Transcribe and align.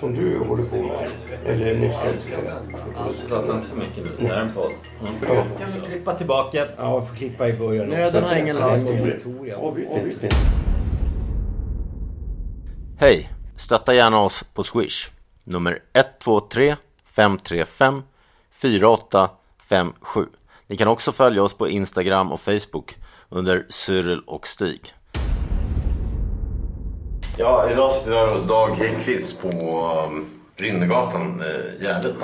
som 0.00 0.14
du 0.14 0.38
håller 0.38 0.64
på 0.64 0.76
med, 0.76 1.10
eller 1.44 1.74
ni 1.74 1.90
ska 1.90 2.36
Prata 3.28 3.56
inte 3.56 3.68
för 3.68 3.76
mycket 3.76 4.04
nu. 4.04 4.10
Det 4.18 4.26
här 4.26 4.36
är 4.36 4.40
en 4.40 4.54
podd. 4.54 4.72
Mm. 5.00 5.14
Ja. 5.22 5.44
Kan 5.58 5.72
vi 5.74 5.80
klippa 5.86 6.14
tillbaka? 6.14 6.66
Ja, 6.76 6.94
jag 6.94 7.08
får 7.08 7.16
klippa 7.16 7.48
i 7.48 7.52
början. 7.52 7.88
Nöden 7.88 8.24
har 8.24 8.36
ingen 8.36 8.56
lag. 8.56 8.80
Hej! 12.98 13.30
Stötta 13.56 13.94
gärna 13.94 14.20
oss 14.20 14.44
på 14.54 14.62
Swish. 14.62 15.10
Nummer 15.44 15.78
123 15.92 16.76
535 17.04 18.02
4857. 18.50 20.26
Ni 20.66 20.76
kan 20.76 20.88
också 20.88 21.12
följa 21.12 21.42
oss 21.42 21.54
på 21.54 21.68
Instagram 21.68 22.32
och 22.32 22.40
Facebook 22.40 22.96
under 23.28 23.66
Cyril 23.68 24.20
och 24.26 24.46
Stig. 24.46 24.94
Ja, 27.38 27.70
idag 27.70 27.92
sitter 27.92 28.16
jag 28.16 28.30
hos 28.30 28.44
Dag 28.48 28.68
Häggkvist 28.70 29.40
på 29.42 29.48
um, 30.08 30.26
Rynnergatan, 30.56 31.40
eh, 31.40 31.82
Gärdet. 31.84 32.14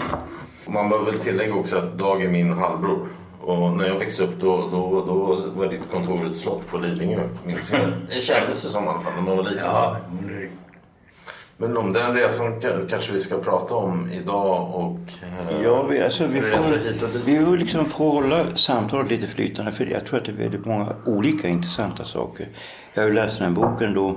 Man 0.68 0.88
bör 0.88 1.04
väl 1.04 1.18
tillägga 1.18 1.54
också 1.54 1.76
att 1.76 1.98
Dag 1.98 2.22
är 2.24 2.28
min 2.28 2.52
halvbror. 2.52 3.06
Och 3.40 3.72
när 3.72 3.86
jag 3.88 3.98
växte 3.98 4.22
upp 4.22 4.40
då, 4.40 4.56
då, 4.70 5.04
då 5.06 5.42
var 5.54 5.66
ditt 5.70 5.90
kontor 5.90 6.26
ett 6.26 6.36
slott 6.36 6.66
på 6.70 6.78
Lidingö, 6.78 7.28
minns 7.44 7.72
jag. 7.72 7.80
Det 8.08 8.14
kändes 8.20 8.62
det 8.62 8.68
som 8.68 8.84
i 8.84 8.88
alla 8.88 9.00
fall 9.00 9.12
när 9.16 9.22
man 9.22 9.36
var 9.36 9.44
liten. 9.44 9.64
Ja, 9.64 9.96
men 11.56 11.76
om 11.76 11.92
den 11.92 12.14
resan 12.14 12.60
ka- 12.60 12.88
kanske 12.90 13.12
vi 13.12 13.20
ska 13.20 13.38
prata 13.38 13.74
om 13.74 14.10
idag 14.12 14.74
och... 14.74 14.98
eh, 15.22 15.62
Ja, 15.62 15.82
vi, 15.82 16.02
alltså, 16.02 16.26
vi, 16.26 16.40
resa 16.40 16.74
hit 16.74 17.02
och 17.02 17.08
får, 17.10 17.18
dit. 17.18 17.22
vi 17.28 17.38
vill 17.38 17.54
liksom 17.60 17.84
få 17.86 18.10
hålla 18.10 18.56
samtalet 18.56 19.10
lite 19.10 19.26
flytande 19.26 19.72
för 19.72 19.84
jag 19.86 20.06
tror 20.06 20.18
att 20.18 20.24
det 20.24 20.30
är 20.32 20.36
väldigt 20.36 20.64
många 20.66 20.86
olika 21.06 21.48
intressanta 21.48 22.04
saker. 22.04 22.48
Jag 22.94 23.02
har 23.02 23.08
ju 23.08 23.14
läst 23.14 23.38
den 23.38 23.48
här 23.48 23.54
boken 23.62 23.94
då. 23.94 24.16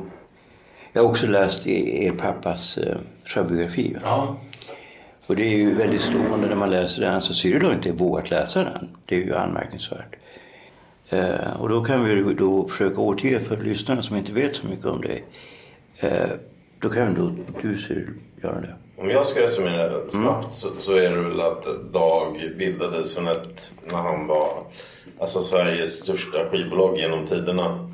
Jag 0.96 1.02
har 1.04 1.10
också 1.10 1.28
läst 1.28 1.68
i- 1.68 2.06
er 2.06 2.12
pappas 2.12 2.78
eh, 2.78 2.98
självbiografi. 3.26 3.98
ja. 4.04 4.38
Och 5.28 5.36
det 5.36 5.44
är 5.44 5.58
ju 5.58 5.74
väldigt 5.74 6.02
slående 6.02 6.48
när 6.48 6.56
man 6.56 6.70
läser 6.70 7.02
den. 7.02 7.22
Så 7.22 7.34
Cyril 7.34 7.66
har 7.66 7.74
inte 7.74 7.92
vågat 7.92 8.30
läsa 8.30 8.64
den. 8.64 8.90
Det 9.06 9.16
är 9.16 9.20
ju 9.20 9.36
anmärkningsvärt. 9.36 10.16
Eh, 11.10 11.62
och 11.62 11.70
då 11.70 11.84
kan 11.84 12.04
vi 12.06 12.34
då 12.34 12.68
försöka 12.68 13.02
återge 13.02 13.40
för 13.44 13.58
lyssnarna 13.58 14.04
som 14.04 14.16
inte 14.18 14.32
vet 14.32 14.56
så 14.56 14.68
mycket 14.68 14.86
om 14.86 15.02
det. 15.02 15.20
Eh, 16.08 16.30
då 16.80 16.90
kan 16.90 17.14
då 17.14 17.32
du 17.62 17.78
Cyril 17.82 18.10
göra 18.44 18.62
det. 18.62 18.76
Om 18.98 19.10
jag 19.10 19.26
ska 19.28 19.42
resumera 19.42 19.90
snabbt 20.10 20.52
så, 20.52 20.68
så 20.80 20.94
är 20.94 21.12
det 21.12 21.22
väl 21.22 21.42
att 21.42 21.66
Dag 21.94 22.38
bildade 22.58 23.04
Sonett 23.04 23.74
när 23.92 23.98
han 23.98 24.28
var 24.28 24.48
alltså 25.20 25.42
Sveriges 25.42 26.00
största 26.00 26.50
skivbolag 26.52 26.98
genom 26.98 27.26
tiderna. 27.26 27.90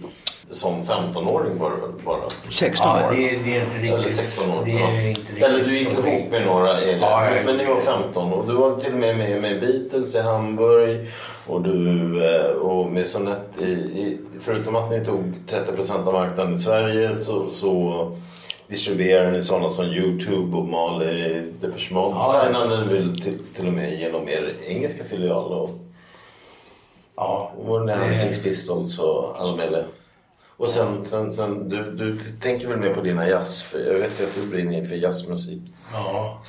Som 0.52 0.82
15-åring 0.84 1.58
var 1.60 1.70
det 1.70 1.76
väl 1.76 2.06
bara? 2.06 2.18
16 2.52 2.88
ja 2.88 3.08
år. 3.08 3.12
det, 3.16 3.30
är- 3.30 3.40
det 3.44 3.58
är 3.58 3.62
inte 3.66 3.78
Eller 3.78 3.98
riktigt. 3.98 4.16
16 4.16 4.52
år. 4.58 4.66
Det 4.66 4.72
ja. 4.72 4.88
är 4.92 5.08
inte 5.08 5.20
riktigt 5.32 5.44
Eller 5.44 5.64
du 5.66 5.78
gick 5.78 5.92
ihop 5.92 6.32
med 6.32 6.46
några 6.46 6.82
egna. 6.82 7.02
Ja, 7.08 7.36
jag- 7.36 7.46
men 7.46 7.58
ni 7.58 7.66
var 7.66 7.80
15 7.80 8.34
och 8.34 8.48
du 8.48 8.54
var 8.54 8.80
till 8.80 8.94
och 8.94 9.00
med 9.00 9.18
med, 9.18 9.42
med 9.42 9.60
Beatles 9.60 10.16
i 10.16 10.22
Hamburg. 10.22 11.08
Och 11.48 11.62
du 11.62 12.26
eh, 12.36 12.52
och 12.52 12.92
med 12.92 13.08
Sonett 13.08 13.62
i, 13.62 13.72
i, 13.72 14.20
förutom 14.40 14.76
att 14.76 14.90
ni 14.90 15.06
tog 15.06 15.34
30% 15.50 16.08
av 16.08 16.14
marknaden 16.14 16.54
i 16.54 16.58
Sverige 16.58 17.16
så, 17.16 17.50
så 17.50 18.12
distribuerade 18.68 19.32
ni 19.32 19.42
sådana 19.44 19.70
som 19.70 19.86
YouTube, 19.86 20.48
Bob 20.52 20.70
Marley, 20.70 21.42
Depeche 21.62 21.94
Mode. 21.94 22.16
Ja, 22.20 22.32
ja. 22.34 22.44
Signade 22.46 22.86
väl 22.94 23.20
till, 23.22 23.38
till 23.56 23.68
och 23.68 23.74
med 23.74 24.00
genom 24.00 24.28
er 24.30 24.56
engelska 24.68 25.04
filial 25.04 25.52
och, 25.52 25.70
Ja. 27.16 27.52
och 27.68 27.86
Det- 27.88 28.14
Six 28.16 28.44
Pistols 28.44 29.00
och 29.00 29.42
alla 29.42 29.56
möjliga. 29.56 29.84
Och 30.62 30.70
sen, 30.70 31.06
sen, 31.06 31.32
sen 31.32 31.70
du, 31.70 31.92
du 31.92 32.20
tänker 32.42 32.68
väl 32.68 32.80
mer 32.80 32.94
på 32.94 33.02
dina 33.02 33.30
jazz, 33.30 33.66
jag 33.74 33.94
vet 33.94 34.22
att 34.22 34.36
du 34.36 34.48
brinner 34.48 34.86
för 34.86 34.96
jazzmusik. 34.96 35.62
Ja, 35.94 36.42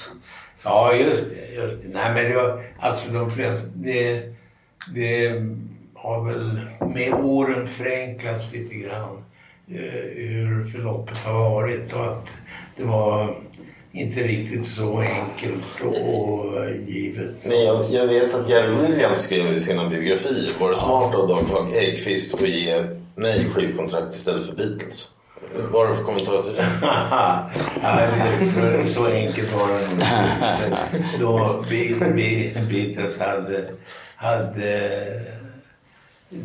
ja 0.64 0.94
just 0.94 1.30
det. 1.30 1.62
Just 1.62 1.82
det. 1.82 1.88
Nej, 1.88 2.14
men 2.14 2.34
var, 2.34 2.62
alltså 2.80 3.12
de 3.12 3.30
flesta, 3.30 3.66
det, 3.74 4.22
det 4.94 5.42
har 5.94 6.24
väl 6.24 6.60
med 6.94 7.14
åren 7.14 7.68
förenklats 7.68 8.52
lite 8.52 8.74
grann 8.74 9.24
eh, 9.68 9.80
hur 10.14 10.64
förloppet 10.64 11.18
har 11.18 11.50
varit 11.50 11.92
och 11.92 12.12
att 12.12 12.28
det 12.76 12.84
var 12.84 13.36
inte 13.92 14.20
riktigt 14.20 14.66
så 14.66 14.98
enkelt 14.98 15.80
och 15.84 16.54
givet. 16.86 17.46
Men 17.46 17.64
jag, 17.64 17.90
jag 17.90 18.06
vet 18.06 18.34
att 18.34 18.48
Gary 18.48 18.74
Williams 18.82 19.20
skrev 19.20 19.52
i 19.52 19.60
sina 19.60 19.88
biografier, 19.88 20.60
var 20.60 20.70
det 20.70 20.76
smart 20.76 21.14
av 21.14 21.28
Dag 21.28 21.70
Häggkvist 21.70 22.34
att 22.34 22.48
ge 22.48 23.01
mig 23.14 23.44
skivkontrakt 23.44 24.14
istället 24.14 24.46
för 24.46 24.56
Beatles? 24.56 25.08
Vad 25.70 25.82
har 25.82 25.88
du 25.88 25.96
för 25.96 26.04
kommentar 26.04 26.42
till 26.42 26.52
det? 26.52 26.68
ja, 26.82 27.48
så, 28.54 28.94
så 28.94 29.06
enkelt 29.06 29.52
var 29.52 29.68
det 29.68 29.74
nog 29.74 29.92
inte. 29.92 31.18
Då 31.20 31.64
Beatles 32.68 33.18
hade, 33.18 33.70
hade 34.16 35.20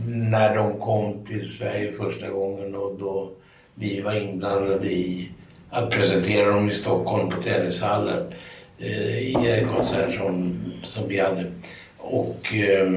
när 0.08 0.56
de 0.56 0.80
kom 0.80 1.26
till 1.26 1.50
Sverige 1.50 1.92
första 1.92 2.30
gången 2.30 2.76
och 2.76 2.96
då 3.00 3.32
vi 3.76 4.02
var 4.02 4.14
inblandade 4.14 4.88
i 4.88 5.32
att 5.70 5.92
presentera 5.92 6.52
dem 6.52 6.70
i 6.70 6.74
Stockholm 6.74 7.30
på 7.30 7.42
tennishallen 7.42 8.34
eh, 8.80 9.18
i 9.18 9.52
en 9.52 9.70
konsert 9.76 10.16
som, 10.18 10.60
som 10.84 11.08
vi 11.08 11.20
hade. 11.20 11.52
Och, 11.98 12.56
eh, 12.56 12.92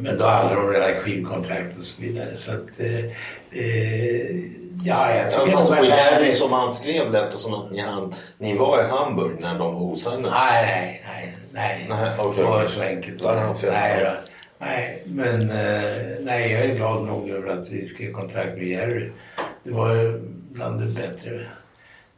men 0.00 0.18
då 0.18 0.24
hade 0.24 0.54
de 0.54 0.70
redan 0.70 1.02
skivkontrakt 1.02 1.78
och 1.78 1.84
så 1.84 2.02
vidare. 2.02 2.36
Så 2.36 2.52
att, 2.52 2.80
eh, 2.80 3.04
eh, 3.50 4.36
ja, 4.84 5.14
jag 5.14 5.30
tycker 5.30 5.46
fast 5.46 5.70
det 5.70 5.76
var 5.76 5.84
Gary 5.84 5.96
lärorikt. 5.96 6.38
som 6.38 6.52
han 6.52 6.74
skrev 6.74 7.12
lät 7.12 7.30
det 7.30 7.36
som 7.36 7.54
att 7.54 7.70
ni, 7.70 7.80
han, 7.80 8.14
ni 8.38 8.56
var 8.56 8.84
i 8.84 8.88
Hamburg 8.88 9.36
när 9.40 9.58
de 9.58 9.74
var 9.74 9.82
osignade. 9.82 10.30
Nej, 10.30 10.66
nej, 10.66 11.04
nej. 11.06 11.36
nej. 11.52 11.86
Nej, 11.88 12.10
okej, 12.18 12.44
så, 12.44 12.54
okej. 12.54 12.68
så 12.74 12.80
enkelt 12.80 13.22
var 13.22 13.34
det 13.34 13.40
han. 13.40 13.56
Nej, 13.62 14.04
då. 14.04 14.10
nej, 14.58 15.02
men 15.06 15.40
eh, 15.40 16.06
nej, 16.20 16.52
jag 16.52 16.64
är 16.64 16.74
glad 16.74 17.06
nog 17.06 17.30
över 17.30 17.48
att 17.48 17.68
vi 17.68 17.86
skrev 17.86 18.12
kontrakt 18.12 18.56
med 18.56 18.66
Jerry. 18.66 19.10
Det 19.64 19.70
var 19.70 20.20
bland 20.52 20.80
det 20.80 20.86
bättre 20.86 21.46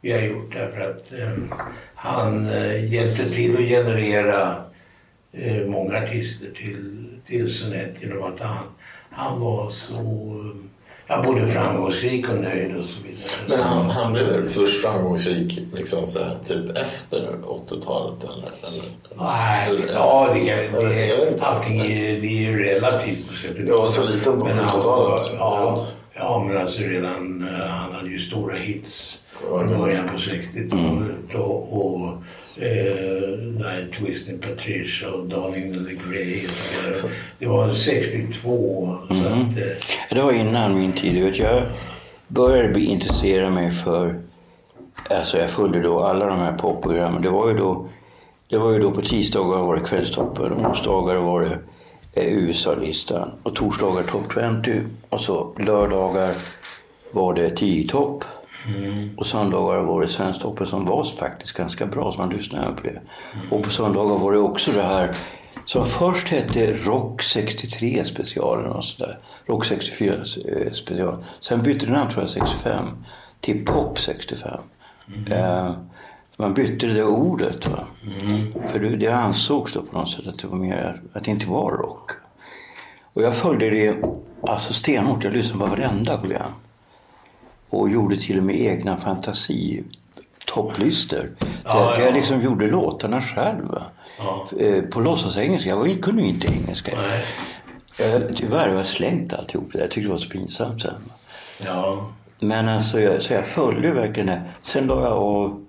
vi 0.01 0.11
har 0.11 0.19
gjort 0.19 0.53
därför 0.53 0.81
att 0.81 1.13
eh, 1.13 1.57
han 1.95 2.49
eh, 2.49 2.93
hjälpte 2.93 3.29
till 3.29 3.53
att 3.53 3.69
generera 3.69 4.63
eh, 5.31 5.65
många 5.65 5.97
artister 5.97 6.51
till, 6.55 7.00
till 7.27 7.53
Sonett 7.57 7.95
genom 8.01 8.23
att 8.33 8.39
han, 8.39 8.63
han 9.11 9.39
var 9.41 9.69
så 9.69 9.95
ja, 11.07 11.23
både 11.23 11.47
framgångsrik 11.47 12.29
och 12.29 12.35
nöjd 12.35 12.75
och 12.77 12.85
så 12.85 13.01
vidare. 13.03 13.19
Men 13.49 13.59
han, 13.59 13.89
han 13.89 14.13
blev 14.13 14.25
väl 14.27 14.45
först 14.49 14.81
framgångsrik 14.81 15.59
liksom 15.73 16.07
så 16.07 16.23
här, 16.23 16.37
typ 16.43 16.77
efter 16.77 17.37
80-talet 17.43 18.23
eller? 18.23 18.33
eller 18.67 18.83
Nej, 19.17 19.69
eller- 19.69 19.93
ja 19.93 20.29
det 20.33 20.39
kan, 20.39 20.57
det, 20.89 21.31
inte. 21.31 21.45
allting 21.45 21.79
är, 21.81 22.21
det 22.21 22.27
är 22.27 22.41
ju 22.51 22.63
relativt 22.63 23.27
på 23.29 23.33
sätt 23.33 23.51
och 23.53 23.67
Jag 23.69 23.77
var 23.77 23.85
vis. 23.85 23.95
så 23.95 24.03
liten 24.09 24.39
på 24.39 24.45
Men 24.45 24.57
han 24.57 24.69
70-talet. 24.69 24.83
var- 24.83 25.19
Ja, 25.37 25.87
ja, 26.13 26.43
men 26.47 26.57
alltså 26.57 26.79
redan, 26.81 27.47
eh, 27.47 27.67
han 27.67 27.91
hade 27.95 28.09
ju 28.09 28.19
stora 28.19 28.55
hits 28.55 29.17
i 29.47 29.77
början 29.77 30.07
på 30.07 30.17
60-talet 30.17 31.35
och, 31.35 31.85
och 31.85 32.07
eh, 32.63 33.37
där 33.59 33.87
Twisting 33.99 34.39
Patricia 34.39 35.09
och 35.09 35.25
Darling 35.25 35.65
in 35.65 35.85
the 35.85 36.09
Grey 36.09 36.47
och 36.47 36.53
så 36.53 37.07
vidare. 37.07 37.13
Det 37.39 37.47
var 37.47 37.73
62 37.73 38.97
så 39.07 39.15
att 39.15 39.57
eh, 39.57 40.15
Det 40.15 40.21
var 40.21 40.31
innan 40.31 40.79
min 40.79 40.93
tid. 40.93 41.23
Vet, 41.23 41.37
jag 41.37 41.63
började 42.27 42.69
bli 42.69 42.85
intresserad 42.85 43.53
mig 43.53 43.71
för... 43.71 44.15
Alltså 45.09 45.37
jag 45.37 45.49
följde 45.49 45.81
då 45.81 45.99
alla 45.99 46.25
de 46.25 46.39
här 46.39 46.57
popprogrammen. 46.57 47.21
Det 47.21 47.29
var 47.29 47.49
ju 47.49 47.57
då, 47.57 47.87
det 48.49 48.57
var 48.57 48.71
ju 48.71 48.79
då 48.79 48.91
på 48.91 49.01
tisdagar 49.01 49.57
var 49.57 49.75
det 49.75 49.81
Kvällstoppen, 49.81 50.53
onsdagar 50.53 51.15
var 51.15 51.41
det 51.41 51.57
eh, 52.13 52.33
USA-listan 52.33 53.31
och 53.43 53.55
torsdagar 53.55 54.03
Top 54.03 54.33
20 54.65 54.83
och 55.09 55.21
så 55.21 55.53
lördagar 55.59 56.33
var 57.11 57.33
det 57.33 57.49
10-topp. 58.67 59.19
Och 59.19 59.25
söndagar 59.25 59.81
var 59.81 60.01
det 60.01 60.07
Svensktoppen 60.07 60.67
som 60.67 60.85
var 60.85 61.03
faktiskt 61.03 61.53
ganska 61.53 61.85
bra, 61.85 62.11
så 62.11 62.17
man 62.17 62.29
lyssnade 62.29 62.73
på 62.75 62.83
det. 62.83 63.01
Och 63.49 63.63
på 63.63 63.69
söndagar 63.69 64.17
var 64.17 64.31
det 64.31 64.37
också 64.37 64.71
det 64.71 64.83
här 64.83 65.15
Som 65.65 65.85
först 65.85 66.27
hette 66.27 66.73
Rock 66.73 67.23
63 67.23 68.03
specialen 68.05 68.71
och 68.71 68.85
sådär. 68.85 69.19
Rock 69.45 69.65
64 69.65 70.13
eh, 70.13 70.73
special. 70.73 71.23
Sen 71.39 71.63
bytte 71.63 71.85
det 71.85 71.91
namn 71.91 72.11
tror 72.11 72.23
jag 72.23 72.31
65 72.31 72.85
till 73.39 73.65
Pop 73.65 73.99
65. 73.99 74.59
Eh, 75.31 75.71
man 76.37 76.53
bytte 76.53 76.87
det 76.87 76.93
där 76.93 77.07
ordet. 77.07 77.67
Va? 77.67 77.87
För 78.71 78.79
det, 78.79 78.95
det 78.95 79.07
ansågs 79.07 79.73
då 79.73 79.81
på 79.81 79.97
något 79.97 80.09
sätt 80.09 80.27
att 80.27 80.39
det 80.39 80.47
var 80.47 80.57
mer, 80.57 81.01
att 81.13 81.23
det 81.23 81.31
inte 81.31 81.47
var 81.47 81.71
rock. 81.71 82.11
Och 83.13 83.23
jag 83.23 83.35
följde 83.35 83.69
det 83.69 83.95
alltså 84.41 84.73
stenhårt. 84.73 85.23
Jag 85.23 85.33
lyssnade 85.33 85.59
på 85.59 85.65
varenda 85.65 86.17
program. 86.17 86.51
Och 87.71 87.89
gjorde 87.89 88.17
till 88.17 88.37
och 88.37 88.43
med 88.43 88.59
egna 88.59 88.97
fantasi 88.97 89.83
topplistor. 90.45 91.29
Ja, 91.63 91.73
där 91.73 91.99
ja. 91.99 92.05
jag 92.05 92.13
liksom 92.13 92.41
gjorde 92.41 92.67
låtarna 92.67 93.21
själv. 93.21 93.75
Ja. 94.17 94.49
Eh, 94.59 94.83
På 94.83 94.99
låtsasengelska. 94.99 95.69
Jag 95.69 96.01
kunde 96.03 96.21
ju 96.21 96.27
inte 96.27 96.47
engelska. 96.53 96.91
Nej. 97.01 97.25
Jag, 97.97 98.35
tyvärr 98.35 98.69
har 98.69 98.75
jag 98.75 98.85
slängt 98.85 99.33
alltihop 99.33 99.69
det 99.71 99.77
där. 99.77 99.83
Jag 99.85 99.91
tyckte 99.91 100.07
det 100.07 100.11
var 100.11 100.17
så 100.17 100.29
pinsamt 100.29 100.81
sen. 100.81 101.01
Ja. 101.65 102.11
Men 102.39 102.69
alltså, 102.69 102.99
jag, 102.99 103.21
så 103.21 103.33
jag 103.33 103.47
följde 103.47 103.91
verkligen 103.91 104.27
det. 104.27 104.41
Sen 104.61 104.87
la 104.87 105.01
jag 105.03 105.13
av 105.13 105.65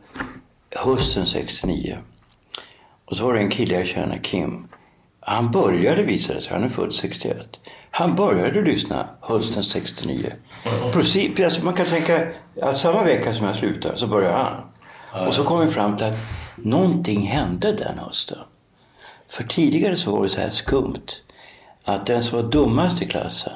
hösten 0.77 1.27
69. 1.27 1.99
Och 3.05 3.17
så 3.17 3.25
var 3.27 3.35
det 3.35 3.41
en 3.41 3.51
kille 3.51 3.75
jag 3.75 3.87
känner, 3.87 4.19
Kim. 4.19 4.69
Han 5.21 5.51
började 5.51 6.03
visade 6.03 6.43
sig, 6.43 6.53
han 6.53 6.65
är 6.65 6.69
född 6.69 6.95
61. 6.95 7.49
Han 7.91 8.15
började 8.15 8.63
lyssna 8.63 9.09
hösten 9.21 9.65
69. 9.65 10.33
Precis, 10.93 11.41
alltså 11.41 11.65
man 11.65 11.75
kan 11.75 11.87
tänka, 11.87 12.29
att 12.63 12.77
samma 12.77 13.03
vecka 13.03 13.33
som 13.33 13.47
jag 13.47 13.57
slutade 13.57 13.97
så 13.97 14.07
började 14.07 14.35
han. 14.35 15.27
Och 15.27 15.35
så 15.35 15.45
kom 15.45 15.61
vi 15.61 15.69
fram 15.69 15.97
till 15.97 16.07
att 16.07 16.19
någonting 16.57 17.27
hände 17.27 17.73
den 17.73 17.99
hösten. 17.99 18.39
För 19.29 19.45
tidigare 19.45 19.97
så 19.97 20.17
var 20.17 20.25
det 20.25 20.31
så 20.31 20.41
här 20.41 20.51
skumt. 20.51 21.07
Att 21.85 22.07
den 22.07 22.23
som 22.23 22.43
var 22.43 22.51
dummast 22.51 23.03
i 23.03 23.07
klassen 23.07 23.53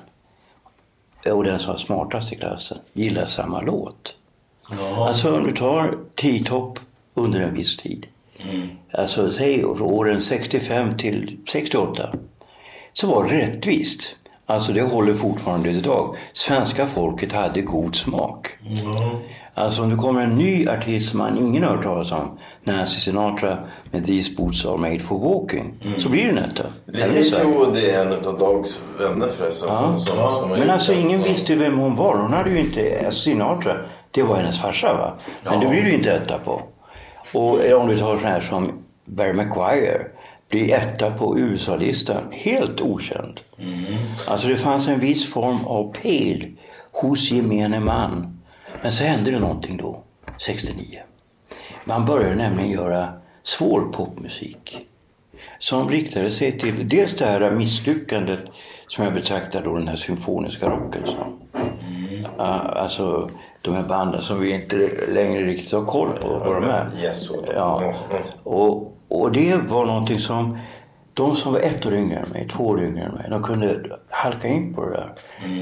och 1.24 1.44
den 1.44 1.58
som 1.58 1.72
var 1.72 1.78
smartast 1.78 2.32
i 2.32 2.36
klassen 2.36 2.78
gillar 2.92 3.26
samma 3.26 3.60
låt. 3.60 4.14
Ja. 4.70 5.08
Alltså 5.08 5.36
om 5.36 5.44
du 5.44 5.56
tar 5.56 5.98
T-topp 6.14 6.78
under 7.14 7.40
en 7.40 7.54
viss 7.54 7.76
tid. 7.76 8.06
Alltså 8.92 9.30
säg 9.30 9.64
åren 9.64 10.22
65 10.22 10.96
till 10.98 11.38
68. 11.52 12.12
Så 12.92 13.06
var 13.06 13.24
det 13.24 13.38
rättvist. 13.38 14.00
Alltså 14.48 14.72
det 14.72 14.82
håller 14.82 15.14
fortfarande 15.14 15.70
idag. 15.70 16.16
Svenska 16.32 16.86
folket 16.86 17.32
hade 17.32 17.62
god 17.62 17.96
smak. 17.96 18.48
Ja. 18.62 19.20
Alltså 19.54 19.82
om 19.82 19.90
det 19.90 19.96
kommer 19.96 20.20
en 20.22 20.36
ny 20.36 20.68
artist 20.68 21.08
som 21.10 21.18
man 21.18 21.38
ingen 21.38 21.62
har 21.62 21.70
hört 21.70 21.82
talas 21.82 22.12
om. 22.12 22.38
Nancy 22.64 23.00
Sinatra 23.00 23.58
med 23.90 24.06
These 24.06 24.32
boots 24.36 24.66
are 24.66 24.76
made 24.76 25.00
for 25.00 25.18
walking. 25.18 25.74
Så 25.98 26.08
blir 26.08 26.24
det 26.24 26.30
en 26.30 26.38
etta. 26.38 26.62
Det 26.86 27.02
är 27.02 27.08
Sverige. 27.08 27.24
så 27.24 27.70
det 27.74 27.90
är 27.90 28.04
en 28.06 28.12
av 28.26 28.38
Dags 28.38 28.82
vänner 29.00 29.28
förresten. 29.28 29.68
Ja. 29.72 29.76
Som, 29.78 30.00
som, 30.00 30.18
Ja. 30.18 30.32
som 30.32 30.50
Men 30.50 30.70
alltså 30.70 30.92
det. 30.92 30.98
ingen 31.00 31.20
Ja. 31.20 31.26
visste 31.28 31.54
vem 31.54 31.78
hon 31.78 31.96
var. 31.96 32.16
Hon 32.18 32.32
hade 32.32 32.50
ju 32.50 32.58
inte, 32.60 33.10
Sinatra, 33.10 33.72
det 34.10 34.22
var 34.22 34.36
hennes 34.36 34.60
farsa 34.60 34.92
va. 34.94 35.12
Men 35.44 35.60
det 35.60 35.66
blir 35.66 35.82
det 35.82 35.88
ju 35.88 35.94
inte 35.96 36.12
etta 36.12 36.38
på. 36.38 36.62
Och 37.32 37.72
om 37.80 37.88
du 37.88 37.98
tar 37.98 38.16
sån 38.18 38.26
här 38.26 38.40
som 38.40 38.72
Barry 39.04 39.32
McGuire, 39.32 40.06
blir 40.48 40.72
etta 40.74 41.10
på 41.10 41.38
USA-listan, 41.38 42.22
helt 42.32 42.80
okänd. 42.80 43.40
Alltså 44.26 44.48
det 44.48 44.56
fanns 44.56 44.88
en 44.88 45.00
viss 45.00 45.32
form 45.32 45.64
av 45.64 45.92
pejl 46.02 46.52
hos 46.92 47.30
gemene 47.30 47.80
man. 47.80 48.38
Men 48.82 48.92
så 48.92 49.04
hände 49.04 49.30
det 49.30 49.38
någonting 49.38 49.76
då, 49.76 50.02
69. 50.38 51.00
Man 51.84 52.04
började 52.06 52.34
nämligen 52.34 52.70
göra 52.70 53.08
svår 53.42 53.80
popmusik 53.92 54.86
som 55.58 55.88
riktade 55.88 56.30
sig 56.30 56.58
till 56.58 56.88
dels 56.88 57.16
det 57.16 57.24
här 57.24 57.50
misslyckandet 57.50 58.40
som 58.88 59.04
jag 59.04 59.14
betraktar 59.14 59.62
då 59.64 59.76
den 59.76 59.88
här 59.88 59.96
symfoniska 59.96 60.68
rocken 60.68 61.02
som. 61.06 61.38
Ja, 62.38 62.44
alltså 62.58 63.30
de 63.62 63.74
här 63.74 63.82
banden 63.82 64.22
som 64.22 64.40
vi 64.40 64.50
inte 64.50 64.76
längre 65.08 65.44
riktigt 65.44 65.72
har 65.72 65.84
koll 65.84 66.08
på 66.18 66.28
vad 66.28 66.62
de 66.62 66.64
är. 66.64 66.90
Yes, 67.02 67.30
och- 67.30 67.44
ja. 67.54 67.82
mm. 68.10 68.22
och, 68.42 68.95
och 69.08 69.32
det 69.32 69.56
var 69.56 69.86
någonting 69.86 70.20
som 70.20 70.58
de 71.14 71.36
som 71.36 71.52
var 71.52 71.60
ett 71.60 71.86
år 71.86 71.94
yngre 71.94 72.16
än 72.18 72.28
mig, 72.28 72.48
två 72.48 72.64
år 72.66 72.82
yngre 72.84 73.04
än 73.04 73.12
mig, 73.14 73.26
de 73.30 73.42
kunde 73.42 73.80
halka 74.10 74.48
in 74.48 74.74
på 74.74 74.84
det 74.84 74.90
där. 74.90 75.12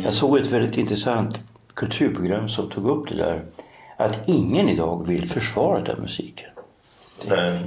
Jag 0.05 0.14
såg 0.14 0.37
ett 0.38 0.46
väldigt 0.52 0.76
intressant 0.76 1.41
kulturprogram 1.75 2.49
som 2.49 2.70
tog 2.70 2.87
upp 2.88 3.08
det 3.08 3.14
där. 3.17 3.41
Att 3.96 4.29
ingen 4.29 4.69
idag 4.69 5.06
vill 5.06 5.29
försvara 5.29 5.81
den 5.81 6.00
musiken. 6.00 6.49
Nej. 7.29 7.61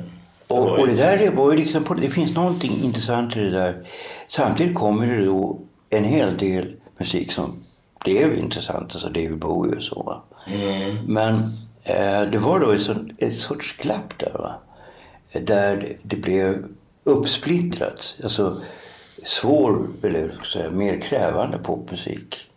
Och, 0.47 0.79
och 0.79 0.87
det 0.87 0.93
där 0.97 1.31
var 1.31 1.51
ju 1.51 1.57
liksom, 1.57 1.83
på- 1.83 1.93
det 1.93 2.09
finns 2.09 2.35
någonting 2.35 2.71
intressant 2.83 3.37
i 3.37 3.39
det 3.39 3.49
där. 3.51 3.87
Samtidigt 4.27 4.75
kommer 4.75 5.07
det 5.07 5.25
då 5.25 5.59
en 5.89 6.03
hel 6.03 6.37
del 6.37 6.75
musik 6.97 7.31
som 7.31 7.63
blev 8.03 8.37
intressant, 8.39 8.83
alltså 8.91 9.07
David 9.07 9.37
Bowie 9.39 9.75
och 9.75 9.83
så. 9.83 10.03
Va? 10.03 10.21
Men 11.07 11.33
eh, 11.83 12.21
det 12.31 12.37
var 12.37 12.59
då 12.59 12.71
ett, 12.71 12.81
sån, 12.81 13.11
ett 13.17 13.35
sorts 13.35 13.77
glapp 13.77 14.17
där 14.19 14.33
va. 14.33 14.55
Där 15.39 15.97
det, 16.03 16.15
blev 16.15 16.65
uppsplittrat. 17.03 18.17
Alltså 18.23 18.61
svår, 19.23 19.87
eller 20.03 20.39
säga, 20.53 20.69
mer 20.69 21.01
krävande 21.01 21.57
popmusik. 21.57 22.47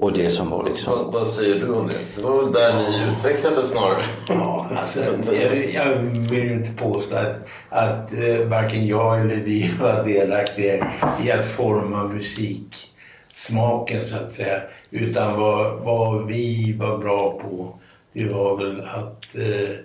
Och 0.00 0.12
det 0.12 0.30
som 0.30 0.50
var 0.50 0.68
liksom... 0.68 0.92
Vad, 0.92 1.12
vad 1.12 1.28
säger 1.28 1.60
du 1.60 1.72
om 1.72 1.86
det? 1.86 2.16
Det 2.16 2.22
var 2.22 2.42
väl 2.42 2.52
där 2.52 2.74
ni 2.74 3.12
utvecklades 3.12 3.68
snarare? 3.68 4.02
Ja, 4.28 4.66
alltså, 4.76 5.00
jag, 5.32 5.72
jag 5.72 5.94
vill 6.30 6.44
ju 6.44 6.52
inte 6.52 6.72
påstå 6.72 7.16
att, 7.16 7.36
att 7.68 8.12
eh, 8.12 8.38
varken 8.38 8.86
jag 8.86 9.20
eller 9.20 9.36
vi 9.36 9.72
var 9.80 10.04
delaktiga 10.04 10.92
i 11.24 11.30
att 11.30 11.46
forma 11.46 12.04
musiksmaken 12.04 14.04
så 14.04 14.16
att 14.16 14.32
säga. 14.32 14.62
Utan 14.90 15.40
vad, 15.40 15.80
vad 15.80 16.26
vi 16.26 16.72
var 16.72 16.98
bra 16.98 17.38
på 17.42 17.74
det 18.12 18.28
var 18.28 18.56
väl 18.56 18.80
att 18.80 19.36
eh, 19.36 19.76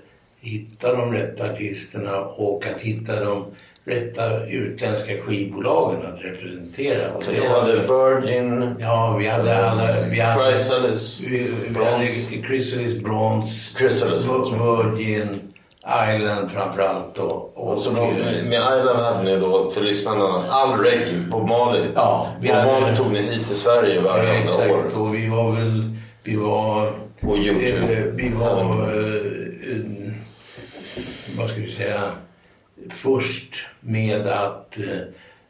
hitta 0.42 0.96
de 0.96 1.14
rätta 1.14 1.46
artisterna 1.52 2.20
och 2.20 2.66
att 2.76 2.82
hitta 2.82 3.24
de 3.26 3.46
rätta 3.86 4.46
utländska 4.46 5.22
skivbolagen 5.22 6.06
att 6.06 6.24
representera. 6.24 7.12
Och 7.14 7.24
var- 7.28 7.62
hade 7.62 7.76
Virgin, 8.22 8.76
Ja, 8.80 9.16
vi 9.20 9.28
hade 9.28 9.66
alla... 9.70 9.88
Vi 10.10 10.20
hade, 10.20 10.44
Chrysalis, 10.46 11.24
vi, 11.28 11.38
vi 11.68 11.70
Bronze. 11.74 11.92
hade 11.92 12.48
Chrysalis, 12.48 13.04
Bronze, 13.04 13.54
Chrysalis, 13.78 14.30
Vir-. 14.30 14.84
Virgin, 14.94 15.40
Island 16.16 16.52
framförallt. 16.52 17.18
Och, 17.18 17.58
och, 17.58 17.72
Och 17.72 17.80
så 17.80 17.90
då, 17.90 18.02
med 18.46 18.80
Island 18.80 19.00
hade 19.00 19.24
ni 19.24 19.40
då, 19.40 19.70
för 19.70 19.82
lyssnarna, 19.82 20.44
all 20.50 20.80
reggae 20.80 21.24
på 21.32 21.40
Mali. 21.40 21.80
Ja, 21.96 22.28
vi 22.42 22.48
Bob 22.48 22.58
hade- 22.58 22.82
Marley 22.82 22.96
tog 22.96 23.14
ni 23.14 23.22
hit 23.22 23.48
till 23.48 23.56
Sverige 23.56 23.96
ja, 23.96 24.02
varje 24.02 24.34
exakt, 24.34 24.72
år. 24.72 24.84
och 25.02 25.16
vi 25.16 25.30
var 25.30 25.52
väl... 25.52 25.96
Vi 26.24 26.36
var... 26.36 26.94
Och 27.24 27.38
YouTube. 27.38 27.94
eh, 27.94 28.04
vi 28.04 28.30
var... 28.30 28.92
vad 31.42 31.50
ska 31.52 31.62
vi 31.62 31.71
säga? 31.71 32.12
Först 32.90 33.56
med 33.80 34.28
att... 34.28 34.78
eh, 34.80 35.02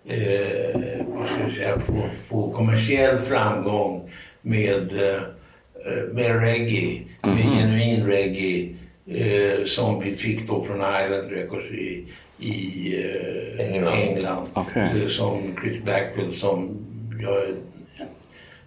Eh, 0.06 1.06
vad 1.08 1.28
ska 1.28 1.44
vi 1.48 1.52
säga? 1.52 1.80
Få, 1.80 1.94
få 2.30 2.52
kommersiell 2.52 3.20
framgång 3.20 4.12
med, 4.42 4.92
eh, 5.04 5.22
med 6.14 6.42
reggae. 6.42 7.02
Med 7.24 7.38
genuin 7.44 8.06
reggae. 8.06 8.70
Eh, 9.08 9.66
som 9.66 10.00
vi 10.04 10.16
fick 10.16 10.48
då 10.48 10.66
från 10.66 10.76
Island 10.78 11.32
Records 11.32 11.72
i, 11.72 12.06
i 12.40 12.96
eh, 13.60 13.68
England. 13.76 13.94
England. 13.94 14.48
Okej. 14.54 14.90
Eh, 15.04 15.08
Som 15.08 15.56
Chris 15.62 15.84
Blackwell 15.84 16.36
som 16.36 16.78
jag 17.22 17.44
är 17.44 17.54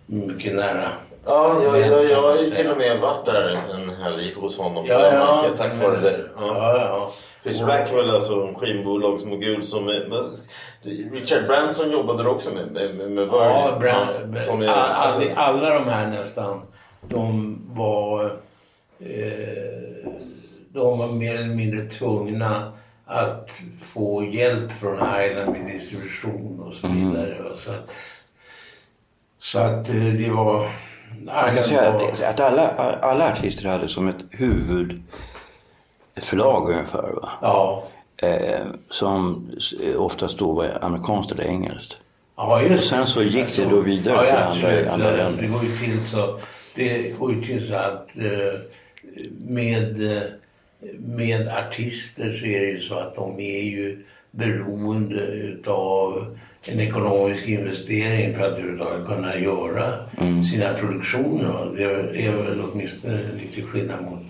mycket 0.06 0.54
nära. 0.54 0.92
Ja, 1.26 1.62
jag, 1.62 1.80
jag, 1.80 2.10
jag 2.10 2.22
har 2.22 2.36
ju 2.38 2.50
till 2.50 2.70
och 2.70 2.76
med 2.78 3.00
varit 3.00 3.26
där 3.26 3.48
en 3.74 3.90
helg 3.90 4.34
hos 4.34 4.58
honom. 4.58 4.84
Ja, 4.88 4.94
på 4.98 5.02
ja. 5.04 5.12
Jamaica, 5.14 5.56
tack 5.56 5.82
vare 5.82 6.00
det. 6.00 6.20
Ja, 6.36 6.46
Ja. 6.46 6.76
ja. 6.78 7.10
Chris 7.42 7.62
Blackwell, 7.64 8.10
alltså 8.10 8.34
en 8.34 8.54
skivbolagsmogul 8.54 9.64
som... 9.64 9.88
Är, 9.88 10.08
Richard 11.12 11.46
Branson 11.46 11.90
jobbade 11.90 12.28
också 12.28 12.50
med, 12.54 12.72
med, 12.72 12.94
med, 12.94 13.10
med 13.10 13.28
Ja. 13.32 13.76
Brand, 13.80 14.36
Ja, 14.36 14.42
som 14.42 14.62
är, 14.62 14.68
all, 14.68 14.90
alltså, 14.90 15.22
alla 15.36 15.70
de 15.74 15.84
här 15.88 16.06
nästan, 16.10 16.60
de 17.08 17.58
var, 17.74 18.24
eh, 19.00 20.10
de 20.68 20.98
var 20.98 21.06
mer 21.12 21.34
eller 21.34 21.54
mindre 21.54 21.84
tvungna 21.90 22.72
att 23.06 23.50
få 23.86 24.24
hjälp 24.24 24.72
från 24.72 24.94
Island 24.96 25.52
med 25.52 25.66
distribution 25.72 26.60
och 26.60 26.74
så 26.74 26.86
vidare. 26.88 27.42
va. 27.42 27.50
Så, 27.58 27.70
att- 27.70 27.90
så 29.40 29.58
att 29.58 29.88
eh, 29.88 29.94
det 29.94 30.30
var... 30.30 30.68
Man 31.22 31.54
kan 31.54 31.64
säga 31.64 31.80
att, 31.88 32.22
att 32.22 32.40
alla, 32.40 32.68
alla 33.00 33.32
artister 33.32 33.68
hade 33.68 33.88
som 33.88 34.08
ett 34.08 34.16
huvudförlag 34.30 36.70
ungefär. 36.70 37.12
Va? 37.22 37.28
Ja, 37.42 37.84
Eh, 38.16 38.60
som 38.90 39.50
s- 39.58 39.74
oftast 39.96 40.38
då 40.38 40.52
var 40.52 40.78
amerikanskt 40.82 41.32
eller 41.32 41.44
engelskt. 41.44 41.96
ja 42.36 42.62
just 42.62 42.74
Och 42.74 42.80
sen 42.80 43.06
så 43.06 43.22
gick 43.22 43.56
det 43.56 43.64
då 43.64 43.80
vidare 43.80 44.28
ja, 44.28 44.54
till 44.54 44.66
andra- 44.66 44.92
andra 44.92 45.10
länder. 45.10 45.42
Det 45.42 45.48
går 45.48 45.62
ju 45.64 45.70
till 45.76 46.06
så, 46.06 46.40
det 46.74 47.18
går 47.18 47.34
ju 47.34 47.42
till 47.42 47.68
så 47.68 47.74
att 47.74 48.16
eh, 48.18 48.60
med, 49.48 50.16
eh, 50.16 50.22
med 50.98 51.48
artister 51.48 52.32
så 52.40 52.46
är 52.46 52.60
det 52.60 52.66
ju 52.66 52.80
så 52.80 52.94
att 52.94 53.14
de 53.14 53.40
är 53.40 53.62
ju 53.62 54.04
beroende 54.36 55.20
utav 55.26 56.26
en 56.72 56.80
ekonomisk 56.80 57.48
investering 57.48 58.34
för 58.34 58.42
att 58.42 58.52
överhuvudtaget 58.52 59.06
kunna 59.06 59.38
göra 59.38 59.94
sina 60.50 60.74
produktioner. 60.74 61.72
Det 61.76 62.24
är 62.26 62.32
väl 62.32 62.62
åtminstone 62.72 63.20
lite 63.40 63.62
skillnad 63.62 64.02
mot, 64.02 64.22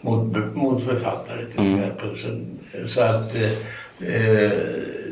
mot, 0.00 0.56
mot 0.56 0.84
författare 0.84 1.44
till 1.44 1.74
exempel. 1.74 2.16
Så, 2.18 2.88
så 2.88 3.02
att 3.02 3.34
eh, 4.00 4.58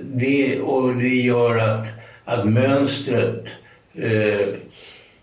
det, 0.02 0.60
och 0.60 0.94
det 0.94 1.14
gör 1.14 1.58
att, 1.58 1.86
att 2.24 2.48
mönstret 2.48 3.56
eh, 3.94 4.46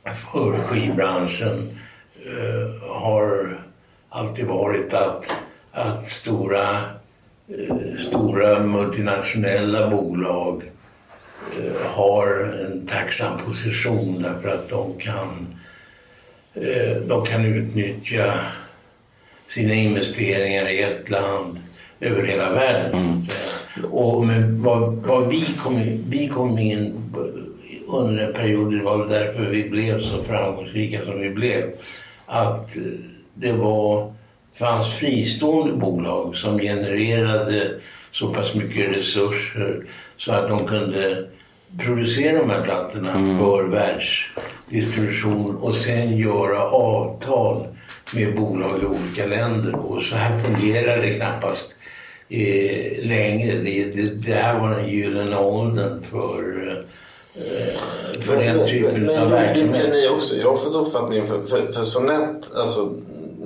för 0.03 0.57
skivbranschen 0.57 1.69
eh, 2.25 2.89
har 2.89 3.59
alltid 4.09 4.45
varit 4.45 4.93
att, 4.93 5.31
att 5.71 6.09
stora, 6.09 6.81
stora 7.99 8.59
multinationella 8.59 9.89
bolag 9.89 10.63
eh, 11.59 11.87
har 11.91 12.53
en 12.65 12.87
tacksam 12.87 13.39
position 13.45 14.21
därför 14.21 14.49
att 14.49 14.69
de 14.69 14.93
kan, 14.99 15.47
eh, 16.53 16.97
de 17.07 17.25
kan 17.25 17.45
utnyttja 17.45 18.33
sina 19.47 19.73
investeringar 19.73 20.69
i 20.69 20.81
ett 20.81 21.09
land 21.09 21.59
över 21.99 22.23
hela 22.23 22.49
världen. 22.53 23.25
Och, 23.91 24.25
men 24.25 24.63
vad, 24.63 24.95
vad 24.95 25.27
vi, 25.27 25.45
kom, 25.63 25.81
vi 26.09 26.27
kom 26.27 26.59
in 26.59 27.11
under 27.87 28.27
en 28.27 28.33
period, 28.33 28.73
det 28.73 28.83
var 28.83 29.07
därför 29.07 29.45
vi 29.45 29.69
blev 29.69 30.01
så 30.01 30.23
framgångsrika 30.23 31.05
som 31.05 31.19
vi 31.19 31.29
blev, 31.29 31.71
att 32.25 32.77
eh, 32.77 32.83
det 33.33 33.51
var, 33.51 34.13
fanns 34.55 34.93
fristående 34.93 35.73
bolag 35.73 36.37
som 36.37 36.59
genererade 36.59 37.71
så 38.11 38.33
pass 38.33 38.53
mycket 38.53 38.97
resurser 38.97 39.85
så 40.17 40.31
att 40.31 40.49
de 40.49 40.67
kunde 40.67 41.27
producera 41.77 42.39
de 42.39 42.49
här 42.49 42.61
plattorna 42.61 43.13
för 43.13 43.67
världsdistribution 43.67 45.55
och 45.55 45.77
sen 45.77 46.17
göra 46.17 46.63
avtal 46.63 47.67
med 48.13 48.35
bolag 48.35 48.81
i 48.81 48.85
olika 48.85 49.25
länder. 49.25 49.75
Och 49.75 50.03
så 50.03 50.15
här 50.15 50.43
fungerar 50.43 51.01
det 51.01 51.13
knappast 51.13 51.75
eh, 52.29 53.05
längre. 53.05 53.55
Det, 53.55 53.83
det, 53.83 54.01
det 54.01 54.33
här 54.33 54.59
var 54.59 54.69
den 54.69 54.89
gyllene 54.89 55.37
åldern 55.37 56.03
för, 56.11 56.67
eh, 57.35 58.21
för 58.21 58.37
den 58.37 58.67
typen 58.67 59.01
men, 59.01 59.09
av 59.09 59.29
men 59.29 59.31
verksamhet. 59.31 59.89
ni 59.91 60.07
också, 60.07 60.35
jag 60.35 60.49
har 60.49 60.55
fått 60.55 60.87
uppfattningen 60.87 61.27
för, 61.27 61.43
för, 61.43 61.67
för 61.67 61.83
Sonett, 61.83 62.51
alltså 62.55 62.89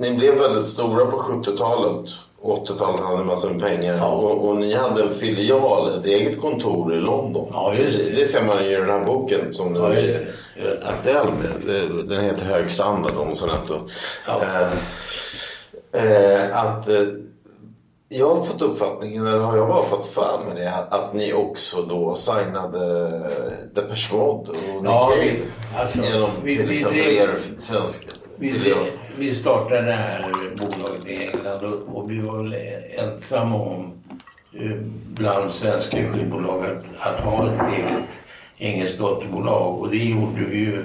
ni 0.00 0.14
blev 0.14 0.34
väldigt 0.38 0.66
stora 0.66 1.06
på 1.06 1.16
70-talet. 1.18 2.10
80-talet 2.42 3.00
hade 3.00 3.18
en 3.20 3.26
massa 3.26 3.48
pengar 3.48 3.96
Ja. 3.96 4.06
och, 4.08 4.48
och 4.48 4.56
ni 4.56 4.74
hade 4.74 5.02
en 5.02 5.14
filial, 5.14 5.98
ett 5.98 6.04
eget 6.06 6.40
kontor 6.40 6.96
i 6.96 7.00
London. 7.00 7.48
Ja, 7.52 7.74
det. 7.76 8.16
Det, 8.16 8.26
ser 8.26 8.42
man 8.42 8.64
i 8.64 8.68
den 8.76 8.86
här 8.90 9.04
boken 9.04 9.52
som 9.52 9.72
nu 9.72 9.78
Ja, 9.78 9.94
just 9.94 10.14
är 10.14 10.24
det. 10.62 10.88
Aktuell 10.88 11.26
med. 11.26 11.76
Den 12.08 12.24
heter 12.24 12.46
Hög 12.46 12.70
standard 12.70 13.16
om 13.16 13.34
Sonetto. 13.36 13.74
Ja. 14.26 14.40
Eh, 15.92 16.12
eh, 16.12 16.58
att 16.66 16.88
eh, 16.88 17.02
jag 18.08 18.34
har 18.34 18.42
fått 18.42 18.62
uppfattningen, 18.62 19.26
eller 19.26 19.38
har 19.38 19.56
jag 19.56 19.68
bara 19.68 19.82
fått 19.82 20.06
för 20.06 20.38
mig 20.48 20.62
det, 20.64 20.72
att 20.90 21.14
ni 21.14 21.32
också 21.32 21.82
då 21.82 22.14
signade 22.14 23.08
Depeche 23.74 24.12
Mode 24.14 24.50
och 24.50 24.82
Nick 24.82 24.84
Ja, 24.84 25.06
Cave. 25.10 25.22
vi- 25.22 25.42
alltså, 25.78 25.98
genom 26.02 26.30
vi- 26.44 26.56
till 26.56 26.66
vi 26.68 26.74
exempel 26.74 26.98
drev- 27.00 27.12
er 27.30 27.38
svenska 27.56 28.06
Vi, 28.40 28.64
vi 29.18 29.34
startade 29.34 29.82
det 29.82 29.92
här 29.92 30.24
bolaget 30.60 31.06
i 31.06 31.26
England 31.26 31.64
och, 31.64 31.96
och 31.96 32.10
vi 32.10 32.18
var 32.18 32.42
väl 32.42 32.54
ensamma 32.96 33.56
om 33.56 33.92
eh, 34.60 34.76
bland 35.14 35.50
svenska 35.50 35.96
skivbolag 36.12 36.66
att, 36.66 36.84
att 37.06 37.20
ha 37.20 37.52
ett 37.52 37.74
eget 37.74 38.18
engelskt 38.58 38.98
dotterbolag. 38.98 39.78
Och 39.80 39.90
det 39.90 39.96
gjorde 40.04 40.40
vi 40.50 40.56
ju 40.58 40.84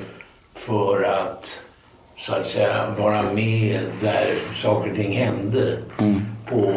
för 0.55 1.03
att 1.03 1.61
så 2.17 2.35
att 2.35 2.45
säga 2.45 2.89
vara 2.99 3.21
med 3.33 3.83
där 4.01 4.27
saker 4.61 4.89
och 4.89 4.95
ting 4.95 5.17
hände 5.17 5.77
på, 6.49 6.73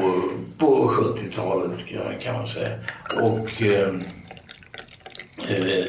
på 0.59 0.91
70-talet 0.91 1.87
kan, 1.87 2.05
man- 2.05 2.19
kan 2.23 2.35
man 2.35 2.49
säga. 2.49 2.79
Och 3.23 3.63
eh, 3.63 3.95
eh, 5.49 5.85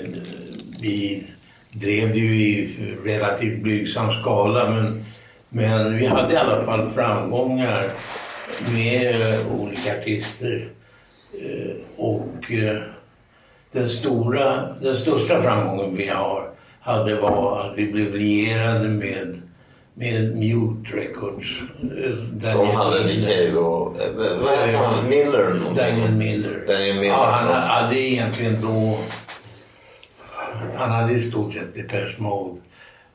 vi 0.80 1.24
drev 1.72 2.14
det 2.14 2.20
ju 2.20 2.36
i 2.36 2.76
relativt 3.06 3.64
blygsam 3.64 4.12
skala 4.12 4.70
men, 4.70 5.06
men 5.50 5.98
vi 5.98 6.06
hade 6.06 6.34
i 6.34 6.38
alla 6.38 6.66
fall 6.66 6.90
framgångar 6.90 7.84
med 8.74 9.22
eh, 9.22 9.54
olika 9.54 10.00
artister. 10.00 10.70
Eh, 11.34 11.76
och 11.96 12.52
eh, 12.52 12.82
den, 13.72 13.90
stora, 13.90 14.76
den 14.82 14.98
största 14.98 15.42
framgången 15.42 15.96
vi 15.96 16.08
har, 16.08 16.50
hade 16.82 17.16
var 17.16 17.62
att 17.62 17.78
vi 17.78 17.92
blev 17.92 18.16
lierade 18.16 18.90
med, 18.90 19.42
med 19.94 20.36
Mute 20.36 20.96
Records. 20.96 21.48
Som 22.54 22.68
hade 22.68 23.06
Nick 23.06 23.56
och, 23.58 23.98
vad 24.42 24.58
hette 24.58 24.78
han? 24.78 25.10
Miller 25.10 25.54
någonting? 25.54 25.76
Daniel 25.76 26.12
Miller. 26.12 26.64
Daniel 26.68 26.96
Miller. 26.96 27.10
Ja, 27.10 27.30
han 27.32 27.62
hade 27.62 28.00
egentligen 28.00 28.62
då... 28.62 28.98
Han 30.80 30.92
hade 30.92 31.14
i 31.14 31.22
stort 31.22 31.54
sett 31.54 31.76
Depeche 31.76 32.16
Mode. 32.22 32.60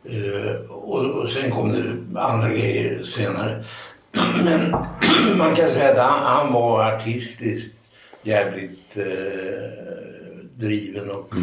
Eh, 0.05 0.71
och, 0.71 1.05
och 1.05 1.31
sen 1.31 1.51
kom 1.51 1.73
det 1.73 2.21
andra 2.21 2.49
grejer 2.49 3.03
senare. 3.03 3.65
Men 4.45 4.71
man 5.39 5.55
kan 5.55 5.71
säga 5.71 5.91
att 5.91 6.11
han, 6.11 6.23
han 6.23 6.53
var 6.53 6.85
artistiskt 6.85 7.77
jävligt 8.23 8.97
eh, 8.97 9.05
driven 10.55 11.11
och 11.11 11.35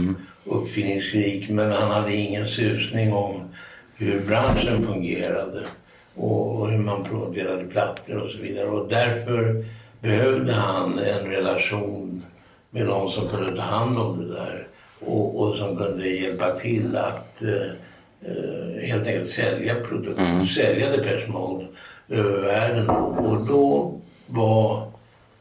uppfinningsrik. 0.46 1.50
Men 1.50 1.72
han 1.72 1.92
hade 1.92 2.16
ingen 2.16 2.48
susning 2.48 3.14
om 3.14 3.42
hur 3.98 4.20
branschen 4.20 4.88
fungerade 4.88 5.64
och, 6.16 6.60
och 6.60 6.72
hur 6.72 6.80
man 6.80 7.04
producerade 7.04 7.64
plattor 7.64 8.18
och 8.18 8.32
så 8.32 8.38
vidare. 8.38 8.68
Och 8.68 8.90
därför 8.90 9.66
behövde 10.02 10.54
han 10.54 11.00
en 11.00 11.26
relation 11.26 12.24
med 12.70 12.86
någon 12.86 13.12
som 13.12 13.30
kunde 13.30 13.56
ta 13.56 13.62
hand 13.62 13.98
om 13.98 14.18
det 14.20 14.34
där 14.34 14.68
och, 15.06 15.40
och 15.40 15.58
som 15.58 15.78
kunde 15.78 16.10
hjälpa 16.10 16.52
till 16.52 16.98
att 16.98 17.42
eh, 17.42 18.82
helt 18.82 19.08
enkelt 19.08 19.30
sälja 19.30 19.76
produkter, 19.76 20.46
sälja 20.46 20.90
Depeche 20.90 21.32
Mode 21.32 21.68
över 22.10 22.42
världen. 22.42 22.90
Och, 22.90 23.48
då 23.48 23.94
var, 24.28 24.92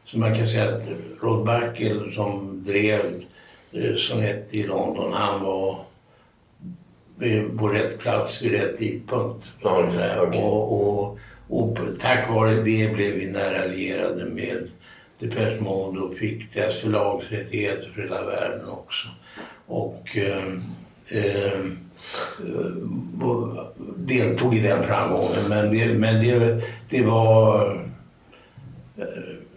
så 0.05 0.19
man 0.19 0.35
kan 0.35 0.47
säga 0.47 0.75
att 0.75 0.83
Rod 1.21 1.45
Backel 1.45 2.13
som 2.13 2.63
drev 2.65 3.23
eh, 3.71 3.95
Sonett 3.95 4.53
i 4.53 4.63
London, 4.63 5.13
han 5.13 5.43
var 5.43 5.79
på 7.57 7.67
rätt 7.67 7.99
plats 7.99 8.41
vid 8.41 8.51
rätt 8.51 8.77
tidpunkt. 8.77 9.47
Ja, 9.61 9.85
okej. 10.21 10.43
och, 10.43 11.01
och, 11.01 11.19
och 11.49 11.77
tack 11.99 12.29
vare 12.29 12.53
det 12.53 12.93
blev 12.93 13.13
vi 13.13 13.31
nära 13.31 13.61
allierade 13.63 14.25
med 14.25 14.69
Depeche 15.19 15.61
Mode 15.61 15.99
och 15.99 16.15
fick 16.15 16.53
deras 16.53 16.77
förlagsrättigheter 16.77 17.91
för 17.95 18.01
hela 18.01 18.25
världen 18.25 18.69
också. 18.69 19.07
Och 19.71 20.17
eh, 20.17 20.43
och 23.21 23.73
deltog 23.97 24.55
i 24.55 24.59
den 24.59 24.83
framgången. 24.83 25.43
Men 25.49 25.71
det, 25.71 25.85
men 25.93 26.21
det, 26.21 26.61
det 26.89 27.03
var... 27.03 27.71
eh, 28.97 29.05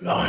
Ja, 0.06 0.24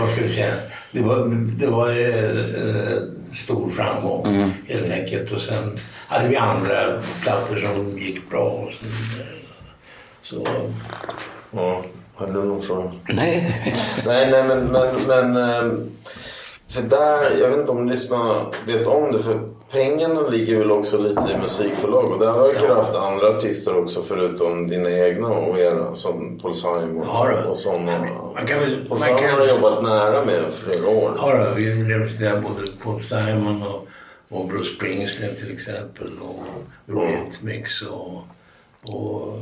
vad 0.00 0.10
ska 0.10 0.22
vi 0.22 0.28
säga? 0.28 0.54
Det 0.92 1.00
var, 1.00 1.28
det 1.58 1.66
var 1.66 1.90
eh, 1.90 3.02
stor 3.34 3.70
framgång 3.70 4.52
helt 4.68 4.90
enkelt. 4.90 5.32
Och 5.32 5.40
sen 5.40 5.78
hade 6.08 6.28
vi 6.28 6.36
andra 6.36 7.02
plattor 7.22 7.56
som 7.56 7.98
gick 7.98 8.30
bra 8.30 8.44
och 8.48 8.72
så 8.72 8.84
vidare. 8.84 9.36
Så, 10.22 10.46
Ja, 11.52 11.82
hade 12.14 12.32
du 12.32 12.44
någon 12.44 12.62
fråga? 12.62 12.90
Nej. 13.08 13.62
Nej, 14.06 14.30
nej 14.30 14.44
men, 14.48 14.64
men, 14.66 14.94
men 15.06 15.90
för 16.70 16.82
där, 16.82 17.38
jag 17.40 17.48
vet 17.48 17.58
inte 17.58 17.72
om 17.72 17.88
lyssnarna 17.88 18.46
vet 18.66 18.86
om 18.86 19.12
det, 19.12 19.18
för 19.22 19.40
pengarna 19.72 20.20
ligger 20.20 20.58
väl 20.58 20.70
också 20.72 20.98
lite 20.98 21.22
i 21.34 21.38
musikförlag 21.42 22.12
och 22.12 22.18
där 22.20 22.32
verkar 22.32 22.68
du 22.68 22.74
haft 22.74 22.94
andra 22.94 23.28
artister 23.28 23.78
också 23.78 24.02
förutom 24.02 24.68
dina 24.68 24.90
egna 24.90 25.28
och 25.28 25.58
era 25.58 25.94
som 25.94 26.38
Paul 26.42 26.54
Simon 26.54 27.02
Ja, 27.06 27.28
och 27.48 27.56
sådana. 27.56 27.92
Man 28.34 28.46
kan 28.46 28.60
väl- 28.60 28.86
Paul 28.88 28.98
Simon 29.00 29.18
kan- 29.18 29.38
har 29.38 29.46
jobbat 29.48 29.82
nära 29.82 30.24
med 30.24 30.42
flera 30.52 30.88
år. 30.88 31.12
Ja, 31.16 31.44
då, 31.44 31.54
vi 31.54 31.84
representerar 31.94 32.40
både 32.40 32.66
Paul 32.84 33.02
Simon 33.08 33.62
och, 33.62 33.86
och 34.38 34.48
Bruce 34.48 34.74
Springsteen 34.76 35.36
till 35.36 35.52
exempel 35.52 36.10
och 36.22 36.44
Rhythmix 36.94 37.82
och, 37.82 38.22
och 38.94 39.38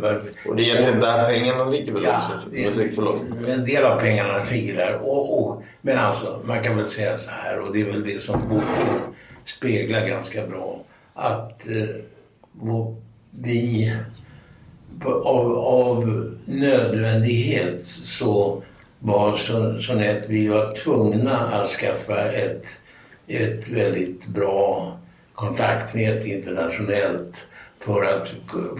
bara, 0.00 0.16
Och 0.48 0.56
det 0.56 0.62
är 0.62 0.64
egentligen 0.64 1.00
där 1.00 1.24
pengarna 1.24 1.64
ligger 1.64 1.92
väl 1.92 2.02
Ja, 2.04 2.16
också 2.16 2.38
för 2.38 2.56
det- 2.56 2.66
musikförlag? 2.66 3.18
En 3.48 3.64
del 3.64 3.84
av 3.84 4.00
pengarna 4.00 4.44
ligger 4.50 4.76
där. 4.76 4.98
Och, 5.02 5.42
och, 5.48 5.62
men 5.80 5.98
alltså, 5.98 6.40
man 6.44 6.62
kan 6.62 6.76
väl 6.76 6.90
säga 6.90 7.18
så 7.18 7.30
här, 7.30 7.60
och 7.60 7.72
det 7.72 7.80
är 7.80 7.84
väl 7.84 8.04
det 8.06 8.22
som 8.22 8.48
boken 8.48 9.00
speglar 9.44 10.06
ganska 10.06 10.46
bra. 10.46 10.80
Att 11.14 11.66
eh, 11.68 11.86
vi 13.30 13.92
av, 15.04 15.58
av 15.58 16.30
nödvändighet 16.44 17.86
så 17.86 18.62
var 18.98 19.36
så, 19.36 19.78
så 19.78 19.92
att 19.92 20.28
vi 20.28 20.48
var 20.48 20.74
tvungna 20.74 21.38
att 21.38 21.70
skaffa 21.70 22.32
ett, 22.32 22.64
ett 23.26 23.68
väldigt 23.68 24.26
bra 24.26 24.96
kontaktnät 25.34 26.24
internationellt 26.26 27.46
för 27.80 28.02
att, 28.02 28.28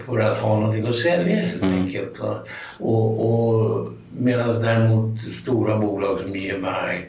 för 0.05 0.19
att 0.19 0.37
ha 0.37 0.55
någonting 0.59 0.87
att 0.87 0.95
sälja 0.95 1.35
helt 1.35 1.63
Mm. 1.63 1.81
enkelt. 1.81 2.13
Och, 2.79 3.29
och 3.29 3.87
medan 4.17 4.61
däremot 4.61 5.19
stora 5.41 5.77
bolag 5.77 6.19
som 6.21 6.35
EMI 6.35 7.01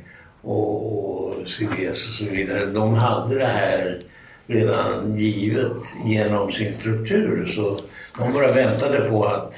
och, 0.43 0.87
och 0.87 1.35
CBS 1.49 2.09
och 2.09 2.15
så 2.15 2.25
vidare, 2.25 2.67
de 2.67 2.95
hade 2.95 3.35
det 3.39 3.47
här 3.47 4.01
redan 4.47 5.17
givet 5.17 5.73
genom 6.05 6.53
sin 6.53 6.73
struktur. 6.73 7.47
Så 7.47 7.81
de 8.19 8.33
bara 8.33 8.53
väntade 8.53 9.01
på 9.11 9.25
att 9.25 9.55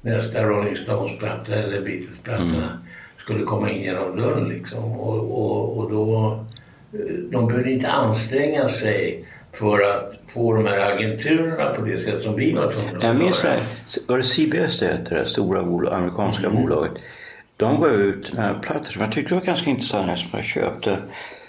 nästa 0.00 0.42
Rolling 0.42 0.76
Stones-platta 0.76 1.54
eller 1.54 1.80
Beatles-platta 1.80 2.68
skulle 3.16 3.44
komma 3.44 3.70
in 3.70 3.82
genom 3.82 4.16
dörren 4.16 4.48
liksom. 4.48 4.84
Och, 4.84 5.40
och, 5.44 5.78
och 5.78 5.90
då, 5.90 6.38
eh, 6.92 7.14
de 7.30 7.46
behövde 7.46 7.70
inte 7.70 7.88
anstränga 7.90 8.68
sig 8.68 9.24
för 9.54 9.80
att 9.82 10.14
få 10.34 10.52
de 10.52 10.66
här 10.66 10.92
agenturerna 10.92 11.74
på 11.74 11.82
det 11.82 11.98
sätt 12.00 12.22
som 12.22 12.36
vi 12.36 12.52
var 12.52 12.72
tvungna 12.72 12.98
att 12.98 13.04
Jag 13.04 13.16
minns 13.16 13.42
det 13.42 13.58
var 14.08 14.16
det 14.18 14.24
CBS 14.24 14.78
det 14.78 14.86
hette, 14.86 15.14
det 15.14 15.26
stora 15.26 15.62
bolag, 15.62 15.94
amerikanska 15.94 16.46
Mm. 16.46 16.62
bolaget. 16.62 16.92
De 17.56 17.80
gav 17.80 17.90
ut 17.90 18.32
plattor 18.62 18.92
som 18.92 19.02
jag 19.02 19.12
tyckte 19.12 19.34
var 19.34 19.40
ganska 19.40 19.70
intressanta 19.70 20.16
som 20.16 20.28
jag 20.32 20.44
köpte. 20.44 20.98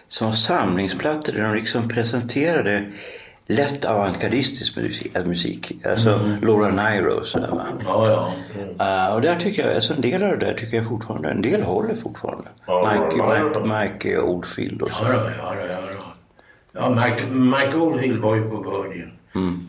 Som 0.08 0.34
samlingsplattor 0.34 1.34
där 1.34 1.44
de 1.44 1.54
liksom 1.56 1.88
presenterade 1.90 2.84
lätt 3.48 3.86
avantgardistisk 3.86 4.78
musik. 4.78 5.16
musik. 5.26 5.72
Alltså 5.86 6.10
Mm. 6.10 6.42
Laura 6.42 6.90
Nyro 6.90 7.12
och 7.20 7.26
sådär 7.26 7.48
va. 7.48 7.66
Ja, 7.86 8.34
ja. 8.78 9.08
Uh, 9.08 9.16
och 9.16 9.22
där 9.22 9.36
tycker 9.36 9.66
jag, 9.68 9.76
alltså 9.76 9.94
en 9.94 10.02
del 10.02 10.24
av 10.24 10.30
det 10.40 10.46
där 10.46 10.54
tycker 10.54 10.78
jag 10.78 10.88
fortfarande, 10.88 11.30
en 11.30 11.42
del 11.42 11.62
håller 11.64 11.96
fortfarande. 11.96 12.48
Ja, 12.68 12.92
Mike, 12.94 13.24
Mike. 13.24 13.84
Mike 13.84 14.20
Oldfield 14.20 14.82
och 14.82 14.92
så. 14.92 15.04
Ja, 15.04 15.14
ja, 15.14 15.56
ja, 15.70 15.78
då. 15.94 15.95
Ja 16.76 16.90
Mike, 16.90 17.26
Mike 17.26 17.78
Oldfield 17.78 18.20
var 18.22 18.36
ju 18.36 18.50
på 18.50 18.58
Virgin. 18.58 19.12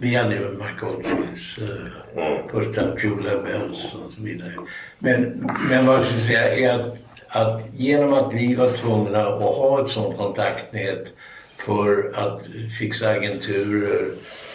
Vi 0.00 0.14
hade 0.14 0.34
ju 0.34 0.50
Mike 0.50 0.86
Oldfields 0.86 1.58
uh, 1.58 2.50
första 2.50 2.82
Love 3.02 3.42
Bells 3.42 3.94
och 3.94 4.12
så 4.16 4.22
vidare. 4.22 4.52
Men, 4.98 5.50
men 5.70 5.86
vad 5.86 5.96
jag 5.96 6.04
skulle 6.04 6.20
säga 6.20 6.54
är 6.54 6.74
att, 6.74 6.98
att 7.28 7.62
genom 7.76 8.12
att 8.12 8.34
vi 8.34 8.54
var 8.54 8.70
tvungna 8.70 9.26
att 9.26 9.40
ha 9.40 9.84
ett 9.84 9.90
sådant 9.90 10.16
kontaktnät 10.16 11.12
för 11.56 12.12
att 12.14 12.48
fixa 12.78 13.08
agenturer 13.08 14.04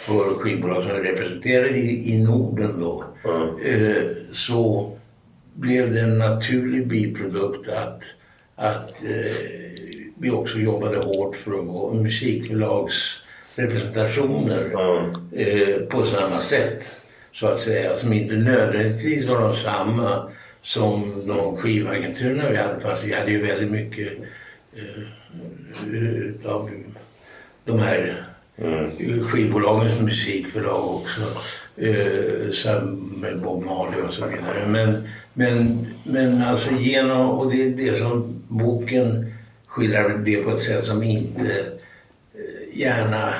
för 0.06 0.34
skivbolag 0.34 0.82
som 0.82 0.92
representerade 0.92 1.76
i, 1.78 2.14
i 2.14 2.22
Norden 2.22 2.80
då. 2.80 3.04
eh, 3.64 4.06
så 4.34 4.92
blev 5.54 5.92
det 5.92 6.00
en 6.00 6.18
naturlig 6.18 6.88
biprodukt 6.88 7.68
att, 7.68 8.02
att 8.62 9.04
eh, 9.04 9.36
vi 10.18 10.30
också 10.30 10.58
jobbade 10.58 10.98
hårt 10.98 11.36
för 11.36 11.50
att 11.50 11.66
få 11.66 11.94
musikförlagsrepresentationer 11.94 14.70
eh, 15.32 15.76
på 15.76 16.06
samma 16.06 16.40
sätt. 16.40 16.90
Så 17.32 17.46
att 17.46 17.60
säga, 17.60 17.96
som 17.96 18.12
inte 18.12 18.34
nödvändigtvis 18.34 19.26
var 19.26 19.40
de 19.40 19.56
samma 19.56 20.30
som 20.62 21.26
de 21.26 21.56
skivagenturerna 21.56 22.50
vi 22.50 22.56
hade. 22.56 22.80
Fast 22.80 23.04
vi 23.04 23.14
hade 23.14 23.30
ju 23.30 23.46
väldigt 23.46 23.70
mycket 23.70 24.12
eh, 24.76 25.02
utav 25.94 26.70
de 27.64 27.78
här 27.78 28.26
skivbolagens 29.28 30.00
musikförlag 30.00 30.94
också. 30.94 31.20
Eh, 31.76 32.50
med 33.16 33.40
Bob 33.40 33.64
Marley 33.64 34.00
och 34.00 34.14
så 34.14 34.26
vidare. 34.26 34.66
Men, 34.68 35.08
men, 35.34 35.86
men 36.04 36.42
alltså 36.42 36.70
genom, 36.74 37.30
och 37.30 37.52
det 37.52 37.62
är 37.62 37.70
det 37.70 37.96
som 37.96 38.42
boken 38.48 39.32
skildrar 39.66 40.18
det 40.18 40.36
på 40.36 40.50
ett 40.50 40.62
sätt 40.62 40.84
som 40.84 41.02
inte 41.02 41.50
eh, 42.34 42.78
gärna 42.78 43.34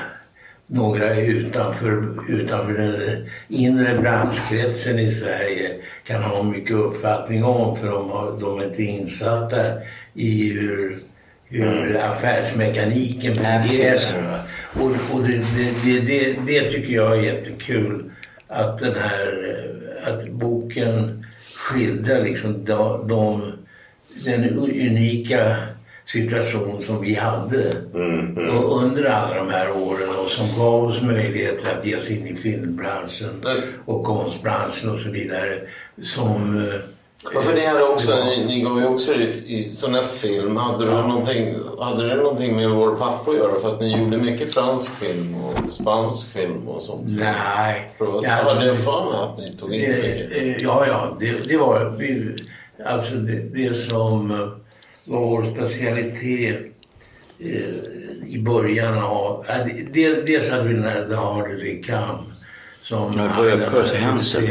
några 0.67 1.15
utanför, 1.15 2.17
utanför 2.29 2.73
den 2.73 3.27
inre 3.47 3.97
branschkretsen 4.01 4.99
i 4.99 5.11
Sverige 5.11 5.71
kan 6.03 6.23
ha 6.23 6.43
mycket 6.43 6.75
uppfattning 6.75 7.43
om 7.43 7.77
för 7.77 7.87
de, 7.87 8.09
har, 8.09 8.39
de 8.39 8.59
är 8.59 8.65
inte 8.65 8.83
insatta 8.83 9.57
i 10.13 10.49
hur, 10.49 10.99
hur 11.45 11.97
affärsmekaniken 11.97 13.37
Nej, 13.41 13.61
precis. 13.61 14.05
fungerar. 14.05 14.39
Och, 14.73 15.15
och 15.15 15.27
det, 15.27 15.41
det, 15.83 15.99
det, 15.99 16.35
det, 16.47 16.71
tycker 16.71 16.93
jag 16.93 17.17
är 17.17 17.21
jättekul 17.21 18.11
att 18.47 18.79
den 18.79 18.95
här 18.95 19.59
att 20.05 20.29
boken 20.29 21.22
skildrar 21.55 22.23
liksom 22.23 22.65
de, 22.65 23.07
de, 23.07 23.51
den 24.25 24.59
unika 24.59 25.55
situation 26.05 26.83
som 26.83 27.01
vi 27.01 27.13
hade 27.13 27.75
och 28.51 28.83
under 28.83 29.03
alla 29.03 29.35
de 29.35 29.49
här 29.49 29.71
åren 29.71 30.09
och 30.25 30.31
som 30.31 30.47
gav 30.57 30.83
oss 30.83 31.01
möjligheter 31.01 31.77
att 31.77 31.85
ge 31.85 31.95
oss 31.95 32.09
in 32.09 32.27
i 32.27 32.35
filmbranschen 32.35 33.43
och 33.85 34.03
konstbranschen 34.03 34.89
och 34.89 34.99
så 34.99 35.09
vidare. 35.09 35.61
Som... 36.01 36.67
eh, 37.25 37.31
Ja, 37.33 37.41
för 37.41 37.53
det 37.55 37.65
hade 37.65 37.83
också, 37.83 38.11
ni, 38.25 38.45
ni 38.45 38.61
gav 38.61 38.79
ju 38.79 38.85
också 38.85 39.13
i, 39.13 39.43
i 39.45 39.63
sonettfilm. 39.71 40.57
Hade, 40.57 40.85
du 40.85 40.91
någonting, 40.91 41.55
hade 41.79 42.07
det 42.07 42.15
någonting 42.15 42.55
med 42.55 42.69
vår 42.69 42.95
pappa 42.95 43.31
att 43.31 43.37
göra? 43.37 43.59
För 43.59 43.67
att 43.67 43.81
ni 43.81 43.97
gjorde 43.99 44.17
mycket 44.17 44.53
fransk 44.53 44.93
film 44.95 45.35
och 45.43 45.71
spansk 45.73 46.27
film 46.33 46.67
och 46.67 46.81
sånt. 46.83 47.03
Nej. 47.07 47.91
Vad- 47.99 48.23
Ja, 48.23 48.29
hade 48.31 48.65
jag 48.65 48.77
för 48.79 49.11
mig 49.11 49.19
att 49.21 49.37
ni 49.37 49.57
tog 49.57 49.73
in 49.73 49.81
mycket? 49.91 50.31
Eh, 50.31 50.57
Ja, 50.63 50.87
ja, 50.87 51.17
det, 51.19 51.31
det 51.31 51.57
var 51.57 51.95
vi- 51.99 52.35
alltså 52.85 53.15
det, 53.15 53.39
det 53.39 53.73
som 53.73 54.31
eh, 54.31 54.37
var 55.05 55.19
vår 55.19 55.45
specialitet 55.55 56.59
eh, 57.39 58.27
i 58.27 58.39
början 58.45 58.97
av... 58.97 59.45
ja, 59.47 59.53
det- 59.57 59.93
det- 59.93 60.21
Dels 60.27 60.49
hade 60.49 60.67
vi 60.67 60.73
den 60.73 60.83
här 60.83 61.15
Harder 61.15 61.57
They 61.57 61.83
Come 61.83 62.23
som 62.83 63.17
Ja, 63.17 63.23
det 63.23 63.29
var 63.37 63.43
ju 63.45 63.51
hade 63.51 63.65
en 63.65 63.71
Percy 63.71 63.97
Hansen. 63.97 64.45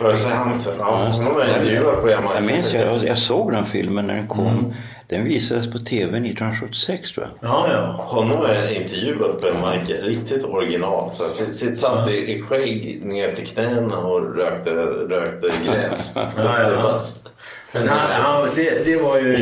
Percy 0.00 0.28
Hansen, 0.28 0.74
ja. 0.78 1.12
Hon 1.14 1.34
var 1.34 1.44
intervjuad 1.44 2.00
på. 2.02 2.10
Jag 2.10 2.44
minns, 2.46 2.72
jag, 2.72 2.88
jag 3.04 3.18
såg 3.18 3.52
den 3.52 3.66
filmen 3.66 4.06
när 4.06 4.14
den 4.14 4.28
kom. 4.28 4.46
Mm. 4.58 4.72
Den 5.14 5.24
visades 5.24 5.66
på 5.72 5.78
TV 5.78 6.18
1976 6.18 7.12
tror 7.12 7.26
jag. 7.26 7.50
Ja, 7.50 7.72
ja. 7.72 8.04
Honom 8.06 8.44
är 8.44 8.80
intervjuad 8.82 9.40
på 9.40 9.46
Jamaica, 9.46 9.92
riktigt 9.92 10.44
original. 10.44 11.10
Så 11.10 11.28
sitt, 11.28 11.76
satt 11.76 12.10
i, 12.10 12.42
skägg 12.42 13.00
ner 13.04 13.32
till 13.34 13.46
knäna 13.46 13.98
och 13.98 14.36
rökte, 14.36 14.70
rökte 15.08 15.52
gräs. 15.66 16.12
ja. 16.16 16.30
Men 17.72 17.88
han, 17.88 18.22
han, 18.22 18.48
det, 18.56 18.84
det 18.84 18.96
var 18.96 19.18
ju... 19.18 19.36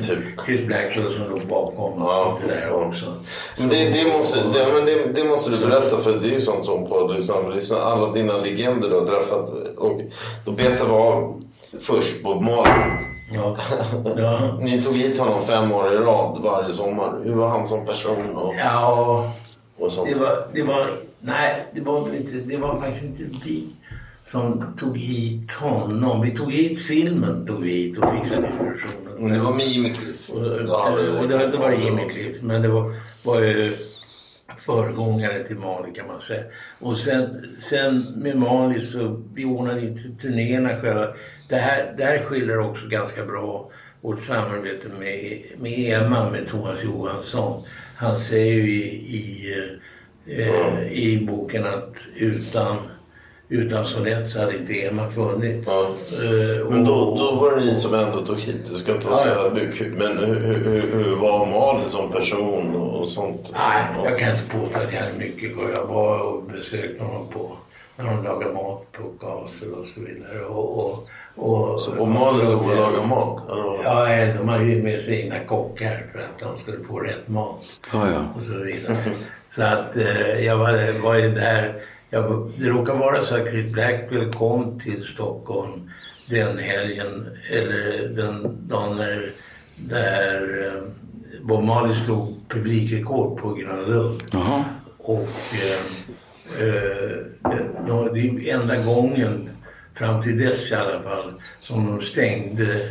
Typ. 0.00 0.18
Chris 0.46 0.66
Blackwell 0.66 1.12
som 1.12 1.30
låg 1.30 1.46
bakom 1.48 2.00
Ja. 2.00 2.38
det 2.46 2.54
där 2.54 2.72
också. 2.72 3.14
Men 3.58 3.68
det, 3.68 3.88
det, 3.88 4.04
måste, 4.18 4.38
det, 4.38 4.72
men 4.72 4.84
det, 4.84 5.22
det 5.22 5.28
måste 5.28 5.50
du 5.50 5.58
berätta 5.58 5.98
för 5.98 6.12
det 6.12 6.28
är 6.28 6.32
ju 6.32 6.40
sånt 6.40 6.64
som 6.64 6.86
podd. 6.88 7.14
Liksom, 7.14 7.52
liksom 7.52 7.78
alla 7.80 8.12
dina 8.12 8.36
legender 8.36 8.88
du 8.88 8.94
har 8.94 9.06
träffat. 9.06 9.48
Och 9.78 10.00
då 10.44 10.52
betar 10.52 10.86
vi 10.86 10.92
av 10.92 11.40
först 11.80 12.22
Bob 12.22 12.42
Marley. 12.42 13.14
Ja. 13.34 13.56
ja. 14.16 14.58
Ni 14.60 14.82
tog 14.82 14.94
hit 14.94 15.18
honom 15.18 15.42
fem 15.42 15.72
år 15.72 15.92
i 15.92 15.96
rad 15.96 16.38
varje 16.42 16.72
sommar. 16.72 17.20
Hur 17.24 17.34
var 17.34 17.48
han 17.48 17.66
som 17.66 17.86
person 17.86 18.36
och, 18.36 18.54
ja. 18.58 19.32
och 19.78 19.92
sånt? 19.92 20.08
Det 20.08 20.18
var, 20.18 20.48
det 20.52 20.62
var, 20.62 20.96
nej, 21.20 21.66
det 21.74 21.80
var 21.80 21.98
inte, 21.98 22.32
det 22.32 22.56
var 22.56 22.80
faktiskt 22.80 23.20
inte 23.20 23.38
vi 23.44 23.66
som 24.24 24.74
tog 24.78 24.98
hit 24.98 25.52
honom. 25.52 26.20
Vi 26.22 26.30
tog 26.30 26.52
hit 26.52 26.86
filmen, 26.86 27.46
tog 27.46 27.62
vi 27.62 27.72
hit 27.72 27.98
och 27.98 28.04
fixade 28.14 28.46
distributionen. 28.46 29.12
Men 29.18 29.32
det 29.32 29.38
var 29.38 29.52
med 29.52 29.66
Jimmy 29.66 29.94
Cliff. 29.94 30.30
Och, 30.30 30.40
och 31.20 31.28
det, 31.28 31.46
det 31.46 31.58
var 31.58 31.72
Jimmy 31.72 32.08
Cliff, 32.08 32.42
men 32.42 32.62
det 32.62 32.68
var, 32.68 32.94
var 33.24 33.40
ju 33.40 33.76
föregångare 34.66 35.44
till 35.44 35.58
Mali 35.58 35.92
kan 35.92 36.06
man 36.06 36.20
säga. 36.20 36.44
Och 36.80 36.98
sen, 36.98 37.46
sen 37.58 38.04
med 38.16 38.36
Mali 38.36 38.80
så 38.80 39.22
vi 39.34 39.44
ordnade 39.44 39.80
inte 39.80 40.02
turnéerna 40.22 40.80
själva. 40.80 41.08
Det 41.48 41.56
här, 41.56 41.94
det 41.96 42.04
här 42.04 42.24
skiljer 42.24 42.58
också 42.58 42.86
ganska 42.88 43.24
bra 43.24 43.70
vårt 44.00 44.24
samarbete 44.24 44.88
med, 44.98 45.42
med 45.58 45.78
EMA, 45.78 46.30
med 46.30 46.48
Thomas 46.48 46.84
Johansson. 46.84 47.62
Han 47.96 48.20
säger 48.20 48.52
ju 48.54 48.72
i, 48.72 49.16
i, 49.16 49.54
eh, 50.26 50.92
i 50.92 51.26
boken 51.30 51.64
att 51.66 51.94
utan, 52.16 52.76
utan 53.48 53.86
Sonett 53.86 54.30
så 54.30 54.40
hade 54.40 54.56
inte 54.58 54.72
EMA 54.72 55.10
funnits. 55.10 55.68
Ja. 55.68 55.94
Eh, 56.12 56.70
Men 56.70 56.84
då, 56.84 57.16
då 57.16 57.34
var 57.34 57.56
det 57.56 57.64
ni 57.64 57.76
som 57.76 57.94
ändå 57.94 58.18
tog 58.24 58.38
hit. 58.38 58.64
Du 58.64 58.74
ska 58.74 58.92
inte 58.92 59.06
vara 59.06 59.16
så 59.16 59.28
Ja, 59.28 59.34
ödmjuk. 59.34 59.80
Men 59.80 60.18
hur, 60.18 60.34
hur, 60.34 61.04
hur, 61.04 61.16
var 61.16 61.46
Malin 61.46 61.88
som 61.88 62.12
person 62.12 62.76
och, 62.76 63.08
sånt? 63.08 63.50
Nej, 63.54 63.84
jag 64.04 64.18
kan 64.18 64.30
inte 64.30 64.48
påstå 64.48 64.80
att 64.80 64.92
jag 64.92 65.00
hade 65.00 65.18
mycket 65.18 65.56
och 65.56 65.70
Jag 65.74 65.86
var 65.86 66.20
och 66.20 66.42
besökte 66.42 67.04
honom 67.04 67.28
på 67.28 67.56
när 67.96 68.04
de 68.04 68.24
lagade 68.24 68.54
mat 68.54 68.92
på 68.92 69.26
Gasel 69.26 69.72
och 69.72 69.86
så 69.86 70.00
vidare. 70.00 70.44
Och, 70.44 70.78
och, 70.78 71.08
och, 71.36 71.80
Så 71.80 71.92
på 71.92 72.06
Malin 72.06 72.46
så 72.46 72.56
var 72.56 72.74
laga 72.76 73.06
mat? 73.06 73.44
Ja, 73.84 74.06
de 74.38 74.48
hade 74.48 74.64
ju 74.64 74.82
med 74.82 75.02
sig 75.02 75.20
egna 75.20 75.38
kockar 75.44 76.02
för 76.12 76.18
att 76.18 76.38
de 76.40 76.56
skulle 76.58 76.84
få 76.84 77.00
rätt 77.00 77.28
mat 77.28 77.64
Ja, 77.92 78.10
ja. 78.10 78.26
och 78.36 78.42
så 78.42 78.58
vidare. 78.58 78.96
så 79.46 79.62
att 79.62 79.96
eh, 79.96 80.44
jag 80.46 80.56
var, 80.56 81.00
var 81.02 81.14
ju 81.14 81.30
där. 81.34 81.74
Jag, 82.10 82.50
det 82.58 82.68
råkar 82.68 82.94
vara 82.94 83.24
så 83.24 83.34
att 83.34 83.48
Chris 83.48 83.72
Blackwell 83.72 84.32
kom 84.32 84.80
till 84.80 85.04
Stockholm 85.04 85.90
den 86.28 86.58
helgen, 86.58 87.28
eller 87.50 88.08
den 88.08 88.58
dagen 88.68 88.96
när, 88.96 89.32
där 89.88 90.66
eh, 90.66 90.82
Bob 91.42 91.64
Marley 91.64 91.94
slog 91.96 92.34
publikrekord 92.48 93.38
på 93.40 93.54
Gröna 93.54 93.82
Lund. 93.82 94.22
Och 94.98 95.28
eh, 95.54 96.66
eh, 96.66 97.16
det, 97.42 98.10
det 98.14 98.50
är 98.50 98.54
enda 98.60 98.76
gången, 98.76 99.50
fram 99.94 100.22
till 100.22 100.38
dess 100.38 100.70
i 100.72 100.74
alla 100.74 101.02
fall, 101.02 101.34
som 101.60 101.86
de 101.86 102.00
stängde, 102.04 102.90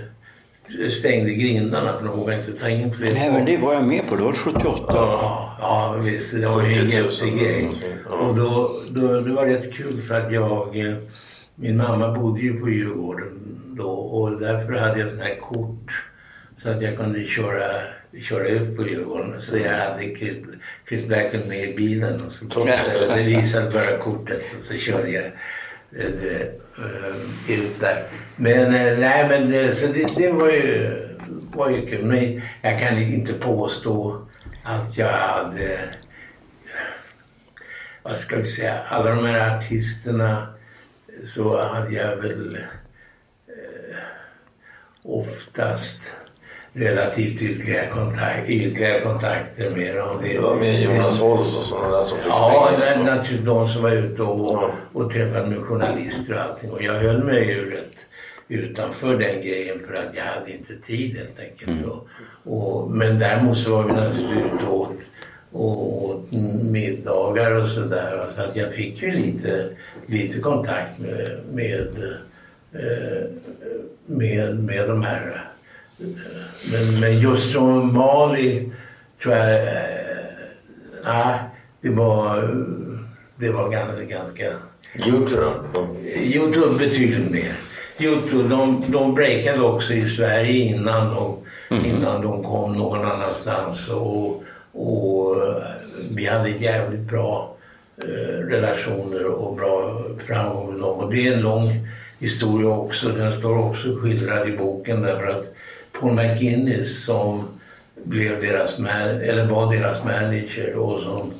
stängde 0.99 1.33
grindarna 1.33 1.97
för 1.97 2.05
de 2.05 2.17
vågade 2.19 2.39
inte 2.39 2.59
ta 2.59 2.69
in 2.69 2.93
fler. 2.93 3.13
Nej, 3.13 3.31
men 3.31 3.45
det 3.45 3.57
var 3.57 3.73
jag 3.73 3.83
med 3.83 4.09
på. 4.09 4.15
Det 4.15 4.23
var 4.23 4.33
78. 4.33 4.83
Ja, 4.87 5.57
ja 5.59 5.97
visst. 6.03 6.31
Det 6.41 6.45
var 6.47 6.63
ju 6.63 6.73
en 6.79 6.91
40 6.91 6.97
000 7.01 7.11
jättegrej. 7.11 7.61
någonting. 7.61 7.91
Ja. 8.09 8.15
Och 8.27 8.35
då, 8.35 8.71
då, 8.89 9.21
det 9.21 9.31
var 9.33 9.45
rätt 9.45 9.73
kul 9.73 10.01
för 10.01 10.19
att 10.19 10.33
jag... 10.33 10.79
eh, 10.79 10.95
Min 11.55 11.77
mamma 11.77 12.11
bodde 12.19 12.41
ju 12.41 12.59
på 12.59 12.69
Djurgården 12.69 13.31
då 13.77 13.89
och 13.89 14.39
därför 14.39 14.73
hade 14.73 14.99
jag 14.99 15.09
sån 15.09 15.19
här 15.19 15.35
kort 15.35 16.03
så 16.63 16.69
att 16.69 16.81
jag 16.81 16.97
kunde 16.97 17.25
köra, 17.25 17.81
köra 18.29 18.47
ut 18.47 18.77
på 18.77 18.87
Djurgården. 18.87 19.41
Så 19.41 19.57
jag 19.57 19.77
hade 19.77 20.15
Chris, 20.15 20.37
Chris 20.89 21.05
Blackwell 21.05 21.47
med 21.47 21.69
i 21.69 21.73
bilen 21.77 22.21
och 22.25 22.31
så, 22.31 22.45
så 22.49 22.65
det 23.15 23.23
visade 23.23 23.71
bara 23.71 23.97
kortet 23.97 24.41
och 24.57 24.63
så 24.63 24.73
körde 24.73 25.09
jag 25.09 25.25
eh, 25.25 25.31
det, 26.21 26.51
eh, 26.77 27.51
ut 27.51 27.79
där. 27.79 28.03
Men 28.35 28.75
eh, 28.75 28.99
nej 28.99 29.29
men 29.29 29.49
det, 29.49 29.75
så 29.75 29.87
det, 29.87 30.07
det 30.17 30.31
var 30.31 30.49
ju, 30.49 30.97
var 31.55 31.69
ju 31.69 31.85
kul. 31.85 32.05
Men 32.05 32.41
jag 32.61 32.79
kan 32.79 32.97
inte 32.97 33.33
påstå 33.33 34.27
att 34.63 34.97
jag 34.97 35.11
hade 35.11 35.79
vad 38.03 38.17
ska 38.17 38.35
vi 38.35 38.47
säga, 38.47 38.81
alla 38.81 39.15
de 39.15 39.25
här 39.25 39.57
artisterna 39.57 40.53
så 41.23 41.63
hade 41.63 41.93
jag 41.93 42.15
väl 42.15 42.55
eh, 43.47 43.97
oftast 45.03 46.19
relativt 46.73 47.41
ytliga, 47.41 47.89
kontakt, 47.89 48.49
ytliga 48.49 49.01
kontakter 49.01 49.71
med 49.75 49.95
dem. 49.95 50.17
Det 50.23 50.39
var 50.39 50.55
med 50.55 50.81
Jonas 50.81 51.19
Holst 51.19 51.57
och 51.57 51.63
sådana 51.63 51.95
där 51.95 52.01
som 52.01 52.17
fick 52.17 52.27
Ja, 52.27 52.77
naturligtvis 53.05 53.45
de 53.45 53.67
som 53.69 53.83
var 53.83 53.91
ute 53.91 54.23
och, 54.23 54.69
och 54.93 55.11
träffade 55.11 55.47
med 55.47 55.59
journalister 55.59 56.33
och 56.33 56.41
allting. 56.41 56.71
Och 56.71 56.83
jag 56.83 56.93
höll 56.93 57.23
mig 57.23 57.47
ju 57.47 57.71
rätt 57.71 57.93
utanför 58.47 59.17
den 59.17 59.41
grejen 59.41 59.79
för 59.79 59.93
att 59.93 60.15
jag 60.15 60.23
hade 60.23 60.51
inte 60.51 60.75
tid 60.75 61.17
helt 61.17 61.39
enkelt. 61.39 61.85
Och, 61.85 62.07
och, 62.43 62.91
men 62.91 63.19
däremot 63.19 63.57
så 63.57 63.71
var 63.71 63.83
vi 63.83 63.93
naturligtvis 63.93 64.53
ute 64.53 64.65
och 64.65 64.81
åt, 64.81 64.99
och 65.51 66.03
åt 66.05 66.31
middagar 66.71 67.51
och 67.51 67.69
sådär. 67.69 68.25
Så 68.35 68.41
att 68.41 68.55
jag 68.55 68.73
fick 68.73 69.01
ju 69.01 69.11
lite, 69.11 69.69
lite 70.05 70.39
kontakt 70.39 70.99
med, 70.99 71.39
med, 71.53 71.87
eh, 72.73 73.29
med, 74.05 74.63
med 74.63 74.89
de 74.89 75.03
här. 75.03 75.52
Men, 76.71 76.99
men 76.99 77.19
just 77.19 77.51
från 77.51 77.93
Mali 77.93 78.71
tror 79.21 79.35
jag 79.35 79.53
eh, 79.53 79.93
Nej, 81.05 81.39
det 81.81 81.89
var, 81.89 82.55
det 83.35 83.49
var 83.49 83.69
ganska... 83.69 84.03
ganska 84.03 84.53
då? 85.73 85.87
Youtube 86.15 86.77
betydligt 86.77 87.31
mer. 87.31 87.55
Youtube, 87.99 88.49
de, 88.49 88.83
de 88.87 89.15
breakade 89.15 89.61
också 89.61 89.93
i 89.93 90.01
Sverige 90.01 90.65
innan 90.65 91.15
de, 91.15 91.37
innan 91.85 92.21
de 92.21 92.43
kom 92.43 92.73
någon 92.77 93.05
annanstans. 93.05 93.89
Och, 93.89 94.43
och 94.71 95.43
eh, 95.43 95.63
vi 96.11 96.25
hade 96.25 96.49
jävligt 96.49 96.99
bra 97.09 97.55
eh, 97.97 98.47
relationer 98.47 99.25
och 99.25 99.55
bra 99.55 100.01
framgång 100.27 100.71
med 100.71 100.81
dem. 100.81 100.99
Och 100.99 101.13
det 101.13 101.27
är 101.27 101.33
en 101.33 101.41
lång 101.41 101.87
historia 102.19 102.69
också. 102.69 103.09
Den 103.09 103.39
står 103.39 103.57
också 103.57 103.95
skildrad 103.95 104.49
i 104.49 104.57
boken 104.57 105.01
därför 105.01 105.27
att 105.27 105.52
Paul 105.99 106.13
McGuinness 106.13 107.05
som 107.05 107.47
blev 108.03 108.41
deras 108.41 108.79
man, 108.79 108.91
eller 109.21 109.45
var 109.45 109.75
deras 109.75 110.03
manager 110.03 110.75
och 110.75 111.01
som 111.01 111.31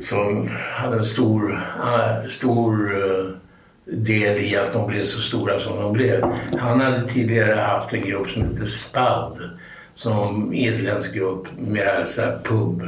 som 0.00 0.48
hade 0.72 0.96
en 0.96 1.04
stor, 1.04 1.52
eh, 1.52 2.28
stor 2.28 2.96
eh, 2.96 3.24
del 3.84 4.38
i 4.38 4.56
att 4.56 4.72
de 4.72 4.86
blev 4.86 5.04
så 5.04 5.20
stora 5.20 5.60
som 5.60 5.76
de 5.76 5.92
blev. 5.92 6.24
Han 6.58 6.80
hade 6.80 7.08
tidigare 7.08 7.60
haft 7.60 7.94
en 7.94 8.02
grupp 8.02 8.28
som 8.28 8.42
hette 8.42 8.66
SPAD 8.66 9.50
som 9.94 10.52
irländsk 10.52 11.14
grupp, 11.14 11.46
mer 11.58 12.06
så 12.08 12.22
här 12.22 12.38
pub. 12.44 12.82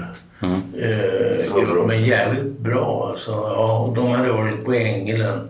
Eh, 0.79 1.55
grupp, 1.55 1.87
men 1.87 2.05
jävligt 2.05 2.59
bra 2.59 3.09
alltså. 3.11 3.31
Ja, 3.31 3.79
och 3.79 3.95
de 3.95 4.11
hade 4.11 4.33
varit 4.33 4.65
på 4.65 4.73
Ängelen. 4.73 5.49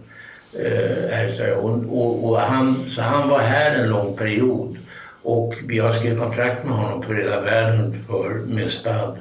Eh, 0.58 1.36
så 1.36 1.54
och, 1.54 2.00
och, 2.00 2.30
och 2.30 2.38
han, 2.38 2.90
så 2.90 3.02
han 3.02 3.28
var 3.28 3.38
här 3.38 3.74
en 3.74 3.88
lång 3.88 4.16
period. 4.16 4.76
Och 5.22 5.54
vi 5.66 5.78
har 5.78 5.92
skrivit 5.92 6.18
kontrakt 6.18 6.64
med 6.64 6.76
honom 6.76 7.02
för 7.02 7.14
hela 7.14 7.40
världen 7.40 8.04
för, 8.06 8.54
med 8.54 8.70
SPAD 8.70 9.18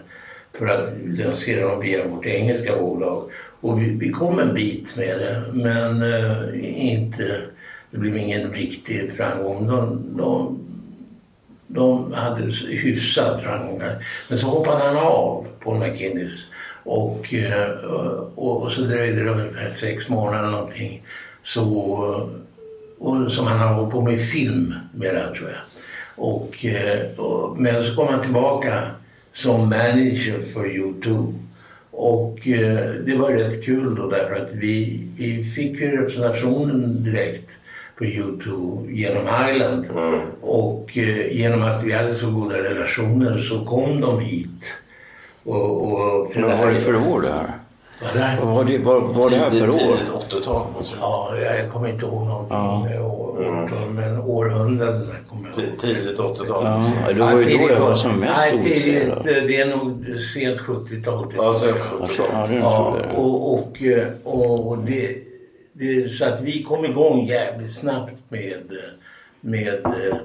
för 0.54 0.68
att 0.68 0.90
lansera 1.06 1.68
dem 1.68 1.80
via 1.80 2.08
vårt 2.08 2.26
engelska 2.26 2.76
bolag. 2.76 3.30
Och 3.62 3.82
vi, 3.82 3.90
vi 3.90 4.10
kom 4.10 4.40
en 4.40 4.54
bit 4.54 4.98
med 4.98 5.20
det, 5.20 5.44
men 5.54 6.02
eh, 6.02 6.92
inte, 6.92 7.42
det 7.92 7.98
blev 7.98 8.18
ingen 8.18 8.54
riktig 8.54 9.14
framgång. 9.14 9.68
De, 9.68 10.04
de, 10.18 10.60
de 11.68 12.14
hade 12.14 12.42
hyfsad 12.68 13.42
framgång. 13.42 13.82
Men 14.30 14.40
så 14.40 14.48
hoppade 14.48 14.84
han 14.84 14.98
av, 14.98 15.48
Paul 15.64 15.80
McKinnis. 15.80 16.48
Och, 16.84 17.34
eh, 17.34 17.70
och, 18.36 18.62
och 18.62 18.72
så 18.72 18.82
dröjde 18.82 19.24
det 19.24 19.30
ungefär 19.30 19.74
sex 19.76 20.10
månader 20.10 20.50
någonting. 20.50 21.02
Så, 21.44 21.64
och, 23.00 23.32
som 23.32 23.48
han 23.48 23.60
har 23.60 23.74
hållit 23.74 23.92
på 23.92 24.02
med 24.02 24.22
film 24.22 24.74
mera 24.94 25.34
tror 25.34 25.50
jag. 25.50 25.60
Och, 26.16 26.66
eh, 26.66 27.20
och, 27.20 27.58
men 27.60 27.84
så 27.84 27.96
kom 27.96 28.08
han 28.08 28.22
tillbaka 28.22 28.82
som 29.34 29.70
manager 29.70 30.42
för 30.54 30.66
U2. 30.66 31.34
Och 31.92 32.48
eh, 32.48 32.90
det 33.06 33.16
var 33.16 33.30
rätt 33.30 33.66
kul 33.66 33.96
då 33.96 34.10
därför 34.10 34.36
att 34.36 34.50
vi, 34.52 35.08
vi 35.18 35.44
fick 35.44 35.72
ju 35.80 35.98
representationen 36.02 37.04
direkt 37.04 37.50
på 37.98 38.04
U2 38.04 38.90
genom 38.92 39.22
Highland. 39.28 39.86
Och 40.42 40.98
eh, 40.98 41.32
genom 41.38 41.62
att 41.64 41.84
vi 41.84 41.92
hade 41.92 42.16
så 42.16 42.32
goda 42.32 42.58
relationer 42.64 43.38
så 43.38 43.66
kom 43.66 44.02
de 44.02 44.20
hit. 44.20 44.74
Och, 45.44 45.84
och 45.94 46.32
Vad 46.36 46.58
var 46.58 46.72
det 46.72 46.82
för 46.82 46.96
år 47.08 47.22
det 47.22 47.32
här? 47.32 48.40
Vad 48.46 48.56
var 48.56 48.64
det, 48.64 48.78
vad 48.78 49.04
var 49.04 49.30
det 49.30 49.36
här 49.36 49.50
för 49.50 49.72
Tidigt- 49.72 49.90
år? 50.13 50.13
Tidigt 50.30 50.34
80-tal. 50.48 50.66
måste 50.78 50.96
jag- 51.00 51.04
Ja, 51.10 51.38
jag 51.56 51.70
kommer 51.70 51.88
inte 51.90 52.06
ihåg 52.06 52.28
någonting 52.28 52.90
med 52.92 53.02
år, 53.02 53.64
årtal, 53.64 53.90
men 53.90 54.20
århundradena 54.22 55.14
kommer 55.30 55.50
jag 55.56 55.64
ihåg. 55.66 55.74
Ti- 55.74 55.78
Tidigt 55.78 56.20
80-tal. 56.20 56.64
Ja, 56.66 57.14
det 57.14 57.20
var 57.20 57.32
ju 57.42 57.58
då 57.58 57.68
det 57.68 57.80
var 57.80 57.96
som 57.96 58.20
mest 58.20 58.34
Nej, 58.38 58.64
tidigt, 58.64 59.24
det 59.24 59.58
är 59.62 59.78
nog 59.78 60.06
sent 60.34 60.60
70-tal. 60.60 61.28
till. 61.30 61.38
Ja, 61.38 61.54
sen 61.54 61.70
Ja, 61.70 62.08
70-tal. 62.08 62.50
det 62.50 62.56
är 62.56 62.60
Ja, 62.60 62.98
och, 63.16 63.82
eh, 63.84 64.08
och, 64.24 64.68
och 64.68 64.78
det, 64.78 65.18
det, 65.74 66.10
så 66.14 66.26
att 66.26 66.42
vi 66.42 66.64
kom 66.64 66.86
igång 66.86 67.26
jävligt 67.28 67.74
snabbt 67.74 68.14
med, 68.30 68.64
med, 69.42 69.68
eh, 69.86 70.18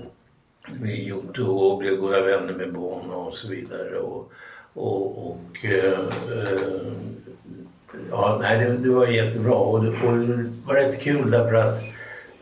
med 0.82 0.94
Youtube 0.98 1.50
och 1.50 1.78
blev 1.78 1.96
goda 1.96 2.20
vänner 2.22 2.54
med 2.54 2.72
Bono 2.72 3.12
och 3.14 3.34
så 3.36 3.48
vidare. 3.48 3.98
Och, 3.98 4.32
och, 4.74 5.26
och 5.30 5.64
eh, 5.64 5.98
eh, 6.38 6.92
ja, 8.10 8.38
nej, 8.42 8.58
det, 8.58 8.76
det 8.76 8.90
var 8.90 9.06
jättebra. 9.06 9.54
Och 9.54 9.84
det, 9.84 9.88
och 9.88 10.18
det 10.18 10.50
var 10.66 10.74
rätt 10.74 11.00
kul 11.00 11.30
därför 11.30 11.54
att 11.54 11.80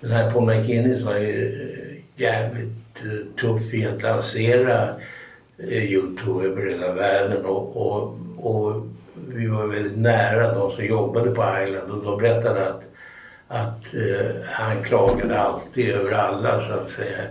den 0.01 0.11
här 0.11 0.31
Paul 0.31 0.47
McInnes 0.47 1.03
var 1.03 1.17
ju 1.17 1.63
eh, 1.63 2.23
jävligt 2.23 3.05
eh, 3.05 3.41
tuff 3.41 3.75
i 3.75 3.87
att 3.87 4.03
lansera 4.03 4.89
eh, 5.59 5.85
Youtube 5.85 6.47
över 6.47 6.71
hela 6.71 6.93
världen. 6.93 7.45
Och, 7.47 7.77
och, 7.77 8.19
och 8.37 8.87
vi 9.29 9.47
var 9.47 9.67
väldigt 9.67 9.99
nära 9.99 10.55
de 10.55 10.73
som 10.73 10.85
jobbade 10.85 11.31
på 11.31 11.45
Island. 11.65 11.91
Och 11.91 12.05
de 12.05 12.19
berättade 12.19 12.69
att, 12.69 12.83
att 13.49 13.95
eh, 13.95 14.43
han 14.51 14.83
klagade 14.83 15.41
alltid 15.41 15.91
över 15.91 16.13
alla 16.13 16.61
så 16.61 16.73
att 16.73 16.91
säga 16.91 17.23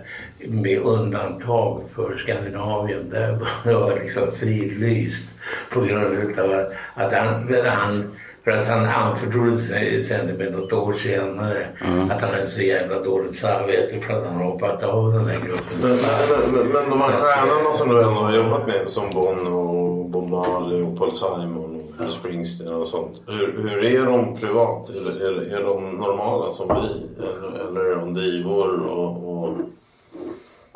med 0.48 0.82
undantag 0.82 1.82
för 1.94 2.16
Skandinavien. 2.16 3.10
Där 3.10 3.38
var 3.64 3.90
det 3.90 4.02
liksom 4.02 4.32
fridlyst 4.32 5.24
på 5.72 5.80
grund 5.80 6.38
av 6.38 6.72
att 6.94 7.12
han, 7.12 7.54
han 7.66 8.16
för 8.44 8.50
att 8.50 8.66
han 8.66 8.84
anförtrodde 8.84 9.56
sig 9.56 10.02
sen 10.02 10.26
med 10.26 10.52
något 10.52 10.72
år 10.72 10.92
senare 10.92 11.66
att 12.10 12.22
han 12.22 12.34
hade 12.34 12.48
så 12.48 12.60
jävla 12.60 13.00
dåligt 13.00 13.38
samvete 13.38 14.00
för 14.00 14.12
att 14.12 14.26
han 14.26 14.36
hoppat 14.36 14.82
av 14.82 15.12
den 15.12 15.26
här 15.26 15.40
gruppen. 15.40 15.78
Men, 15.82 15.90
men, 15.90 16.52
men, 16.52 16.68
men 16.68 16.90
de 16.90 17.00
här 17.00 17.12
stjärnorna 17.12 17.72
som 17.72 17.88
du 17.88 17.98
ändå 17.98 18.10
har 18.10 18.36
jobbat 18.36 18.66
med 18.66 18.82
som 18.86 19.10
Bono 19.10 19.86
Bob 20.08 20.28
Marley 20.28 20.82
och 20.82 20.98
Paul 20.98 21.12
Simon 21.12 21.65
Bruce 21.98 22.12
Springsteen 22.18 22.74
och 22.74 22.88
sånt. 22.88 23.22
Hur, 23.26 23.62
hur 23.68 23.84
är 23.84 24.04
de 24.06 24.36
privat? 24.36 24.90
Är, 24.90 25.26
är, 25.26 25.58
är 25.58 25.64
de 25.64 25.90
normala 25.90 26.50
som 26.50 26.68
vi? 26.68 27.22
Eller, 27.24 27.68
eller 27.68 27.80
är 27.84 27.96
de 27.96 28.14
divor? 28.14 28.80
Och, 28.86 29.42
och, 29.44 29.56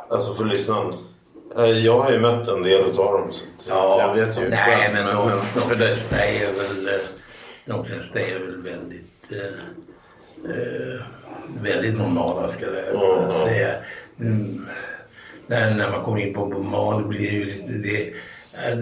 alltså 0.08 0.32
för 0.32 0.44
lyssnaren. 0.44 0.92
Eh, 1.56 1.64
Jag 1.64 2.00
har 2.00 2.10
ju 2.12 2.20
mött 2.20 2.48
en 2.48 2.62
del 2.62 2.86
utav 2.90 3.12
dem. 3.12 3.32
Så, 3.32 3.44
så 3.56 3.70
jag 3.98 4.14
vet 4.14 4.38
ju. 4.40 4.48
Nej, 4.48 4.90
men 4.92 5.06
de, 5.06 5.30
de 5.54 5.60
flesta 5.60 6.16
är 6.16 6.52
väl, 6.52 6.88
eh, 6.88 7.00
de 7.66 7.84
flesta 7.84 8.20
är 8.20 8.38
väl 8.38 8.62
väldigt, 8.62 9.32
eh, 9.32 10.50
eh, 10.50 11.00
väldigt 11.62 11.98
normala 11.98 12.48
ska 12.48 12.66
jag 12.66 13.32
säga. 13.32 13.74
Mm. 14.20 14.60
När, 15.46 15.74
när 15.74 15.90
man 15.90 16.04
kommer 16.04 16.18
in 16.18 16.34
på 16.34 16.46
Bob 16.46 17.08
blir 17.08 17.30
det 17.30 17.36
ju 17.36 17.44
lite 17.44 17.72
det, 17.72 18.12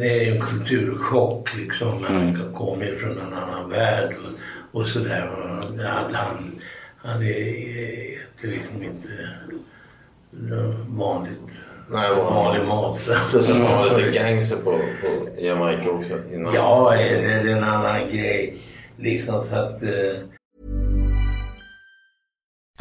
det 0.01 0.27
är 0.27 0.33
en 0.35 0.41
kulturchock 0.41 1.57
liksom. 1.57 2.05
Han 2.05 2.53
kommer 2.55 2.87
från 2.87 3.19
en 3.19 3.35
annan 3.35 3.71
värld 3.71 4.15
och, 4.73 4.81
och 4.81 4.89
sådär. 4.89 5.31
Att 5.87 6.13
han, 6.13 6.61
han 6.97 7.23
är, 7.23 7.33
äter 8.39 8.49
liksom 8.49 8.83
inte 8.83 9.09
vanligt 10.87 11.61
Nej, 11.91 12.11
var 12.11 12.25
vanlig 12.25 12.65
mat. 12.69 13.01
Plus 13.31 13.51
att 13.51 13.57
han 13.57 13.79
var 13.79 13.97
lite 13.97 14.11
gangster 14.11 14.57
på, 14.57 14.71
på 14.71 15.41
Jamaica 15.41 15.91
också 15.91 16.15
innan. 16.33 16.55
Ja, 16.55 16.95
det 16.97 17.09
är 17.09 17.47
en 17.47 17.65
annan 17.65 18.01
grej. 18.13 18.57
Liksom 18.97 19.41
så 19.41 19.57
att... 19.57 19.83
eh, 19.83 19.89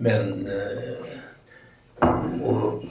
Men... 0.00 0.46
Eh, 0.46 0.96
och 2.42 2.82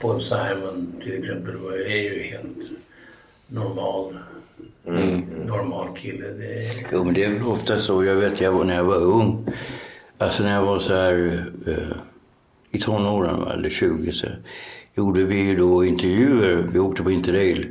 Paul 0.00 0.22
Simon 0.22 0.92
till 1.00 1.18
exempel 1.18 1.56
var, 1.56 1.72
är 1.72 2.02
ju 2.14 2.22
helt 2.22 2.70
normal. 3.48 4.18
Normal 5.46 5.96
kille. 5.96 6.26
Det 6.28 6.44
är, 6.54 6.86
Jo, 6.92 7.04
men 7.04 7.14
det 7.14 7.24
är 7.24 7.30
väl 7.30 7.42
ofta 7.42 7.78
så. 7.80 8.04
Jag 8.04 8.14
vet, 8.14 8.40
jag 8.40 8.52
var, 8.52 8.64
när 8.64 8.74
jag 8.76 8.84
var 8.84 8.96
ung, 8.96 9.46
alltså 10.18 10.42
när 10.42 10.54
jag 10.54 10.64
var 10.64 10.78
så 10.78 10.94
här 10.94 11.44
eh, 11.66 11.96
i 12.70 12.80
tonåren, 12.80 13.46
eller 13.46 13.70
20, 13.70 14.12
så 14.12 14.26
gjorde 14.94 15.24
vi 15.24 15.40
ju 15.42 15.56
då 15.56 15.84
intervjuer. 15.84 16.66
Vi 16.72 16.78
åkte 16.78 17.02
på 17.02 17.10
Interrail 17.10 17.68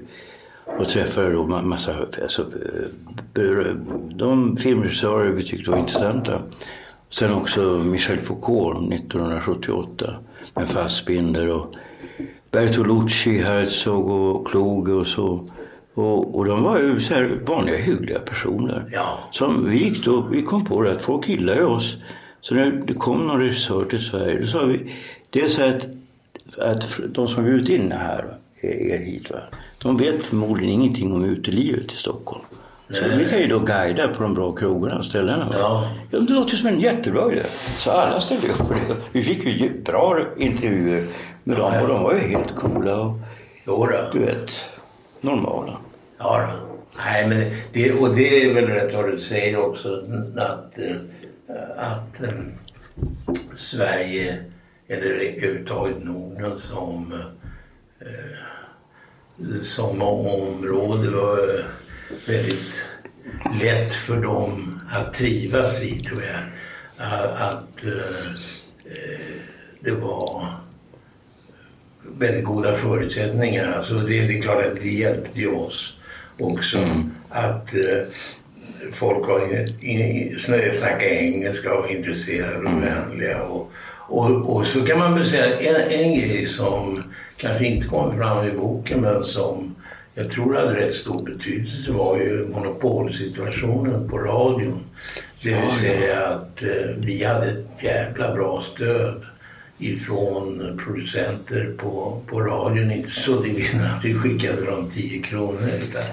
och 0.66 0.90
träffade 0.90 1.32
då 1.32 1.44
ma- 1.44 1.62
massa, 1.66 1.96
alltså, 2.22 2.42
eh, 3.36 3.76
de 4.16 4.58
filmregissörer 4.58 5.30
vi 5.30 5.44
tyckte 5.44 5.72
var 5.72 5.78
intressanta. 5.78 6.42
Sen 7.14 7.34
också 7.34 7.62
Michel 7.62 8.20
Foucault 8.20 8.94
1978 8.94 10.16
med 10.56 10.70
Fassbinder 10.70 11.50
och 11.50 11.76
Bertolucci, 12.52 13.42
Herzog 13.42 14.10
och 14.10 14.48
Kluge 14.48 14.94
och 14.94 15.08
så. 15.08 15.46
Och, 15.94 16.36
och 16.36 16.46
de 16.46 16.64
var 16.64 16.80
ju 16.80 17.02
så 17.02 17.14
här 17.14 17.40
vanliga 17.46 17.78
hyggliga 17.78 18.20
personer. 18.20 18.86
Ja. 18.92 19.20
Som 19.32 19.70
vi 19.70 19.84
gick 19.84 20.06
då, 20.06 20.22
vi 20.22 20.42
kom 20.42 20.66
på 20.66 20.82
det 20.82 20.92
att 20.92 21.06
folk 21.06 21.30
gillar 21.30 21.56
ju 21.56 21.64
oss. 21.64 21.98
Så 22.42 22.56
när 22.56 22.72
det 22.72 22.94
kom 22.94 23.28
någon 23.28 23.40
regissör 23.40 23.86
till 23.86 24.02
Sverige, 24.02 24.40
då 24.40 24.48
sa 24.48 24.66
vi, 24.66 24.94
det 25.30 25.42
är 25.42 25.50
så 25.50 25.64
att, 25.64 25.86
att 26.58 27.00
de 27.08 27.28
som 27.28 27.44
bjudit 27.44 27.70
in 27.70 27.92
här, 27.92 28.26
er 28.62 28.98
hit, 28.98 29.32
va, 29.32 29.40
de 29.82 29.98
vet 29.98 30.24
förmodligen 30.24 30.74
ingenting 30.74 31.14
om 31.14 31.24
utelivet 31.26 31.94
i 31.94 31.96
Stockholm. 31.96 32.44
Så 32.94 33.18
vi 33.18 33.30
kan 33.30 33.40
ju 33.40 33.48
då 33.48 33.60
guida 33.60 34.08
på 34.08 34.24
de 34.24 34.34
bra 34.34 34.52
krogarna 34.52 34.98
och 34.98 35.06
ställena. 35.06 35.48
Ja. 35.52 35.92
Ja, 36.12 36.20
det 36.20 36.34
låter 36.34 36.58
som 36.58 36.68
en 36.68 36.80
jättebra 36.80 37.32
idé. 37.32 37.44
Så 37.78 37.92
alla 37.92 38.20
ställde 38.20 38.48
upp 38.48 38.58
på 38.58 38.74
det. 38.74 38.96
Vi 39.12 39.24
fick 39.24 39.46
ju 39.46 39.82
bra 39.84 40.20
intervjuer 40.38 41.08
med 41.44 41.58
dem 41.58 41.82
och 41.82 41.88
de 41.88 42.04
var 42.04 42.14
ju 42.14 42.20
helt 42.20 42.56
coola 42.56 43.02
och 43.02 43.18
jo 43.66 43.86
då. 43.86 43.98
du 44.14 44.20
vet, 44.20 44.50
normala. 45.22 45.78
Ja, 46.18 46.42
då. 46.42 46.74
Nej, 46.98 47.28
men 47.28 47.52
det, 47.74 47.94
och 47.94 48.16
det 48.16 48.46
är 48.46 48.54
väl 48.54 48.68
rätt 48.68 48.94
vad 48.94 49.12
du 49.12 49.20
säger 49.20 49.58
också 49.58 50.04
att, 50.38 50.80
eh, 50.80 50.96
att 51.78 52.24
eh, 52.24 52.30
Sverige, 53.58 54.38
eller 54.88 55.06
överhuvudtaget 55.06 56.04
Norden 56.04 56.60
som, 56.60 57.14
eh, 58.00 59.62
som 59.62 60.02
område 60.02 61.10
var 61.10 61.40
väldigt 62.28 62.86
lätt 63.62 63.94
för 63.94 64.18
dem 64.18 64.82
att 64.92 65.14
trivas 65.14 65.84
i 65.84 66.00
tror 66.00 66.24
jag. 66.24 66.42
Att, 67.38 67.84
eh, 67.84 68.26
eh, 68.86 69.36
det 69.80 69.92
var 69.92 70.54
väldigt 72.20 72.46
goda 72.46 72.74
förutsättningar. 72.74 73.72
Alltså 73.72 73.94
det, 73.94 74.22
det 74.28 74.38
är 74.38 74.42
klart 74.42 74.66
att 74.66 74.82
det 74.82 74.90
hjälpte 74.90 75.40
ju 75.40 75.52
oss 75.52 75.94
också. 76.40 77.04
Att 77.30 77.74
eh, 77.74 78.08
folk 78.92 79.28
var 79.28 79.40
engelska 81.04 81.74
och 81.74 81.90
intresserade 81.90 82.58
och 82.58 82.84
vänliga. 82.84 83.42
Och, 83.42 83.72
och, 84.08 84.56
och 84.56 84.68
så 84.68 84.86
kan 84.86 85.00
man 85.00 85.14
väl 85.14 85.30
säga 85.30 85.60
en, 85.60 85.76
en 85.76 86.20
grej 86.20 86.48
som 86.48 87.04
kanske 87.38 87.66
inte 87.66 87.88
kommer 87.88 88.18
fram 88.18 88.48
i 88.48 88.52
boken 88.52 89.02
men 89.02 89.24
som 89.24 89.73
jag 90.16 90.30
tror 90.30 90.56
hade 90.56 90.76
rätt 90.76 90.96
stor 90.96 91.24
betydelse 91.24 91.92
var 91.92 92.18
ju 92.18 92.48
monopolsituationen 92.48 94.10
på 94.10 94.18
radion. 94.18 94.80
Det 95.44 95.62
vill 95.62 95.72
säga 95.72 96.28
att 96.28 96.64
eh, 96.64 96.70
vi 96.98 97.24
hade 97.24 97.52
ett 97.52 97.84
jävla 97.84 98.34
bra 98.34 98.62
stöd 98.62 99.26
ifrån 99.78 100.80
producenter 100.86 101.74
på, 101.78 102.22
på 102.28 102.42
radion. 102.42 102.92
Inte 102.92 103.10
så 103.10 103.40
vill 103.40 103.82
att 103.96 104.06
vi 104.06 104.14
skickade 104.14 104.66
dem 104.66 104.90
10 104.90 105.22
kronor. 105.22 105.70
Utan, 105.82 106.04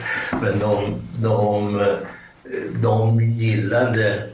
men 0.43 0.59
de, 0.59 0.95
de, 1.23 1.81
eh, 1.81 1.87
de 2.83 3.21
gillade 3.21 4.27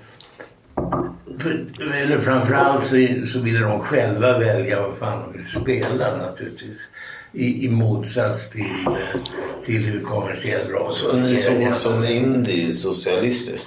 för, 1.38 1.66
eller 1.92 2.18
framförallt 2.18 2.84
så, 2.84 2.96
så 3.26 3.40
ville 3.40 3.58
de 3.58 3.80
själva 3.80 4.38
välja 4.38 4.82
vad 4.82 4.96
fan 4.96 5.22
de 5.22 5.32
ville 5.32 5.48
spela 5.48 6.16
naturligtvis. 6.16 6.88
I, 7.32 7.66
i 7.66 7.68
motsats 7.70 8.50
till, 8.50 8.86
eh, 8.86 9.20
till 9.64 9.84
hur 9.84 10.00
kommersiell 10.00 10.68
radio 10.70 10.90
Så 10.90 11.16
ni 11.16 11.36
såg 11.36 11.74
som 11.76 12.02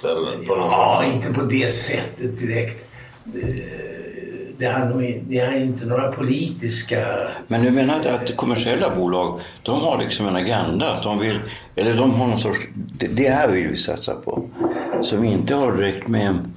eller? 0.04 0.46
På 0.46 0.56
något 0.56 0.72
Ja, 0.72 1.02
sätt? 1.04 1.14
inte 1.14 1.40
på 1.40 1.44
det 1.46 1.72
sättet 1.72 2.38
direkt. 2.40 2.84
Det, 3.24 3.62
det 4.58 4.66
har 4.66 4.84
nog 4.86 5.22
det 5.28 5.38
har 5.38 5.52
inte 5.52 5.86
några 5.86 6.12
politiska... 6.12 7.28
Men 7.46 7.62
du 7.62 7.70
menar 7.70 7.96
att, 7.96 8.06
att 8.06 8.36
kommersiella 8.36 8.96
bolag, 8.96 9.40
de 9.62 9.80
har 9.80 9.98
liksom 10.02 10.26
en 10.26 10.36
agenda? 10.36 10.92
Att 10.92 11.02
de 11.02 11.18
vill, 11.18 11.38
eller 11.76 11.94
de 11.94 12.10
har 12.14 12.26
någon 12.26 12.40
sorts, 12.40 12.58
det, 12.74 13.06
det 13.06 13.28
här 13.28 13.48
vill 13.48 13.68
vi 13.68 13.76
satsa 13.76 14.14
på. 14.14 14.42
Som 15.02 15.24
inte 15.24 15.54
har 15.54 15.72
direkt 15.76 16.08
med 16.08 16.50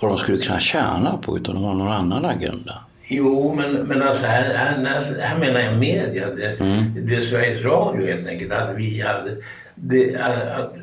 vad 0.00 0.10
de 0.10 0.18
skulle 0.18 0.38
kunna 0.42 0.60
tjäna 0.60 1.18
på, 1.22 1.36
utan 1.38 1.54
de 1.54 1.64
har 1.64 1.74
någon 1.74 1.92
annan 1.92 2.24
agenda. 2.24 2.84
Jo, 3.08 3.54
men, 3.56 3.72
men 3.72 4.02
alltså 4.02 4.26
här, 4.26 4.54
här, 4.54 5.04
här 5.20 5.38
menar 5.38 5.60
jag 5.60 5.76
media. 5.78 6.26
Det, 6.36 6.56
det 7.00 7.14
är 7.16 7.20
Sveriges 7.20 7.64
Radio 7.64 8.06
helt 8.06 8.28
enkelt. 8.28 8.52
Att 8.52 8.76
vi 8.76 9.00
hade... 9.00 9.30
Det, 9.74 10.16
att, 10.56 10.74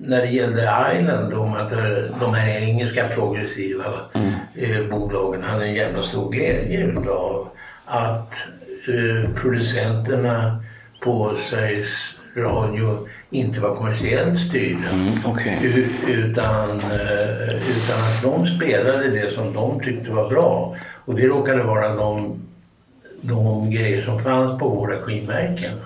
när 0.00 0.20
det 0.20 0.26
gällde 0.26 0.62
Island, 0.98 1.34
om 1.34 1.52
att 1.54 1.72
eh, 1.72 2.18
de 2.20 2.34
här 2.34 2.58
engelska 2.60 3.08
progressiva 3.08 3.84
eh, 4.54 4.86
bolagen 4.90 5.42
hade 5.42 5.64
en 5.64 5.74
jävla 5.74 6.02
stor 6.02 6.30
glädje 6.32 6.84
utav 6.86 7.48
att 7.84 8.34
eh, 8.88 9.30
producenterna 9.40 10.62
på 11.04 11.36
Sveriges 11.36 12.12
Radio 12.36 13.08
inte 13.30 13.60
var 13.60 13.74
kommersiellt 13.74 14.38
styrda. 14.38 14.88
okej. 15.26 15.58
U- 15.62 15.86
utan, 16.08 16.70
utan 16.70 17.98
att 17.98 18.22
de 18.22 18.46
spelade 18.46 19.08
det 19.08 19.34
som 19.34 19.52
de 19.52 19.80
tyckte 19.80 20.10
var 20.10 20.28
bra. 20.28 20.76
Och 21.06 21.14
det 21.14 21.26
råkade 21.26 21.62
vara 21.62 21.94
de, 21.94 22.40
de 23.20 23.70
grejer 23.70 24.02
som 24.02 24.18
fanns 24.18 24.58
på 24.58 24.68
våra 24.68 25.00
skivmärken. 25.00 25.78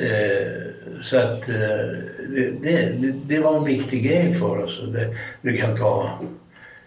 Eh, 0.00 0.62
så 1.02 1.16
att 1.16 1.48
eh, 1.48 1.54
det, 2.34 2.60
det, 2.62 3.14
det 3.26 3.38
var 3.40 3.56
en 3.56 3.64
viktig 3.64 4.04
grej 4.04 4.34
för 4.34 4.64
oss. 4.64 4.80
Det, 4.92 5.14
du 5.42 5.56
kan 5.56 5.76
ta 5.76 6.18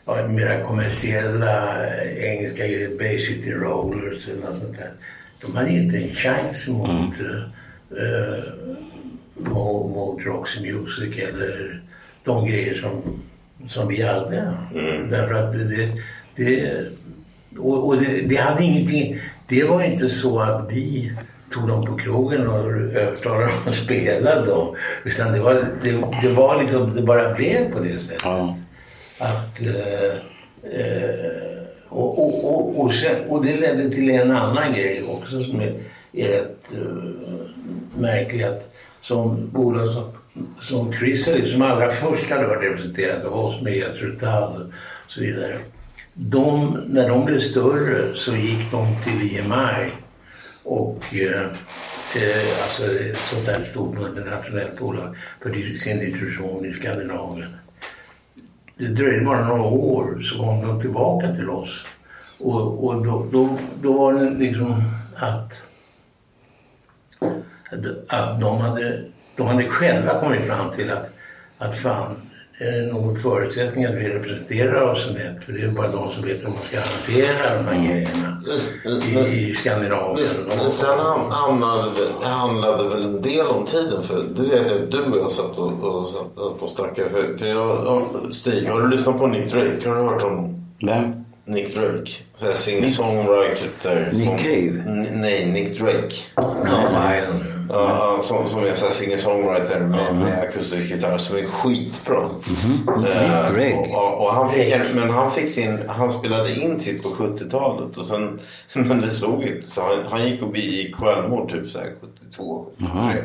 ja, 0.06 0.28
mera 0.28 0.63
kommersiella 0.63 1.86
engelska 2.04 2.67
grejer, 2.67 2.98
Bay 2.98 3.19
City 3.19 3.52
Rollers 3.52 4.28
eller 4.28 4.41
något 4.41 4.62
sånt 4.62 4.78
där. 4.78 4.91
De 5.41 5.56
hade 5.56 5.71
inte 5.71 5.98
en 5.98 6.13
chans 6.13 6.67
mot, 6.67 7.13
eh, 7.19 8.43
mot, 9.36 9.95
mot 9.95 10.26
Roxy 10.26 10.60
Music 10.60 11.17
eller 11.17 11.82
de 12.24 12.48
grejer 12.48 12.74
som, 12.74 13.21
som 13.69 13.88
vi 13.88 14.02
hade. 14.02 14.54
Därför 15.10 15.34
att 15.34 15.54
det, 15.54 15.89
det 16.36 16.88
och, 17.58 17.88
och 17.88 17.98
det, 17.98 18.22
det 18.22 18.36
hade 18.36 18.63
ingenting, 18.63 19.20
det 19.48 19.63
var 19.63 19.84
inte 19.84 20.10
så 20.10 20.39
att 20.39 20.72
vi 20.72 21.12
tog 21.52 21.68
dem 21.68 21.86
på 21.86 21.98
krogen 21.98 22.48
och 22.48 22.72
övertalade 22.72 23.46
dem 23.46 23.54
att 23.65 23.76
spela 23.76 24.46
då. 24.46 24.76
Utan 25.04 25.34
det 25.34 25.39
var, 25.39 25.54
det, 25.84 25.91
det 26.22 26.34
var 26.34 26.62
liksom, 26.62 26.96
det 26.96 27.02
bara 27.02 27.34
blev 27.34 27.74
på 27.74 27.80
det 27.80 28.00
sättet. 28.00 28.26
Att, 29.20 29.62
eh, 29.62 30.15
eh, 30.82 31.65
och, 31.89 32.20
och, 32.20 32.54
och, 32.54 32.80
och, 32.80 32.94
sen, 32.94 33.15
och 33.30 33.46
det 33.46 33.56
ledde 33.56 33.89
till 33.89 34.10
en 34.10 34.32
annan 34.32 34.74
grej 34.74 35.04
också 35.10 35.44
som 35.44 35.62
är, 35.62 35.74
är 36.13 36.28
rätt 36.28 36.74
eh, 36.74 38.00
märklig. 38.00 38.44
Att 38.44 38.72
som 39.02 39.50
bolag 39.54 39.94
som, 39.94 40.12
som 40.60 40.94
Chrysalis 40.94 41.52
som 41.52 41.62
allra 41.62 41.91
först 41.91 42.32
hade 42.32 42.48
varit 42.48 42.63
representerat 42.63 43.26
av 43.26 43.34
oss 43.34 43.62
med 43.62 43.94
Tull 44.00 44.18
och 45.06 45.12
så 45.12 45.22
vidare. 45.22 45.58
De, 46.17 46.80
när 46.88 47.10
de 47.10 47.25
blev 47.25 47.39
större 47.39 48.15
så 48.15 48.36
gick 48.36 48.71
de 48.71 48.88
till 49.04 49.38
EMI 49.38 49.91
och 50.63 51.15
eh, 51.15 51.41
eh, 52.15 52.63
alltså 52.63 52.84
ett 52.84 53.17
sånt 53.17 53.45
där 53.45 53.63
stort 53.63 53.97
multinationellt 53.97 54.80
bolag 54.80 55.15
för 55.41 55.49
sin 55.49 55.99
distribution 55.99 56.65
i 56.65 56.73
Skandinavien. 56.73 57.56
Det 58.78 58.88
dröjde 58.88 59.25
bara 59.25 59.47
några 59.47 59.63
år 59.63 60.19
så 60.21 60.38
kom 60.38 60.67
de 60.67 60.82
tillbaka 60.82 61.36
till 61.36 61.49
oss. 61.49 61.86
Och, 62.39 62.86
och 62.86 63.06
då, 63.06 63.28
då, 63.32 63.60
då 63.82 63.93
var 63.93 64.13
det 64.13 64.30
liksom 64.30 64.84
att, 65.15 65.63
att 68.08 68.39
de, 68.39 68.58
hade, 68.58 69.06
de 69.36 69.47
hade 69.47 69.69
själva 69.69 70.19
kommit 70.19 70.45
fram 70.45 70.71
till 70.71 70.91
att, 70.91 71.10
att 71.58 71.78
fan, 71.78 72.15
någon 72.91 73.22
förutsättning 73.22 73.86
att 73.86 73.96
vi 73.96 74.10
representerar 74.10 74.82
oss 74.82 75.06
rätt? 75.06 75.44
För 75.44 75.54
det 75.54 75.62
är 75.62 75.68
bara 75.68 75.88
de 75.88 76.13
som 76.13 76.24
vet 76.24 76.38
hur 76.38 76.50
man 76.50 76.58
ska 76.68 76.80
hantera 76.80 77.58
de 77.58 77.65
här 77.65 77.88
grejerna 77.88 78.41
i, 79.30 79.50
i 79.50 79.56
Skandinavien. 79.56 80.28
Men, 80.48 80.58
men 80.58 80.72
sen 80.72 81.00
hamnade, 81.30 81.91
det 82.22 82.28
handlade 82.28 82.89
väl 82.89 83.04
en 83.04 83.22
del 83.22 83.48
om 83.48 83.65
tiden 83.65 84.04
för 84.04 84.24
det 84.36 84.41
vet 84.41 84.72
jag 84.72 84.82
att 84.82 84.91
du 84.91 85.02
och 85.02 85.18
jag 85.18 85.32
satt 85.32 85.58
och, 85.58 85.84
och, 85.84 86.08
satt 86.08 86.62
och 86.62 86.70
snackade. 86.70 87.10
För, 87.10 87.38
för 87.38 87.46
jag, 87.46 87.68
ja, 87.86 88.08
Stig, 88.32 88.70
har 88.70 88.82
du 88.82 88.89
lyssnat 88.89 89.18
på 89.20 89.28
Nick 89.28 89.52
Drake? 89.52 89.89
Har 89.89 89.96
du 89.96 90.02
hört 90.02 90.24
om 90.24 90.65
Vem? 90.86 91.26
Nick 91.48 91.76
Drake? 91.76 92.12
Singer-songwriter. 92.54 94.12
Nick 94.13 94.39
Cave? 94.39 94.84
Nej, 95.12 95.46
Nick 95.46 95.80
Drake. 95.80 96.15
Ja, 96.36 96.89
nej. 96.94 97.24
Ja, 97.69 98.13
han 98.13 98.23
som, 98.23 98.49
som 98.49 98.62
är 98.62 98.73
singer-songwriter 98.73 99.80
med, 99.80 100.15
med 100.15 100.39
akustisk 100.41 100.89
gitarr 100.91 101.17
som 101.17 101.38
är 101.38 101.43
skitbra. 101.45 102.30
Eh, 102.88 102.99
Nick 102.99 103.54
Drake. 103.54 103.73
och, 103.73 103.88
och, 103.97 104.25
och 104.25 104.34
han 104.34 104.51
fick 104.51 104.71
en, 104.71 104.88
men 104.95 105.10
han 105.10 105.32
fick 105.32 105.49
sin, 105.49 105.89
han 105.89 106.10
spelade 106.10 106.56
in 106.56 106.80
sitt 106.80 107.04
på 107.04 107.10
70-talet 107.10 107.97
och 107.97 108.06
sen, 108.06 108.39
men 108.73 109.01
det 109.01 109.10
slog 109.10 109.43
inte. 109.43 109.67
Så 109.67 109.82
han, 109.82 109.97
han 110.10 110.30
gick 110.30 110.41
och 110.41 110.51
begick 110.51 110.95
självmord 110.95 111.51
typ 111.51 111.69
så 111.69 111.80
här 111.80 111.91
72, 112.01 112.65
73. 112.80 113.23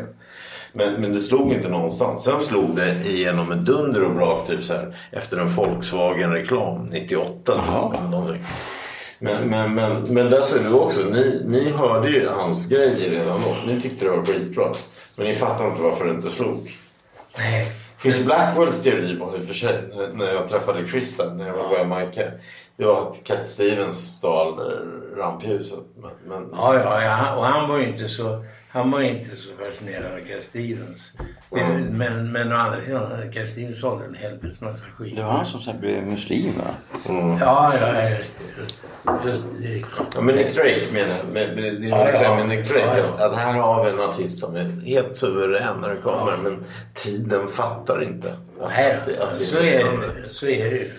Men, 0.72 0.92
men 0.94 1.12
det 1.12 1.20
slog 1.20 1.52
inte 1.52 1.68
någonstans. 1.68 2.24
Sen 2.24 2.40
slog 2.40 2.76
det 2.76 3.06
igenom 3.06 3.48
med 3.48 3.58
dunder 3.58 4.04
och 4.04 4.14
brak 4.14 4.46
typ 4.46 4.64
så 4.64 4.72
här 4.72 4.96
efter 5.10 5.38
en 5.38 5.46
Volkswagen-reklam 5.46 6.86
98 6.86 7.52
typ, 7.52 7.98
eller 8.00 8.08
någonting. 8.10 8.42
Men, 9.22 9.48
men, 9.50 9.74
men, 9.74 10.02
men 10.02 10.30
där 10.30 10.40
så 10.40 10.56
är 10.56 10.60
du 10.64 10.72
också. 10.72 11.00
Ni, 11.02 11.42
ni 11.46 11.70
hörde 11.70 12.10
ju 12.10 12.28
hans 12.28 12.68
grejer 12.68 13.10
redan 13.10 13.40
då. 13.44 13.56
Ni 13.72 13.80
tyckte 13.80 14.04
det 14.04 14.10
var 14.10 14.24
skitbra. 14.24 14.72
Men 15.16 15.26
ni 15.26 15.34
fattar 15.34 15.66
inte 15.66 15.82
varför 15.82 16.04
det 16.04 16.10
inte 16.10 16.28
slog. 16.30 16.76
Nej. 17.38 17.66
Chris 18.02 18.24
Blackwells 18.24 18.82
teori 18.82 19.16
var 19.18 19.36
i 19.36 19.38
och 19.38 19.42
för 19.42 19.54
sig, 19.54 19.82
när- 20.14 20.32
jag 20.34 20.48
träffade 20.48 20.88
Chris 20.88 21.16
där, 21.16 21.30
när 21.30 21.46
jag 21.46 21.54
var 21.54 21.68
på 21.68 21.74
Jamaica. 21.76 22.22
Det 22.76 22.84
var 22.84 23.10
att 23.10 23.24
Cat 23.24 23.46
Stevens 23.46 24.16
stal 24.16 24.60
ramphuset. 25.16 25.78
Men, 26.02 26.10
men, 26.26 26.48
Ja, 26.52 26.74
ja, 26.74 27.02
ja, 27.02 27.36
och 27.36 27.44
han 27.44 27.68
var 27.68 27.78
ju 27.78 27.88
inte 27.88 28.08
så, 28.08 28.44
han 28.72 28.90
var 28.90 29.00
inte 29.00 29.36
så 29.36 29.48
fascinerad 29.64 30.04
av 30.12 30.18
Cat 30.18 30.44
Stevens. 30.44 31.12
Men, 31.50 31.98
men, 31.98 32.32
men 32.32 32.52
å 32.52 32.56
andra 32.56 32.80
sidan, 32.80 33.46
Stevens 33.46 33.80
sålde 33.80 34.04
en 34.04 34.14
helvetes 34.14 34.60
massa 34.60 34.84
skit. 34.96 35.16
Det 35.16 35.22
var 35.22 35.30
han 35.32 35.46
som 35.46 35.60
sen 35.60 35.80
blev 35.80 36.06
muslim 36.06 36.52
va? 36.58 36.74
Ja, 37.40 37.72
ja, 37.80 38.08
just 38.18 38.38
det. 38.38 38.62
Just 38.62 38.74
det, 39.58 39.68
just 39.68 39.86
det. 39.98 40.06
Ja, 40.14 40.20
men 40.20 40.34
Nick 40.34 40.54
Drake 40.54 40.82
menar 40.92 41.16
jag. 41.16 41.26
Men, 41.32 41.54
men, 41.54 41.80
det 41.80 41.86
Ja, 41.88 42.12
säga 42.12 42.38
ja. 42.38 42.44
Nick 42.44 42.68
Drake. 42.68 42.84
Ja, 42.86 42.96
ja. 42.96 43.24
Att, 43.26 43.32
att 43.32 43.36
här 43.38 43.52
har 43.60 43.84
vi 43.84 43.90
en 43.90 44.00
artist 44.00 44.38
som 44.40 44.56
är 44.56 44.84
helt 44.86 45.16
suverän 45.16 45.80
när 45.80 45.88
det 45.88 46.00
kommer. 46.00 46.36
Men 46.36 46.64
tiden 46.94 47.48
fattar 47.48 48.02
inte. 48.02 48.28
Att, 48.60 48.70
Nej, 48.76 48.92
att, 48.96 49.06
det- 49.06 49.22
att 49.22 49.38
det 49.38 49.44
så 49.46 49.60
liksom- 49.60 49.88
är 50.02 50.22
det, 50.28 50.34
så 50.34 50.46
är 50.46 50.64
det 50.70 50.76
ju. 50.76 50.90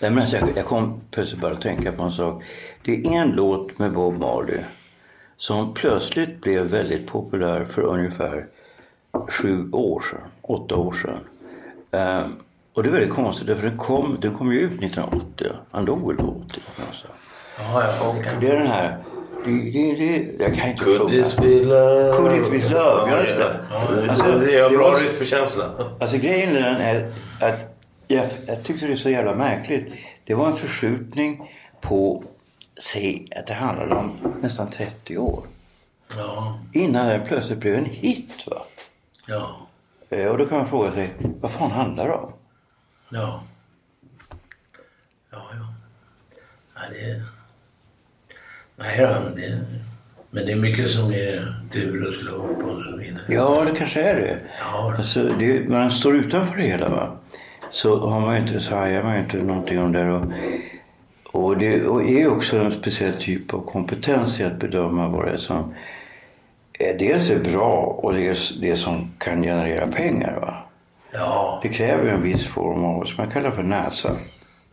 Nej, 0.00 0.10
men 0.10 0.18
alltså, 0.18 0.36
jag, 0.36 0.48
jag 0.56 0.66
kom 0.66 1.00
plötsligt 1.10 1.40
bara 1.40 1.52
att 1.52 1.60
tänka 1.62 1.92
på 1.92 2.02
en 2.02 2.12
sak. 2.12 2.44
Det 2.84 3.06
är 3.06 3.12
en 3.12 3.30
låt 3.30 3.78
med 3.78 3.92
Bob 3.92 4.18
Marley 4.18 4.58
som 5.40 5.74
plötsligt 5.74 6.40
blev 6.40 6.66
väldigt 6.66 7.06
populär 7.06 7.64
för 7.64 7.82
ungefär 7.82 8.46
sju 9.28 9.70
år 9.72 10.04
sedan, 10.10 10.20
åtta 10.42 10.76
år 10.76 10.92
sedan. 10.92 11.18
Ehm, 11.90 12.36
och 12.74 12.82
det 12.82 12.88
är 12.88 12.92
väldigt 12.92 13.14
konstigt 13.14 13.46
därför 13.46 13.62
den 13.62 13.78
kom, 13.78 14.16
den 14.20 14.34
kom 14.34 14.52
ju 14.52 14.60
ut 14.60 14.82
1980. 14.82 15.46
Han 15.70 15.84
dog 15.84 16.06
väl 16.08 16.16
80 16.16 16.26
någonstans. 16.26 17.14
Ja, 17.58 17.84
ja. 17.84 18.08
Och 18.08 18.40
det 18.40 18.48
är 18.48 18.56
den 18.56 18.66
här... 18.66 18.98
Det, 19.44 19.50
det, 19.50 19.94
det, 19.94 20.44
jag 20.44 20.54
kan 20.54 20.68
inte 20.68 20.84
Could 20.84 21.10
this 21.10 21.36
be 21.36 21.64
love? 21.64 22.12
Could 22.16 22.36
it 22.36 22.50
be 22.50 22.74
love? 22.74 23.10
Ja, 23.10 23.24
just 23.24 23.36
det. 23.36 23.60
Alltså, 23.70 24.46
det 24.46 24.58
är 24.58 24.70
bra 24.70 24.92
rytmkänsla. 24.92 25.64
Alltså 26.00 26.16
grejen 26.16 26.52
med 26.52 26.62
den 26.62 26.76
är 26.76 27.10
att 27.40 27.76
jag, 28.08 28.26
jag 28.46 28.64
tyckte 28.64 28.86
det 28.86 28.92
är 28.92 28.96
så 28.96 29.10
jävla 29.10 29.34
märkligt. 29.34 29.86
Det 30.24 30.34
var 30.34 30.46
en 30.46 30.56
förskjutning 30.56 31.50
på, 31.80 32.24
säg 32.80 33.28
att 33.36 33.46
det 33.46 33.54
handlade 33.54 33.94
om 33.94 34.12
nästan 34.42 34.70
30 34.70 35.18
år. 35.18 35.44
Ja, 36.16 36.58
Innan 36.72 37.06
den 37.06 37.26
plötsligt 37.26 37.58
blev 37.58 37.74
en 37.74 37.84
hit 37.84 38.44
va. 38.46 38.62
ja, 39.26 39.66
Eh, 40.10 40.26
Och 40.26 40.38
då 40.38 40.46
kan 40.46 40.58
man 40.58 40.68
fråga 40.68 40.92
sig, 40.92 41.10
vad 41.40 41.50
fan 41.50 41.70
handlar 41.70 42.08
det 42.08 42.14
om? 42.14 42.32
ja. 43.10 43.42
Ja, 45.32 45.42
ja. 45.52 45.66
ja 46.74 46.80
det... 46.90 47.22
Nej 48.76 48.98
det... 49.36 49.60
Men 50.32 50.46
det 50.46 50.52
är 50.52 50.56
mycket 50.56 50.88
som 50.90 51.12
är 51.12 51.54
tur 51.72 52.06
och 52.06 52.12
slump 52.14 52.58
och 52.64 52.82
så 52.82 52.96
vidare. 52.96 53.22
Ja, 53.28 53.64
det 53.64 53.78
kanske 53.78 54.02
är 54.02 54.14
det. 54.14 54.38
Ja, 54.60 54.94
Alltså, 54.98 55.22
det 55.38 55.68
man 55.68 55.90
står 55.90 56.16
utanför 56.16 56.56
det 56.56 56.62
hela 56.62 56.88
va. 56.88 57.16
Så 57.70 58.08
har 58.10 58.20
man 58.20 58.34
ju 58.36 58.40
inte, 58.42 58.60
så 58.60 58.74
hajar 58.74 59.02
man 59.02 59.14
ju 59.14 59.20
inte 59.20 59.36
någonting 59.36 59.78
om 59.78 59.92
det. 59.92 60.12
Och, 60.12 60.26
och 61.32 61.58
det 61.58 61.86
och 61.86 62.10
är 62.10 62.28
också 62.28 62.58
en 62.58 62.72
speciell 62.72 63.22
typ 63.22 63.54
av 63.54 63.60
kompetens 63.60 64.40
i 64.40 64.44
att 64.44 64.58
bedöma 64.58 65.08
vad 65.08 65.24
det 65.24 65.32
är 65.32 65.36
som 65.36 65.74
dels 66.98 67.30
är 67.30 67.38
bra 67.38 67.98
och 68.02 68.14
dels 68.14 68.52
det 68.60 68.76
som 68.76 69.12
kan 69.18 69.42
generera 69.42 69.86
pengar. 69.86 70.40
Va? 70.40 70.54
ja. 71.12 71.60
Det 71.62 71.68
kräver 71.68 72.10
en 72.10 72.22
viss 72.22 72.46
form 72.46 72.84
av, 72.84 73.04
som 73.04 73.16
man 73.16 73.30
kallar 73.30 73.50
för 73.50 73.62
näsa. 73.62 74.16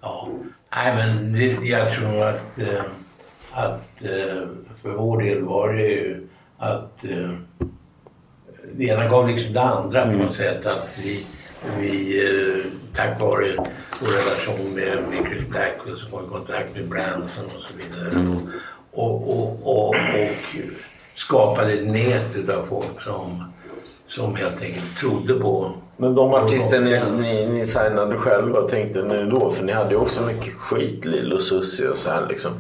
Ja, 0.02 0.28
nej 0.76 0.96
men 0.96 1.34
det, 1.34 1.68
jag 1.68 1.92
tror 1.92 2.24
att, 2.24 2.60
eh, 2.60 2.84
att 3.52 4.04
eh, 4.04 4.48
för 4.82 4.90
vår 4.90 5.22
del 5.22 5.42
var 5.42 5.74
det 5.74 5.88
ju 5.88 6.28
att 6.58 7.06
eh, 7.06 7.32
det 8.74 8.86
ena 8.86 9.08
gav 9.08 9.28
liksom 9.28 9.54
det 9.54 9.62
andra 9.62 10.06
på 10.06 10.12
något 10.12 10.36
sätt. 10.36 10.66
Att 10.66 10.98
vi, 11.04 11.26
vi 11.80 12.26
eh, 12.26 12.66
tack 12.96 13.22
vare 13.22 13.56
vår 14.02 14.08
relation 14.08 14.76
med, 14.76 15.10
med 15.10 15.32
Chris 15.32 15.48
Blackwell 15.48 15.98
som 15.98 16.12
kom 16.12 16.26
i 16.26 16.28
kontakt 16.28 16.76
med 16.76 16.88
Branson 16.88 17.46
och 17.46 17.64
så 17.64 17.78
vidare. 17.78 18.38
Och, 18.92 19.30
och, 19.30 19.68
och, 19.68 19.90
och 19.90 19.96
skapade 21.16 21.74
ett 21.74 21.88
nät 21.88 22.36
utav 22.36 22.66
folk 22.66 23.02
som, 23.02 23.44
som 24.08 24.36
helt 24.36 24.62
enkelt 24.62 24.98
trodde 25.00 25.34
på 25.34 25.74
Men 25.98 26.16
de 26.16 26.34
artister 26.34 26.82
ni, 26.82 27.22
ni, 27.22 27.46
ni 27.46 27.66
signade 27.66 28.18
själva 28.18 28.62
tänkte 28.62 29.04
ni 29.04 29.30
då? 29.30 29.52
För 29.52 29.64
ni 29.64 29.74
hade 29.74 29.90
ju 29.90 29.98
också 29.98 30.24
mycket 30.24 30.54
skit, 30.54 31.06
Lill 31.06 31.34
och 31.34 31.42
Susie 31.42 31.90
och 31.90 31.98
så 31.98 32.10
här 32.10 32.28
liksom. 32.30 32.52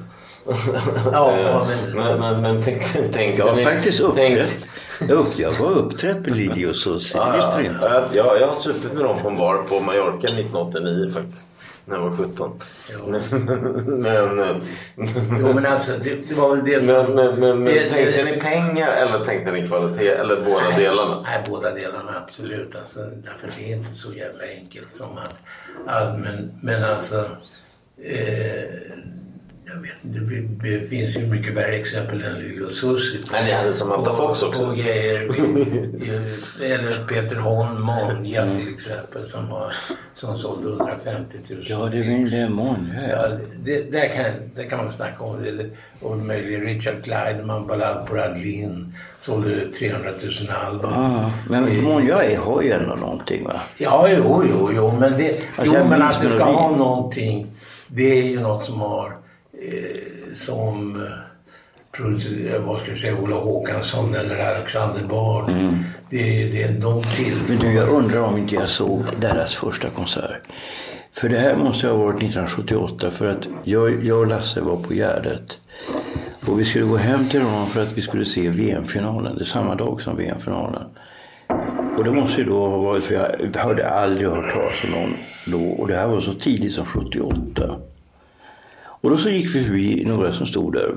Ja, 1.11 1.67
men- 1.93 1.95
men, 1.95 2.19
men, 2.19 2.41
men 2.41 2.63
tänk, 2.63 2.81
tänk, 3.13 3.39
Jag 3.39 3.45
har 3.45 3.55
ni, 3.55 3.63
faktiskt 3.63 3.99
uppträtt, 3.99 4.57
upp, 5.09 5.39
jag 5.39 5.51
var 5.51 5.71
uppträtt 5.71 6.17
med 6.19 6.35
Lili 6.35 6.65
och 6.65 6.75
du 7.57 7.65
inte. 7.65 7.79
Ja, 7.91 8.03
jag, 8.13 8.41
jag 8.41 8.47
har 8.47 8.55
supit 8.55 8.93
med 8.93 9.03
dem 9.03 9.21
på 9.21 9.29
en 9.29 9.37
bar 9.37 9.57
på 9.69 9.79
Mallorca 9.79 10.27
1989 10.27 11.11
faktiskt. 11.13 11.49
När 11.85 11.95
jag 11.95 12.03
var 12.03 12.17
17. 12.17 12.59
men, 13.85 14.39
eh, 14.39 14.55
Jo 15.39 15.53
men 15.53 15.65
alltså 15.65 15.91
det, 16.03 16.29
det 16.29 16.35
var 16.35 16.55
väl 16.55 16.65
det 16.65 16.81
men, 16.81 17.15
men, 17.15 17.35
men, 17.39 17.63
men 17.63 17.65
det- 17.65 17.89
tänkte 17.89 18.23
det- 18.23 18.31
ni 18.31 18.41
pengar 18.41 18.87
eller 18.91 19.25
tänkte 19.25 19.51
ni 19.51 19.67
kvalitet? 19.67 20.07
Eller 20.07 20.35
båda 20.45 20.77
delarna? 20.77 21.21
Nej, 21.21 21.43
båda 21.49 21.73
delarna 21.73 22.23
absolut. 22.27 22.75
Alltså, 22.75 22.99
därför 22.99 23.49
det 23.59 23.71
är 23.71 23.75
inte 23.77 23.93
så 23.95 24.13
jävla 24.13 24.43
enkelt 24.59 24.93
som 24.93 25.17
att... 25.17 25.39
att 25.87 26.19
men, 26.19 26.51
men 26.61 26.83
alltså... 26.83 27.25
Eh, 28.03 28.63
jag 29.73 29.81
vet 29.81 29.91
inte, 30.03 30.19
det, 30.19 30.69
det 30.79 30.87
finns 30.87 31.17
ju 31.17 31.27
mycket 31.27 31.53
värre 31.53 31.75
exempel 31.75 32.21
än 32.23 32.73
Susie. 32.73 33.19
Men 33.31 33.45
ni 33.45 33.51
hade 33.51 33.73
Samantha 33.73 34.11
på- 34.11 34.15
Fox 34.17 34.43
också. 34.43 34.65
På 34.65 34.71
grejer. 34.71 35.29
Eller 36.63 37.07
Peter 37.07 37.35
Holm, 37.35 37.81
Monja 37.81 38.45
till 38.57 38.73
exempel, 38.73 39.29
som, 39.29 39.49
var, 39.49 39.73
som 40.13 40.37
sålde 40.37 40.69
150 40.69 41.37
000. 41.49 41.59
Ja, 41.69 41.89
det 41.91 41.97
är 41.97 42.43
det 42.43 42.49
Monja. 42.49 43.09
Ja, 43.09 43.27
det, 43.63 43.91
där, 43.91 44.07
kan, 44.07 44.25
där 44.55 44.63
kan 44.63 44.77
man 44.83 44.93
snacka 44.93 45.23
om 45.23 45.43
det. 45.43 45.69
Och 46.05 46.17
möjligen 46.17 46.61
Richard 46.61 47.03
Kleideman, 47.03 47.67
Ballad 47.67 48.07
på 48.07 48.15
Radlin, 48.15 48.93
sålde 49.21 49.65
300 49.65 50.09
000 50.41 50.49
album. 50.65 50.93
Ah, 50.93 51.31
men 51.49 51.83
Monja 51.83 52.23
är- 52.23 52.37
har 52.37 52.61
ju 52.61 52.71
ändå 52.71 52.95
någonting 52.95 53.43
va? 53.43 53.61
Ja, 53.77 54.07
jo, 54.09 54.43
jo, 54.49 54.71
jo. 54.75 54.91
Men, 54.99 55.17
det, 55.17 55.39
Alltså, 55.55 55.75
jo, 55.77 55.83
men 55.89 56.01
att 56.01 56.21
det 56.21 56.29
ska 56.29 56.43
ha 56.43 56.75
någonting. 56.77 57.47
Det 57.87 58.19
är 58.19 58.23
ju 58.23 58.39
något 58.39 58.65
som 58.65 58.79
har 58.81 59.17
eh, 59.61 60.33
som 60.33 60.95
eh, 60.95 62.59
vad 62.65 62.81
ska 62.81 62.89
jag 62.89 62.97
säga, 62.97 63.17
Ola 63.17 63.35
Håkansson 63.35 64.15
eller 64.15 64.55
Alexander 64.55 65.03
Bard. 65.03 65.49
Mm. 65.49 65.83
Det, 66.09 66.49
det 66.51 66.63
är 66.63 66.71
de 66.71 67.01
till. 67.03 67.37
Men 67.47 67.57
du, 67.57 67.73
jag 67.73 67.89
undrar 67.89 68.21
om 68.21 68.37
inte 68.37 68.55
jag 68.55 68.69
såg 68.69 69.03
deras 69.19 69.55
första 69.55 69.89
konsert. 69.89 70.41
För 71.13 71.29
det 71.29 71.37
här 71.37 71.55
måste 71.55 71.87
ha 71.87 71.97
varit 71.97 72.15
1978 72.15 73.11
för 73.11 73.29
att 73.29 73.47
jag, 73.63 74.05
jag 74.05 74.19
och 74.19 74.27
Lasse 74.27 74.61
var 74.61 74.75
på 74.75 74.93
Gärdet. 74.93 75.59
Och 76.47 76.59
vi 76.59 76.65
skulle 76.65 76.85
gå 76.85 76.97
hem 76.97 77.29
till 77.29 77.41
honom 77.41 77.67
för 77.67 77.81
att 77.81 77.97
vi 77.97 78.01
skulle 78.01 78.25
se 78.25 78.49
VM-finalen. 78.49 79.35
Det 79.35 79.41
är 79.41 79.45
samma 79.45 79.75
dag 79.75 80.01
som 80.01 80.17
VM-finalen. 80.17 80.83
Och 81.97 82.03
det 82.03 82.11
måste 82.11 82.41
ju 82.41 82.47
då 82.47 82.67
ha 82.67 82.77
varit, 82.77 83.03
för 83.03 83.13
jag 83.13 83.61
hade 83.61 83.89
aldrig 83.89 84.27
hört 84.27 84.53
talas 84.53 84.83
om 84.83 84.91
någon 84.91 85.13
då. 85.45 85.69
Och 85.71 85.87
det 85.87 85.95
här 85.95 86.07
var 86.07 86.21
så 86.21 86.33
tidigt 86.33 86.73
som 86.73 86.85
78. 86.85 87.75
Och 89.01 89.09
då 89.09 89.17
så 89.17 89.29
gick 89.29 89.55
vi 89.55 89.63
förbi 89.63 90.03
några 90.07 90.33
som 90.33 90.45
stod 90.45 90.73
där, 90.73 90.95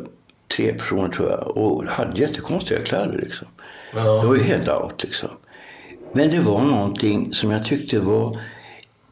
tre 0.56 0.72
personer 0.72 1.08
tror 1.08 1.30
jag, 1.30 1.56
och 1.56 1.84
hade 1.84 2.20
jättekonstiga 2.20 2.80
kläder 2.80 3.18
liksom. 3.18 3.46
Det 3.92 4.26
var 4.26 4.34
ju 4.34 4.42
helt 4.42 4.68
out 4.68 5.04
liksom. 5.04 5.28
Men 6.12 6.30
det 6.30 6.40
var 6.40 6.62
någonting 6.62 7.34
som 7.34 7.50
jag 7.50 7.64
tyckte 7.64 7.98
var, 7.98 8.38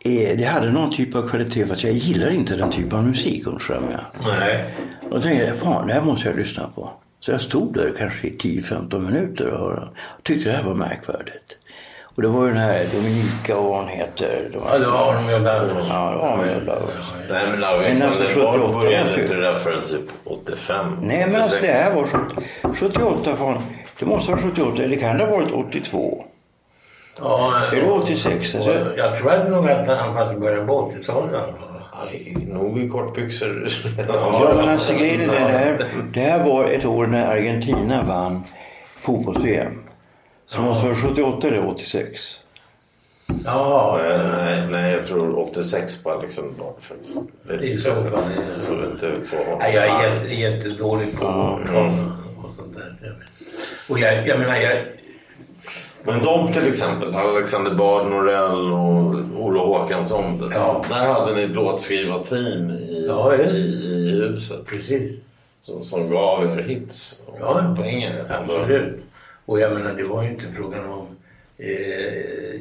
eh, 0.00 0.36
det 0.38 0.44
hade 0.44 0.70
någon 0.72 0.92
typ 0.92 1.14
av 1.14 1.28
kvalitet 1.28 1.66
för 1.66 1.72
att 1.72 1.84
jag 1.84 1.92
gillar 1.92 2.30
inte 2.30 2.56
den 2.56 2.70
typen 2.70 2.98
av 2.98 3.04
musik 3.04 3.46
med. 3.46 4.00
Nej. 4.26 4.74
Och 5.02 5.10
då 5.10 5.20
tänkte 5.20 5.44
jag, 5.46 5.56
fan 5.56 5.86
det 5.86 5.92
här 5.92 6.02
måste 6.02 6.28
jag 6.28 6.38
lyssna 6.38 6.68
på. 6.74 6.90
Så 7.20 7.30
jag 7.30 7.40
stod 7.40 7.74
där 7.74 7.94
kanske 7.98 8.26
i 8.26 8.36
10-15 8.36 8.98
minuter 8.98 9.46
och 9.46 9.58
hörde. 9.58 9.88
och 10.18 10.24
tyckte 10.24 10.50
det 10.50 10.56
här 10.56 10.64
var 10.64 10.74
märkvärdigt. 10.74 11.57
Och 12.18 12.22
det 12.22 12.28
var 12.28 12.42
ju 12.46 12.48
den 12.48 12.58
här 12.62 12.84
Dominika 12.94 13.56
och 13.56 13.64
vad 13.64 13.76
hon 13.78 13.88
heter. 13.88 14.50
Var- 14.54 14.72
Ja, 14.72 14.78
det 14.78 14.86
var 14.90 15.14
Army 15.14 15.32
of 15.34 15.40
Lovers. 15.40 15.86
Ja, 15.90 16.10
det 16.10 16.16
var 16.18 16.28
Army 16.28 16.56
of 16.60 16.66
Lovers. 16.66 17.12
Nej 17.30 17.46
men 17.50 17.64
Alexander 17.64 18.06
alltså, 18.06 18.22
78 18.22 18.72
började 18.72 19.20
inte 19.20 19.34
det 19.34 19.40
där 19.42 19.54
förrän 19.54 19.82
typ 19.82 20.10
85. 20.24 20.96
Nej 21.02 21.26
men 21.26 21.36
alltså 21.42 21.56
86. 21.56 21.62
det 21.62 21.72
här 21.82 21.92
var 21.94 22.04
70 22.04 22.78
78 22.78 23.36
fan. 23.36 23.58
Det 23.98 24.06
måste 24.06 24.30
vara 24.32 24.40
78 24.42 24.82
eller 24.82 24.96
kan 24.96 25.18
det 25.18 25.24
ha 25.24 25.30
varit 25.36 25.52
82? 25.52 26.24
Ja, 27.20 27.52
Är 27.72 27.76
det 27.76 27.90
86? 27.90 28.54
Alltså, 28.54 28.92
jag 28.96 29.16
tror 29.16 29.50
nog 29.50 29.70
att 29.70 29.88
han 29.88 30.14
faktiskt 30.14 30.40
började 30.40 30.66
på 30.66 30.92
80-talet. 30.96 31.34
Aj, 32.10 32.36
Nog 32.48 32.78
i 32.78 32.88
kortbyxor. 32.88 33.66
Ja, 34.08 34.52
men 34.56 34.68
alltså 34.68 34.94
grejen 34.94 35.20
är 35.20 35.26
det 35.26 35.58
här. 35.58 35.78
Det 36.12 36.20
här 36.20 36.44
var 36.44 36.64
ett 36.64 36.84
år 36.84 37.06
när 37.06 37.26
Argentina 37.32 38.02
vann 38.02 38.42
fotbolls-VM. 38.84 39.78
Så 40.48 40.60
måste 40.60 40.86
det 40.86 40.92
vara 40.92 41.00
78 41.02 41.48
eller 41.48 41.66
86. 41.66 42.20
Ja, 43.44 44.00
Nej, 44.02 44.66
nej, 44.70 44.92
jag 44.92 45.06
tror 45.06 45.38
86 45.38 46.02
på 46.02 46.10
Alexander 46.10 46.58
Bard 46.58 46.74
faktiskt. 46.80 47.30
Det 47.48 47.54
är 47.54 47.76
så 47.76 47.90
fall. 47.94 48.22
Så 48.54 48.72
inte 48.72 49.24
få 49.24 49.36
honom. 49.36 49.58
Nej, 49.58 49.74
jag 49.74 49.84
är 49.86 50.14
jätte, 50.14 50.34
jättedålig 50.34 51.18
på 51.18 51.24
årtal 51.26 51.90
och 52.44 52.56
sånt 52.56 52.74
där. 52.76 53.16
Och 53.88 53.98
jag, 53.98 54.28
jag 54.28 54.38
menar, 54.38 54.56
jag, 54.56 54.84
Men 56.02 56.22
de 56.22 56.52
till 56.52 56.66
exempel, 56.68 57.14
Alexander 57.14 57.74
Bard, 57.74 58.06
Norell 58.06 58.72
och 58.72 59.40
Ola 59.44 59.60
Håkansson. 59.60 60.50
Ja. 60.54 60.84
Där 60.88 61.12
hade 61.12 61.34
ni 61.34 61.42
ett 61.42 61.50
låtskrivarteam 61.54 62.70
i, 62.70 63.04
Ja, 63.08 63.36
i, 63.36 63.40
i 63.40 64.10
huset. 64.10 64.66
precis. 64.66 65.12
Som, 65.62 65.82
som 65.84 66.10
gav 66.10 66.44
er 66.44 66.62
hits 66.62 67.22
och 67.26 67.36
Ja, 67.40 67.74
poänger. 67.76 68.24
Absolut. 68.42 69.00
Och 69.48 69.60
jag 69.60 69.72
menar, 69.72 69.94
det 69.94 70.02
var 70.02 70.22
ju 70.22 70.28
inte 70.28 70.44
frågan 70.56 70.84
om... 70.84 71.06
Eh, 71.58 72.60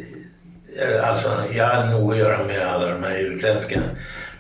alltså, 1.10 1.44
jag 1.54 1.66
hade 1.66 1.92
nog 1.92 2.12
att 2.12 2.18
göra 2.18 2.44
med 2.44 2.68
alla 2.68 2.88
de 2.88 3.04
här 3.04 3.18
utländska 3.18 3.82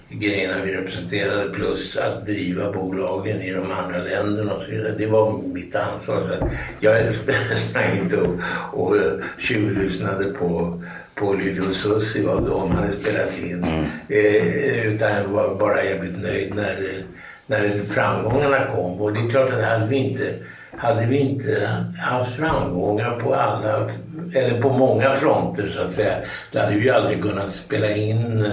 grejerna 0.10 0.64
vi 0.64 0.74
representerade 0.74 1.50
plus 1.50 1.98
att 1.98 2.26
driva 2.26 2.72
bolagen 2.72 3.41
i 3.41 3.52
de 3.52 3.72
andra 3.72 3.98
länderna 3.98 4.54
och 4.54 4.62
så 4.62 4.72
vidare. 4.72 4.95
Det 4.98 5.06
var 5.06 5.41
mitt 5.54 5.76
ansvar. 5.76 6.28
Så 6.28 6.50
jag 6.80 7.16
sprang 7.70 7.98
inte 7.98 8.18
och, 8.18 8.39
och 8.74 8.95
tjuvlyssnade 9.38 10.26
på, 10.26 10.82
på 11.16 11.28
och 11.28 11.76
Susie 11.76 12.26
vad 12.26 12.45
de 12.45 12.72
hade 12.72 12.91
spelat 12.91 13.39
in. 13.39 13.64
Eh, 14.10 14.88
utan 14.88 15.34
var 15.34 15.56
bara 15.56 15.84
jävligt 15.84 16.24
nöjd 16.24 16.56
när, 16.56 17.04
när 17.45 17.80
framgångarna 17.80 18.66
kom. 18.66 19.02
Och 19.02 19.14
det 19.14 19.20
är 19.20 19.30
klart 19.30 19.54
att 19.54 19.64
hade 19.64 19.88
vi 19.88 19.95
inte 19.95 20.34
hade 20.78 21.05
vi 21.05 21.17
inte 21.17 21.78
haft 21.99 22.36
framgångar 22.36 23.19
på 23.19 23.36
alla, 23.36 23.89
eller 24.34 24.61
på 24.61 24.69
många 24.69 25.13
fronter 25.13 25.67
så 25.67 25.82
att 25.82 25.93
säga, 25.93 26.17
då 26.51 26.59
hade 26.59 26.75
vi 26.75 26.89
aldrig 26.89 27.21
kunnat 27.21 27.51
spela 27.51 27.91
in 27.91 28.45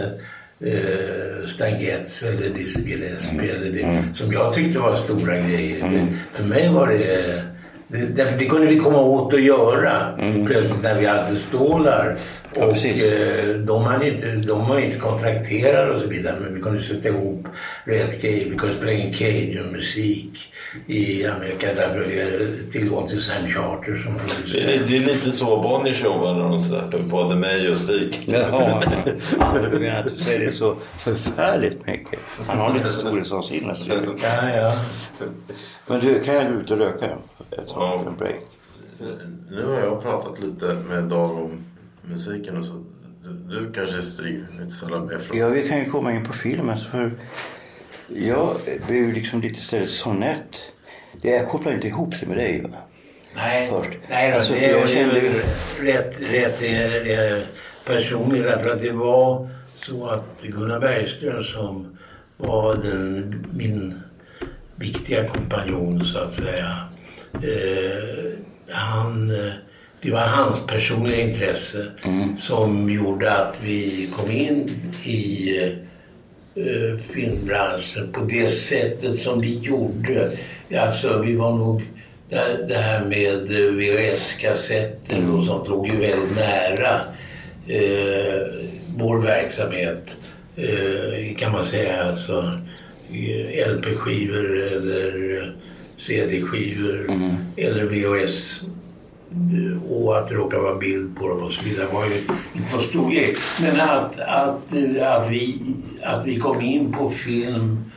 eh, 0.61 1.47
Stan 1.47 1.81
Getz 1.81 2.23
eller 2.23 2.49
Dizzy 2.49 2.83
Gillespie 2.83 3.55
eller 3.55 3.73
det 3.73 4.15
som 4.15 4.33
jag 4.33 4.53
tyckte 4.55 4.79
var 4.79 4.97
stora 4.97 5.37
grejer. 5.39 5.89
Det, 5.89 6.07
för 6.33 6.45
mig 6.45 6.69
var 6.73 6.87
det 6.87 7.43
det, 7.89 8.07
därför 8.07 8.39
det 8.39 8.47
kunde 8.47 8.67
vi 8.67 8.77
komma 8.77 9.01
åt 9.01 9.35
att 9.35 9.43
göra 9.43 10.19
plötsligt 10.47 10.83
när 10.83 11.01
vi 11.01 11.07
hade 11.07 11.37
stålar. 11.37 12.17
Ja, 12.57 12.65
och 12.67 12.77
eh, 12.85 13.57
de, 13.57 13.83
hade 13.85 14.09
inte, 14.09 14.33
de 14.37 14.69
var 14.69 14.79
inte 14.79 14.99
kontrakterade 14.99 15.95
och 15.95 16.01
så 16.01 16.09
vidare 16.09 16.37
men 16.41 16.55
vi 16.55 16.61
kunde 16.61 16.81
sätta 16.83 17.09
ihop 17.09 17.47
rätt 17.85 18.23
grejer. 18.23 18.51
Vi 18.51 18.57
kunde 18.57 18.75
spela 18.75 18.93
in 18.93 19.13
cajun-musik 19.13 20.53
i 20.87 21.27
Amerika 21.27 21.69
därför 21.77 22.01
vi 22.01 22.23
hade 22.23 22.71
tillgång 22.73 23.09
till 23.09 23.21
Sam 23.21 23.47
Charter 23.49 23.99
som 24.05 24.13
Det 24.15 24.19
producerade. 24.21 24.75
är, 24.75 24.87
det 24.89 24.97
är 24.97 25.01
lite 25.15 25.33
så 25.33 25.63
Bonnier 25.63 25.95
showar 25.95 26.35
när 26.35 26.41
de 26.49 26.59
släpper 26.59 26.99
både 26.99 27.37
mig 27.37 27.71
och 27.71 27.77
Stig. 27.77 28.19
Jaha, 28.27 28.83
du 29.73 29.79
menar 29.81 29.99
att 30.01 30.17
du 30.17 30.23
säger 30.25 30.41
det 30.41 30.53
så 30.53 30.77
förfärligt 30.99 31.87
mycket. 31.87 32.19
Han 32.47 32.59
har 32.59 32.75
lite 32.75 32.89
storhetsvansinne. 32.89 33.77
Ja, 34.23 34.49
ja. 34.57 34.73
Men 35.87 36.01
du, 36.01 36.25
kan 36.25 36.35
jag 36.35 36.53
gå 36.53 36.61
ut 36.61 36.71
och 36.71 36.79
röka 36.79 37.05
ett 37.51 37.69
tag 37.69 38.01
för 38.03 38.11
en 38.11 38.17
break? 38.17 38.41
Nu 39.51 39.65
har 39.67 39.81
jag 39.81 40.03
pratat 40.03 40.41
lite 40.41 40.75
med 40.89 41.03
Dag 41.03 41.31
om 41.31 41.51
musiken 42.09 42.57
och 42.57 42.65
så. 42.65 42.85
Du, 43.23 43.33
du 43.61 43.73
kanske 43.73 44.03
Stig 44.03 44.45
lite 44.61 44.73
med 44.75 45.19
från. 45.19 45.39
Ja, 45.39 45.49
vi 45.49 45.69
kan 45.69 45.79
ju 45.79 45.85
komma 45.91 46.13
in 46.13 46.25
på 46.27 46.33
filmen. 46.33 46.79
För 46.91 47.13
jag 48.09 48.57
blev 48.87 49.13
liksom 49.13 49.41
lite 49.41 49.61
istället 49.61 49.91
sonett. 49.91 50.59
Det- 51.23 51.29
Jag 51.31 51.49
kopplar 51.49 51.73
inte 51.73 51.87
ihop 51.89 52.15
det 52.21 52.27
med 52.27 52.37
dig 52.37 52.61
va? 52.63 52.69
Nej, 53.37 53.69
Först. 53.71 53.99
nej 54.11 54.31
då, 54.31 54.37
Alltså, 54.37 54.53
det 54.53 54.61
för 54.61 54.69
jag 54.69 54.83
är 54.83 54.87
kände 54.87 55.19
ju 55.21 55.27
ju- 55.27 55.93
rätt, 55.93 56.21
rätt 56.21 56.63
eh, 56.63 57.43
personligt 57.87 58.43
därför 58.45 58.69
att 58.71 58.83
det 58.83 58.93
var 58.93 59.49
så 59.75 60.07
att 60.07 60.43
Gunnar 60.43 60.81
Bergström 60.81 61.45
som 61.45 61.99
var 62.37 62.75
den, 62.75 63.47
min 63.53 64.01
viktiga 64.77 65.29
kompanjon 65.29 66.05
så 66.05 66.19
att 66.19 66.33
säga. 66.35 66.77
Eh, 67.33 68.39
han, 68.69 69.31
eh, 69.31 69.53
det 70.05 70.11
var 70.11 70.21
hans 70.21 70.67
personliga 70.67 71.21
intresse 71.21 71.87
som 72.39 72.91
gjorde 72.91 73.33
att 73.33 73.61
vi 73.63 74.09
kom 74.17 74.31
in 74.31 74.71
i 75.05 75.49
eh, 76.55 76.99
filmbranschen 77.13 78.13
på 78.13 78.21
det 78.21 78.49
sättet 78.49 79.19
som 79.19 79.41
vi 79.41 79.59
gjorde. 79.59 80.31
Alltså 80.79 81.19
vi 81.19 81.35
var 81.35 81.53
nog, 81.53 81.83
det, 82.69 82.77
här 82.77 83.05
med 83.05 83.49
VHS-kassetter 83.49 85.31
och 85.31 85.47
sånt 85.47 85.69
låg 85.69 85.89
ju 85.89 85.97
väldigt 85.97 86.37
nära 86.37 87.01
eh, 87.69 88.47
vår 88.97 89.19
verksamhet 89.19 90.17
eh, 90.57 91.37
kan 91.37 91.53
man 91.53 91.65
säga. 91.65 92.05
Alltså 92.05 92.61
eh, 93.11 93.69
LP-skivor 93.73 94.63
eller 94.63 95.43
eh, 95.43 95.49
CD-skivor 95.99 97.11
eller 97.57 97.85
VHS 97.85 98.63
och 99.91 100.19
att 100.19 100.29
det 100.29 100.35
råkade 100.35 100.63
vara 100.63 100.75
bild 100.75 101.17
på 101.17 101.29
dem 101.29 101.43
och 101.43 101.53
så 101.53 101.65
vidare 101.65 101.87
var 101.93 102.07
ju 102.07 102.17
inte 102.17 102.75
någon 102.75 102.85
stor 102.85 103.11
grej. 103.11 103.37
Men 103.61 103.81
att, 103.81 104.21
att, 104.21 104.77
att, 105.03 105.31
vi, 105.31 105.59
att 106.03 106.27
vi 106.27 106.39
kom 106.39 106.61
in 106.61 106.93
på 106.93 107.11
film 107.11 107.91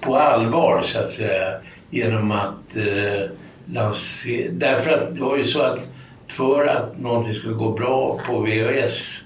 på 0.00 0.16
allvar 0.16 0.82
så 0.82 0.98
att 0.98 1.12
säga 1.12 1.54
genom 1.90 2.30
att 2.30 2.76
eh, 2.76 3.30
lansera... 3.66 4.52
Därför 4.52 4.90
att 4.90 5.14
det 5.14 5.20
var 5.20 5.36
ju 5.36 5.44
så 5.44 5.62
att 5.62 5.88
för 6.28 6.66
att 6.66 7.00
någonting 7.00 7.34
skulle 7.34 7.54
gå 7.54 7.72
bra 7.72 8.20
på 8.26 8.40
VHS 8.40 9.20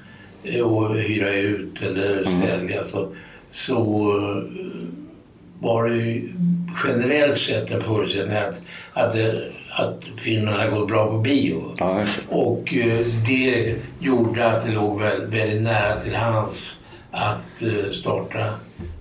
eh, 0.44 0.60
och 0.60 0.96
hyra 0.96 1.30
ut 1.30 1.82
eller 1.82 2.24
sälja 2.46 2.84
så, 2.84 3.08
så 3.50 4.08
eh, 4.18 4.42
var 5.60 5.88
det 5.88 5.96
ju 5.96 6.32
generellt 6.84 7.38
sett 7.38 7.70
en 7.70 7.82
förutsättning 7.82 8.36
att, 8.36 8.60
att, 8.92 9.12
det, 9.12 9.52
att 9.76 10.04
filmerna 10.18 10.70
går 10.70 10.86
bra 10.86 11.10
på 11.10 11.18
bio. 11.18 11.62
Och 12.28 12.74
eh, 12.74 13.00
det 13.26 13.74
gjorde 13.98 14.46
att 14.46 14.66
det 14.66 14.72
låg 14.72 15.00
väldigt, 15.00 15.62
nära 15.62 16.00
till 16.00 16.14
hands 16.14 16.76
att 17.10 17.62
eh, 17.62 17.92
starta 17.92 18.44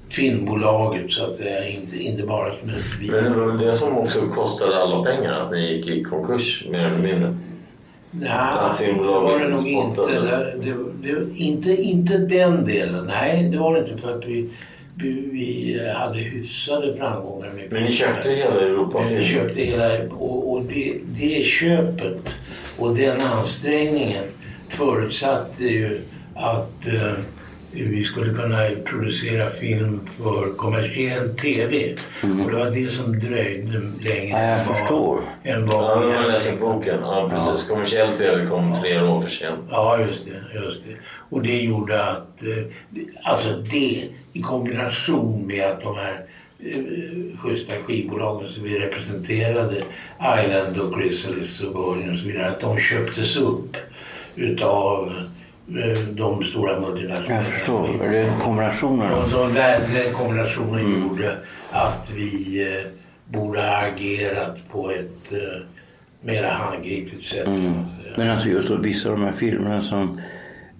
filmbolaget 0.09 1.11
så 1.11 1.25
att 1.25 1.35
säga, 1.35 1.69
inte, 1.69 2.03
inte 2.03 2.23
bara 2.23 2.53
som 2.59 2.69
ett 2.69 2.99
bio. 2.99 3.11
Men 3.11 3.31
det 3.31 3.39
var 3.39 3.57
det 3.57 3.75
som 3.75 3.97
också 3.97 4.27
kostade 4.27 4.77
alla 4.77 5.03
pengar, 5.03 5.31
att 5.31 5.51
ni 5.51 5.73
gick 5.73 5.87
i 5.87 6.03
konkurs 6.03 6.65
mer 6.69 6.79
eller 6.79 7.13
mindre? 7.13 7.37
Nej, 8.11 8.93
det 8.97 9.03
var 9.03 9.39
det 9.39 9.47
nog 9.47 9.67
inte. 9.67 10.01
Det, 10.01 10.55
det, 10.61 10.75
det, 11.01 11.37
inte. 11.37 11.81
Inte 11.81 12.17
den 12.17 12.65
delen. 12.65 13.05
Nej, 13.05 13.49
det 13.51 13.57
var 13.57 13.73
det 13.73 13.79
inte 13.79 14.01
för 14.01 14.17
att 14.17 14.25
vi, 14.25 14.49
vi, 14.97 15.79
hade 15.95 16.19
hyfsade 16.19 16.97
framgångar 16.97 17.51
med 17.53 17.67
Men 17.71 17.83
ni 17.83 17.91
köpte 17.91 18.29
hela 18.29 18.61
Europafilm? 18.61 19.19
Vi 19.19 19.25
köpte 19.25 19.61
hela 19.61 20.03
och, 20.09 20.51
och 20.51 20.63
det, 20.63 20.93
det 21.05 21.45
köpet 21.45 22.35
och 22.79 22.95
den 22.95 23.21
ansträngningen 23.21 24.23
förutsatte 24.69 25.63
ju 25.63 26.01
att 26.35 26.87
eh, 26.87 27.13
vi 27.83 28.03
skulle 28.03 28.33
kunna 28.33 28.69
producera 28.85 29.49
film 29.49 29.99
för 30.17 30.53
kommersiell 30.57 31.29
TV. 31.35 31.95
Och 32.21 32.51
det 32.51 32.55
var 32.57 32.71
det 32.71 32.91
som 32.93 33.19
dröjde 33.19 33.81
längre 34.01 34.29
Ja, 34.29 34.41
jag 34.49 34.65
förstår. 34.65 35.19
än 35.43 35.65
vad 35.67 35.83
Ja, 35.83 35.99
vi 35.99 36.05
när 36.07 36.15
man 36.15 36.23
hade 36.23 36.35
oss. 36.35 36.59
boken. 36.59 36.97
Ja, 37.01 37.29
precis. 37.33 37.67
Kommersiell 37.67 38.11
TV 38.17 38.45
kom 38.45 38.75
flera 38.81 39.09
år 39.09 39.19
för 39.19 39.29
sent. 39.29 39.59
Ja, 39.71 39.99
just 40.07 40.25
det, 40.25 40.59
just 40.59 40.83
det. 40.87 40.95
Och 41.29 41.41
det 41.41 41.61
gjorde 41.63 42.03
att, 42.03 42.43
eh, 42.43 43.01
alltså 43.23 43.49
det 43.71 44.03
i 44.33 44.41
kombination 44.41 45.47
med 45.47 45.65
att 45.65 45.81
de 45.81 45.95
här 45.95 46.21
eh, 46.59 47.37
schyssta 47.39 47.73
skivbolagen 47.85 48.51
som 48.51 48.63
vi 48.63 48.79
representerade, 48.79 49.83
Island 50.45 50.77
och 50.77 50.93
Chrysalis 51.01 51.61
och 51.61 51.95
Virgin 51.97 52.13
och 52.13 52.19
så 52.19 52.25
vidare, 52.25 52.47
att 52.49 52.59
de 52.59 52.79
köptes 52.79 53.35
upp 53.37 53.77
utav 54.35 55.13
de 56.11 56.43
stora 56.43 56.79
multinationella. 56.79 57.35
Jag 57.35 57.45
förstår. 57.45 58.07
Det 58.11 58.17
är 58.17 58.39
kombinationen. 58.39 59.11
Och 59.13 59.29
så 59.29 59.43
den, 59.45 59.81
den 59.93 60.13
kombinationen 60.13 61.01
gjorde 61.01 61.37
att 61.71 62.07
vi 62.15 62.61
eh, 62.77 62.85
borde 63.25 63.61
ha 63.61 63.77
agerat 63.77 64.57
på 64.71 64.91
ett 64.91 65.31
eh, 65.31 65.61
mera 66.21 66.49
handgripligt 66.49 67.23
sätt. 67.23 67.45
säga. 67.45 67.85
Men 68.17 68.29
alltså 68.29 68.49
just 68.49 68.67
då, 68.69 68.75
vissa 68.75 69.09
av 69.09 69.17
de 69.17 69.25
här 69.25 69.31
filmerna 69.33 69.81
som 69.81 70.19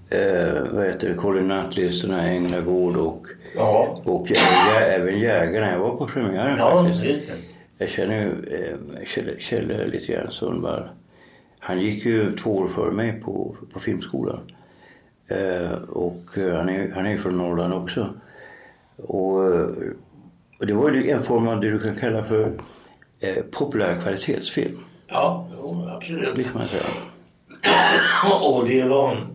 eh, 0.10 0.62
vad 0.72 0.86
heter 0.86 1.10
det, 1.10 1.14
Colin 1.16 1.48
Nutley-listorna, 1.48 2.28
Änglagård 2.28 2.98
och, 2.98 3.28
Ja. 3.56 3.98
och 4.04 4.28
även, 4.32 5.02
även 5.02 5.20
Jägarna. 5.20 5.72
Jag 5.72 5.80
var 5.80 5.96
på 5.96 6.08
premiären 6.08 6.58
Ja, 6.58 6.84
faktiskt. 6.84 7.02
det. 7.02 7.22
Jag 7.78 7.90
känner 7.90 8.16
ju 8.22 8.30
eh, 8.30 9.06
Kjell, 9.08 9.30
Kjell 9.40 9.92
lite 9.92 10.14
grann 10.14 10.32
Sundvall. 10.32 10.84
Han 11.60 11.80
gick 11.82 12.06
ju 12.06 12.36
två 12.36 12.58
år 12.58 12.68
före 12.68 12.92
mig 12.92 13.22
på, 13.26 13.56
på 13.74 13.80
filmskolan. 13.80 14.40
Eh, 15.28 15.72
och 15.74 16.38
eh, 16.38 16.56
han 16.56 16.70
är, 16.70 16.92
han 16.96 17.06
är 17.06 17.18
från 17.18 17.38
Norrland 17.38 17.74
också. 17.74 18.14
Och, 18.98 19.54
eh, 19.54 19.68
och 20.60 20.68
det 20.68 20.74
var 20.74 20.92
ju 20.92 21.10
en 21.10 21.24
form 21.24 21.48
av 21.48 21.62
det 21.62 21.72
du 21.72 21.80
kan 21.80 21.96
kalla 21.96 22.24
för 22.24 22.52
eh, 23.20 23.44
populär 23.52 24.02
kvalitetsfilm. 24.02 24.78
Ja, 25.08 25.48
jo, 25.58 25.90
absolut. 25.90 26.36
Det 26.36 26.44
kan 26.44 26.54
man 26.54 26.68
säga. 26.68 26.84
Och 28.42 28.68
det 28.68 28.84
var... 28.84 29.28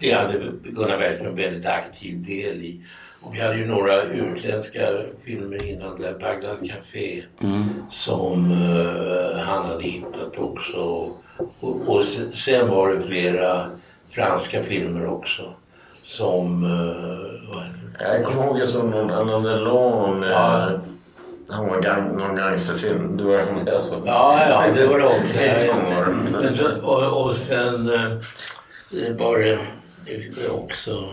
Det 0.00 0.12
hade 0.12 0.52
Gunnar 0.62 0.98
Bergström 0.98 1.28
en 1.28 1.36
väldigt 1.36 1.66
aktiv 1.66 2.24
del 2.24 2.62
i. 2.62 2.84
Och 3.22 3.34
vi 3.34 3.40
hade 3.40 3.56
ju 3.56 3.66
några 3.66 4.02
utländska 4.02 4.88
filmer 5.24 5.68
innan 5.68 6.00
där, 6.00 6.18
Bagdad 6.18 6.70
Café, 6.70 7.22
som 7.90 8.52
eh, 8.52 9.38
han 9.38 9.66
hade 9.66 9.84
hittat 9.84 10.38
också. 10.38 10.78
Och, 11.60 11.88
och 11.88 12.02
sen, 12.02 12.32
sen 12.32 12.68
var 12.68 12.94
det 12.94 13.02
flera 13.02 13.70
franska 14.12 14.62
filmer 14.62 15.06
också. 15.06 15.54
Som... 15.92 16.62
Det? 17.98 18.04
Jag 18.04 18.24
kommer 18.24 18.44
ihåg 18.44 18.58
jag 18.58 18.68
såg 18.68 18.84
någon 18.84 19.10
Alain 19.10 19.42
Delon 19.42 20.20
med... 20.20 20.32
Ja. 20.32 20.70
Han 21.48 21.68
var 21.68 21.80
gang, 21.80 22.16
någon 22.16 22.36
gangsterfilm. 22.36 23.16
Du 23.16 23.24
var 23.24 23.52
med 23.52 23.68
alltså. 23.68 24.02
Ja, 24.06 24.46
ja, 24.48 24.72
det 24.74 24.86
var 24.86 24.98
det 24.98 25.04
också. 25.04 25.38
Men 26.42 26.56
så, 26.56 26.80
och, 26.80 27.26
och 27.26 27.36
sen 27.36 27.88
eh, 27.88 29.16
var 29.16 29.38
det 29.38 29.52
eh, 29.52 30.54
också 30.54 31.08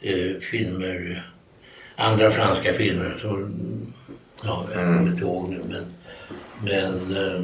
eh, 0.00 0.40
filmer, 0.50 1.30
andra 1.96 2.30
franska 2.30 2.74
filmer. 2.74 3.18
Så, 3.22 3.48
ja, 4.42 4.64
jag 4.74 4.84
kommer 4.86 5.02
inte 5.02 5.22
ihåg 5.22 5.48
nu 5.48 5.60
men, 5.68 5.84
men 6.62 7.16
eh, 7.16 7.42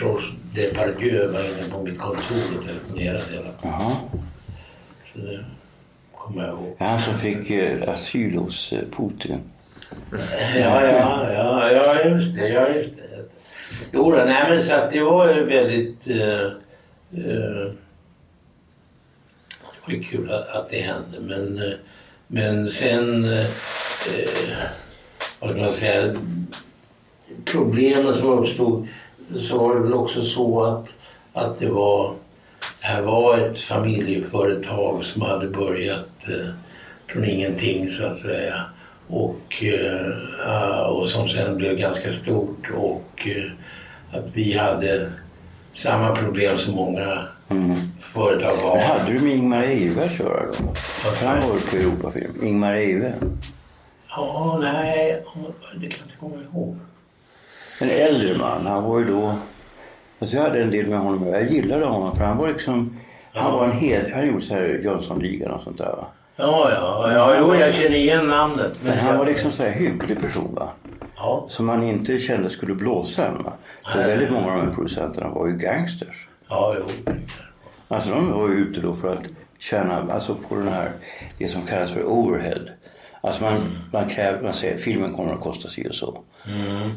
Georges 0.00 0.30
Depardieu 0.54 1.26
var 1.26 1.40
inne 1.40 1.70
på 1.70 1.82
mitt 1.82 1.98
kontor 1.98 2.58
och 2.58 2.64
telefonerade 2.66 3.24
hela 3.32 3.48
Jaha. 3.62 3.96
Så 5.12 5.18
det 5.18 5.44
kommer 6.14 6.46
jag 6.46 6.58
ihåg. 6.58 6.76
Han 6.78 6.98
som 6.98 7.18
fick 7.18 7.50
eh, 7.50 7.88
asyl 7.88 8.36
hos 8.36 8.72
eh, 8.72 8.80
Putin. 8.96 9.40
Ja, 10.56 10.86
ja, 10.86 11.32
ja, 11.32 11.72
ja 11.72 12.04
just 12.04 12.34
det. 12.34 12.48
Ja, 12.48 12.68
just 12.68 12.96
det. 12.96 13.02
Jo, 13.92 14.10
då, 14.10 14.16
nej, 14.16 14.44
men 14.48 14.62
så 14.62 14.74
att 14.74 14.90
det 14.90 15.02
var 15.02 15.34
ju 15.34 15.44
väldigt... 15.44 16.06
Eh, 16.06 16.42
eh, 17.12 17.72
det 19.60 19.86
var 19.86 19.94
ju 19.94 20.02
kul 20.02 20.30
att, 20.30 20.48
att 20.48 20.70
det 20.70 20.80
hände, 20.80 21.20
men, 21.20 21.58
eh, 21.58 21.74
men 22.26 22.68
sen... 22.68 23.24
Eh, 23.24 23.46
vad 25.40 25.50
ska 25.50 25.60
man 25.60 25.72
säga? 25.72 26.14
Problemen 27.44 28.14
som 28.14 28.28
uppstod 28.28 28.88
så 29.38 29.58
var 29.58 29.74
det 29.74 29.80
väl 29.80 29.94
också 29.94 30.22
så 30.22 30.64
att, 30.64 30.94
att 31.32 31.58
det 31.58 31.68
var... 31.68 32.14
Det 32.80 32.86
här 32.86 33.02
var 33.02 33.38
ett 33.38 33.60
familjeföretag 33.60 35.04
som 35.04 35.22
hade 35.22 35.48
börjat 35.48 36.28
eh, 36.28 36.54
från 37.06 37.24
ingenting 37.24 37.90
så 37.90 38.06
att 38.06 38.18
säga. 38.18 38.64
Och, 39.08 39.64
eh, 39.64 40.80
och 40.80 41.08
som 41.08 41.28
sen 41.28 41.56
blev 41.56 41.76
ganska 41.76 42.12
stort 42.12 42.70
och 42.76 43.28
eh, 43.28 44.18
att 44.18 44.24
vi 44.32 44.52
hade 44.58 45.10
samma 45.72 46.16
problem 46.16 46.58
som 46.58 46.74
många 46.74 47.24
företag 47.98 48.50
har. 48.50 48.76
Men 48.76 48.86
hade 48.86 49.12
du 49.12 49.20
med 49.20 49.32
Ingmar 49.36 49.62
Eivert 49.62 50.04
att 50.04 50.18
göra 50.18 50.46
då? 50.46 50.74
För 50.74 51.26
han 51.26 51.36
var 51.36 51.70
på 51.70 51.76
Europafilm. 51.76 52.46
Ingmar 52.46 52.72
Eive. 52.72 53.14
Ja, 54.08 54.58
nej, 54.62 55.22
det 55.74 55.86
kan 55.86 55.98
jag 55.98 56.06
inte 56.06 56.16
komma 56.20 56.36
ihåg. 56.52 56.76
En 57.82 57.90
äldre 57.90 58.38
man. 58.38 58.66
Han 58.66 58.84
var 58.84 58.98
ju 58.98 59.04
då... 59.04 59.34
Alltså 60.18 60.36
jag 60.36 60.42
hade 60.42 60.62
en 60.62 60.70
del 60.70 60.86
med 60.86 60.98
honom. 60.98 61.26
Jag 61.26 61.52
gillade 61.52 61.84
honom 61.84 62.16
för 62.16 62.24
han 62.24 62.36
var 62.36 62.48
liksom... 62.48 62.96
Han 63.32 63.52
var 63.52 63.64
en 63.64 63.72
hel... 63.72 64.12
Han 64.12 64.26
gjorde 64.26 64.40
så 64.40 64.54
här 64.54 64.80
Jönssonligan 64.84 65.50
och 65.50 65.62
sånt 65.62 65.78
där 65.78 65.86
va. 65.86 66.06
Ja, 66.36 66.70
ja, 66.70 67.12
ja, 67.12 67.36
jo, 67.38 67.54
jag 67.54 67.74
känner 67.74 67.96
igen 67.96 68.28
namnet. 68.28 68.72
Men 68.84 68.98
han 68.98 69.18
var 69.18 69.26
liksom 69.26 69.52
så 69.52 69.62
här 69.62 69.70
hygglig 69.70 70.20
person 70.20 70.54
va. 70.54 70.70
Ja. 71.16 71.46
Som 71.48 71.66
man 71.66 71.82
inte 71.82 72.20
kände 72.20 72.50
skulle 72.50 72.74
blåsa 72.74 73.26
en 73.26 73.42
va. 73.42 73.52
För 73.92 73.98
Nej. 73.98 74.08
väldigt 74.08 74.30
många 74.30 74.52
av 74.52 74.58
de 74.58 74.66
här 74.66 74.74
producenterna 74.74 75.28
var 75.28 75.46
ju 75.46 75.56
gangsters. 75.56 76.28
Ja, 76.48 76.76
jo. 76.78 77.12
Alltså 77.88 78.10
de 78.10 78.32
var 78.32 78.48
ju 78.48 78.54
ute 78.54 78.80
då 78.80 78.94
för 78.96 79.14
att 79.14 79.22
tjäna, 79.58 80.12
alltså 80.12 80.36
på 80.48 80.54
den 80.54 80.68
här, 80.68 80.90
det 81.38 81.48
som 81.48 81.62
kallas 81.62 81.90
för 81.92 82.04
overhead. 82.04 82.60
Alltså 83.20 83.42
man, 83.42 83.54
man 83.92 84.08
kräver, 84.08 84.42
man 84.42 84.54
säger 84.54 84.76
filmen 84.76 85.12
kommer 85.12 85.32
att 85.32 85.40
kosta 85.40 85.68
sig 85.68 85.88
och 85.88 85.94
så. 85.94 86.18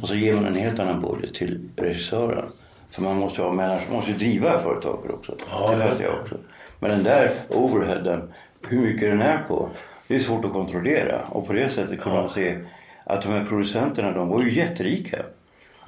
Och 0.01 0.07
så 0.07 0.15
ger 0.15 0.33
man 0.33 0.45
en 0.45 0.55
helt 0.55 0.79
annan 0.79 1.01
budget 1.01 1.33
till 1.33 1.69
regissören. 1.75 2.45
För 2.91 3.01
man 3.01 3.15
måste 3.15 3.41
ha 3.41 3.51
människor, 3.53 3.85
man 3.89 3.95
måste 3.97 4.11
driva 4.11 4.59
företaget 4.61 5.11
också. 5.11 5.35
Ja, 5.51 5.71
det 5.75 5.83
ja. 5.85 5.89
fattar 5.91 6.03
jag 6.03 6.21
också. 6.21 6.35
Men 6.79 6.89
den 6.89 7.03
där 7.03 7.31
overheaden, 7.49 8.33
hur 8.67 8.79
mycket 8.79 9.09
den 9.09 9.21
är 9.21 9.37
på, 9.47 9.69
det 10.07 10.15
är 10.15 10.19
svårt 10.19 10.45
att 10.45 10.53
kontrollera. 10.53 11.21
Och 11.29 11.47
på 11.47 11.53
det 11.53 11.69
sättet 11.69 12.01
kunde 12.01 12.19
man 12.19 12.29
se 12.29 12.59
att 13.03 13.21
de 13.21 13.29
här 13.33 13.45
producenterna, 13.45 14.11
de 14.11 14.29
var 14.29 14.41
ju 14.43 14.53
jätterika. 14.53 15.17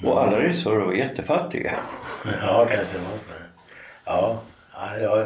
Och 0.04 0.22
alla 0.24 0.40
regissörer 0.40 0.86
var 0.86 0.94
jättefattiga. 0.94 1.72
Ja, 2.42 2.68
kanske. 2.72 2.98
Ja, 4.06 4.40
ja, 4.74 4.98
ja. 5.02 5.26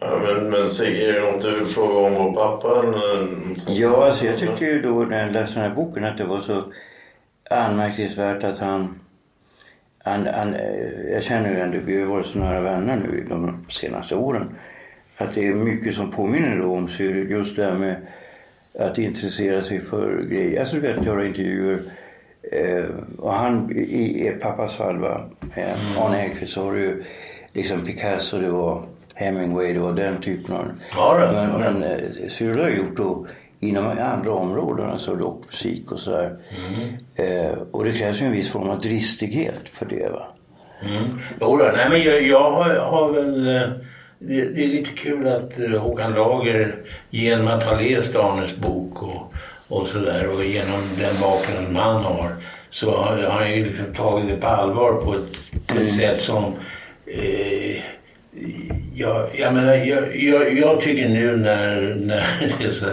Ja, 0.00 0.18
men, 0.22 0.50
men 0.50 0.68
Sigge, 0.68 1.08
är 1.08 1.12
det 1.12 1.32
något 1.32 1.42
du 1.42 1.58
vill 1.58 1.66
fråga 1.66 1.94
om 2.08 2.14
vår 2.14 2.32
pappa? 2.32 2.78
eller- 2.82 3.28
Ja, 3.66 4.06
alltså 4.08 4.24
jag 4.26 4.38
tyckte 4.38 4.64
ju 4.64 4.82
då 4.82 4.90
när 5.04 5.22
jag 5.22 5.32
läste 5.32 5.54
den 5.60 5.68
här 5.68 5.76
boken 5.76 6.04
att 6.04 6.18
det 6.18 6.24
var 6.24 6.40
så 6.40 6.62
anmärkningsvärt 7.54 8.44
att 8.44 8.58
han 8.58 8.98
han, 10.04 10.26
han, 10.26 10.54
eh, 10.54 11.12
jag 11.12 11.22
känner 11.22 11.50
ju 11.50 11.60
ändå, 11.60 11.78
vi 11.84 12.00
har 12.00 12.06
varit 12.06 12.26
så 12.26 12.38
nära 12.38 12.60
vänner 12.60 12.96
nu 12.96 13.26
de 13.28 13.66
senaste 13.68 14.14
åren. 14.14 14.54
Att 15.16 15.34
det 15.34 15.46
är 15.46 15.54
mycket 15.54 15.94
som 15.94 16.10
påminner 16.10 16.58
då 16.58 16.76
om 16.76 16.88
Cyril. 16.88 17.30
Just 17.30 17.56
det 17.56 17.64
här 17.64 17.74
med 17.74 17.96
att 18.78 18.98
intressera 18.98 19.62
sig 19.62 19.80
för 19.80 20.22
grejer. 20.22 20.60
Alltså 20.60 20.76
du 20.76 20.80
vet, 20.80 21.06
göra 21.06 21.26
intervjuer. 21.26 21.78
Eh, 22.52 22.84
och 23.18 23.32
han, 23.32 23.70
i, 23.70 24.28
i 24.28 24.30
pappas 24.30 24.76
fall 24.76 24.98
va, 24.98 25.24
eh, 25.54 26.00
Arne 26.00 26.16
Häggkvist 26.16 26.52
så 26.52 26.64
har 26.64 26.72
du 26.72 26.80
ju 26.80 27.04
liksom 27.52 27.80
Picasso, 27.80 28.38
det 28.38 28.50
var 28.50 28.82
Hemingway, 29.14 29.72
det 29.72 29.80
var 29.80 29.92
den 29.92 30.20
typen 30.20 30.54
av... 30.54 30.66
Ja, 30.96 31.18
det, 31.18 31.32
men 31.32 31.60
men 31.60 31.82
eh, 31.82 32.28
Cyril 32.28 32.60
har 32.60 32.68
gjort 32.68 32.96
då 32.96 33.26
inom 33.62 33.86
andra 34.00 34.32
områden, 34.32 34.90
alltså 34.90 35.14
rockmusik 35.14 35.92
och 35.92 35.98
sådär. 35.98 36.36
Mm. 36.58 36.88
Eh, 37.14 37.58
och 37.70 37.84
det 37.84 37.92
krävs 37.92 38.20
ju 38.20 38.26
en 38.26 38.32
viss 38.32 38.50
form 38.50 38.70
av 38.70 38.80
dristighet 38.80 39.62
för 39.72 39.86
det 39.86 40.08
va. 40.08 40.26
Mm. 40.82 41.02
Jo, 41.40 41.56
då, 41.56 41.70
nej, 41.76 41.86
men 41.90 42.02
jag, 42.02 42.22
jag 42.22 42.50
har, 42.50 42.74
har 42.74 43.12
väl... 43.12 43.48
eh, 43.56 43.70
Det, 44.24 44.44
det 44.54 44.64
är 44.64 44.68
lite 44.68 44.90
kul 44.94 45.28
att 45.28 45.58
eh, 45.60 45.70
Håkan 45.82 46.12
Lager 46.12 46.74
genom 47.10 47.48
att 47.48 47.64
ha 47.64 47.80
läst 47.80 48.16
Arnes 48.16 48.56
bok 48.56 49.02
och, 49.02 49.34
och 49.68 49.88
sådär 49.88 50.28
och 50.36 50.44
genom 50.44 50.80
den 50.98 51.14
bakgrunden 51.20 51.76
han 51.76 52.04
har 52.04 52.36
så 52.70 52.90
har, 52.96 53.16
har 53.16 53.40
han 53.40 53.50
ju 53.52 53.64
liksom 53.66 53.94
tagit 53.94 54.28
det 54.28 54.36
på 54.36 54.46
allvar 54.46 54.92
på 54.92 55.14
ett, 55.14 55.66
på 55.66 55.78
ett 55.78 55.92
sätt 55.92 56.20
som 56.20 56.44
eh, 57.06 57.82
jag, 58.94 59.28
jag, 59.34 59.54
menar, 59.54 59.74
jag, 59.74 60.16
jag, 60.16 60.58
jag 60.58 60.80
tycker 60.80 61.08
nu 61.08 61.36
när, 61.36 61.94
när 62.00 62.24
det 62.58 62.72
så, 62.72 62.86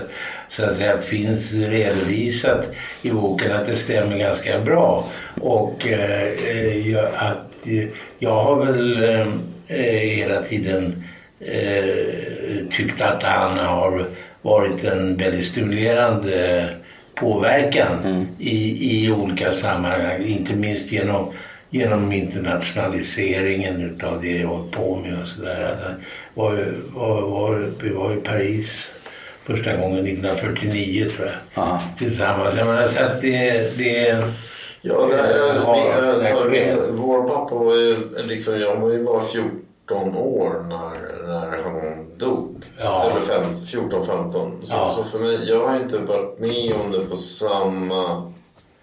så 0.50 0.64
att 0.66 0.76
säga 0.76 1.02
finns 1.02 1.54
redovisat 1.54 2.66
i 3.02 3.12
boken 3.12 3.52
att 3.52 3.66
det 3.66 3.76
stämmer 3.76 4.18
ganska 4.18 4.60
bra. 4.60 5.06
Och 5.42 5.88
eh, 5.88 6.88
jag, 6.88 7.06
att, 7.16 7.68
eh, 7.68 7.88
jag 8.20 8.36
har 8.44 8.66
väl 8.66 9.04
eh, 9.04 9.28
eh, 9.68 10.00
hela 10.00 10.42
tiden 10.42 11.04
eh, 11.40 12.68
tyckt 12.72 13.02
att 13.02 13.24
han 13.24 13.58
har 13.58 14.06
varit 14.42 14.84
en 14.84 15.18
väldigt 15.18 15.48
stimulerande 15.48 16.66
påverkan 17.16 18.28
i, 18.40 18.90
i 19.06 19.12
olika 19.12 19.52
sammanhang. 19.52 20.24
Inte 20.24 20.56
minst 20.56 20.92
genom, 20.92 21.34
genom 21.70 22.12
internationaliseringen 22.12 23.82
utav 23.82 24.22
det 24.22 24.38
jag 24.38 24.48
hållit 24.48 24.72
på 24.72 24.96
med 24.96 25.22
och 25.22 25.28
sådär. 25.28 25.96
Var, 26.34 26.54
ju- 26.54 26.82
var, 26.94 27.22
var, 27.22 27.72
vi 27.84 27.90
var 27.90 28.14
i 28.14 28.22
Paris 28.22 28.92
första 29.46 29.76
gången 29.76 30.08
1949 30.08 31.10
tror 31.16 31.32
jag. 31.56 31.80
Tillsammans. 31.98 32.56
Jag 32.58 32.68
menar, 32.68 32.88
så 32.88 33.04
att 33.04 33.22
det, 33.22 33.78
det 33.78 34.24
Ja, 34.82 35.08
det 35.12 35.16
är, 35.18 35.54
har 35.60 36.02
vi, 36.02 36.08
alltså, 36.18 36.44
vi, 36.50 36.76
vår 36.92 37.28
pappa 37.28 37.56
var 37.56 37.76
ju 37.76 37.98
liksom, 38.24 38.60
jag 38.60 38.76
var 38.76 38.92
ju 38.92 39.04
bara 39.04 39.22
14 39.22 40.16
år 40.18 40.66
när, 40.70 41.28
när 41.28 41.64
han 41.64 42.06
dog. 42.18 42.66
Ja. 42.78 43.10
Eller 43.12 43.20
fem, 43.22 43.44
14-15. 43.56 44.32
Så, 44.64 44.74
Ja. 44.74 44.94
så 44.96 45.04
för 45.04 45.20
mig, 45.20 45.40
jag 45.50 45.68
har 45.68 45.76
inte 45.76 45.98
varit 45.98 46.40
med 46.40 46.74
om 46.74 46.92
det 46.92 47.00
på 47.00 47.16
samma 47.16 48.32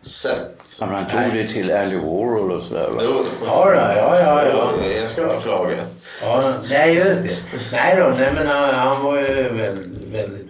sätt. 0.02 0.52
Men 0.80 0.88
han 0.88 1.06
tog 1.10 1.34
det 1.40 1.48
till 1.48 1.72
Andy 1.72 1.96
Warhol 1.96 2.52
och 2.52 2.62
sådär 2.62 2.90
va. 2.90 3.00
Jo, 3.04 3.24
Ja, 3.46 3.74
ja, 3.74 4.18
ja, 4.20 4.46
ja. 4.48 4.70
Jag 5.00 5.08
ska 5.08 5.22
inte 5.22 5.36
klaga. 5.42 5.76
Ja, 6.22 6.42
nej 6.70 6.94
just 6.94 7.22
det. 7.22 7.36
Nej 7.72 7.96
då, 8.00 8.12
nej, 8.18 8.30
men 8.34 8.46
han, 8.46 8.74
han 8.74 9.04
var 9.04 9.18
ju 9.18 9.24
väldigt, 9.52 10.12
väldigt 10.12 10.45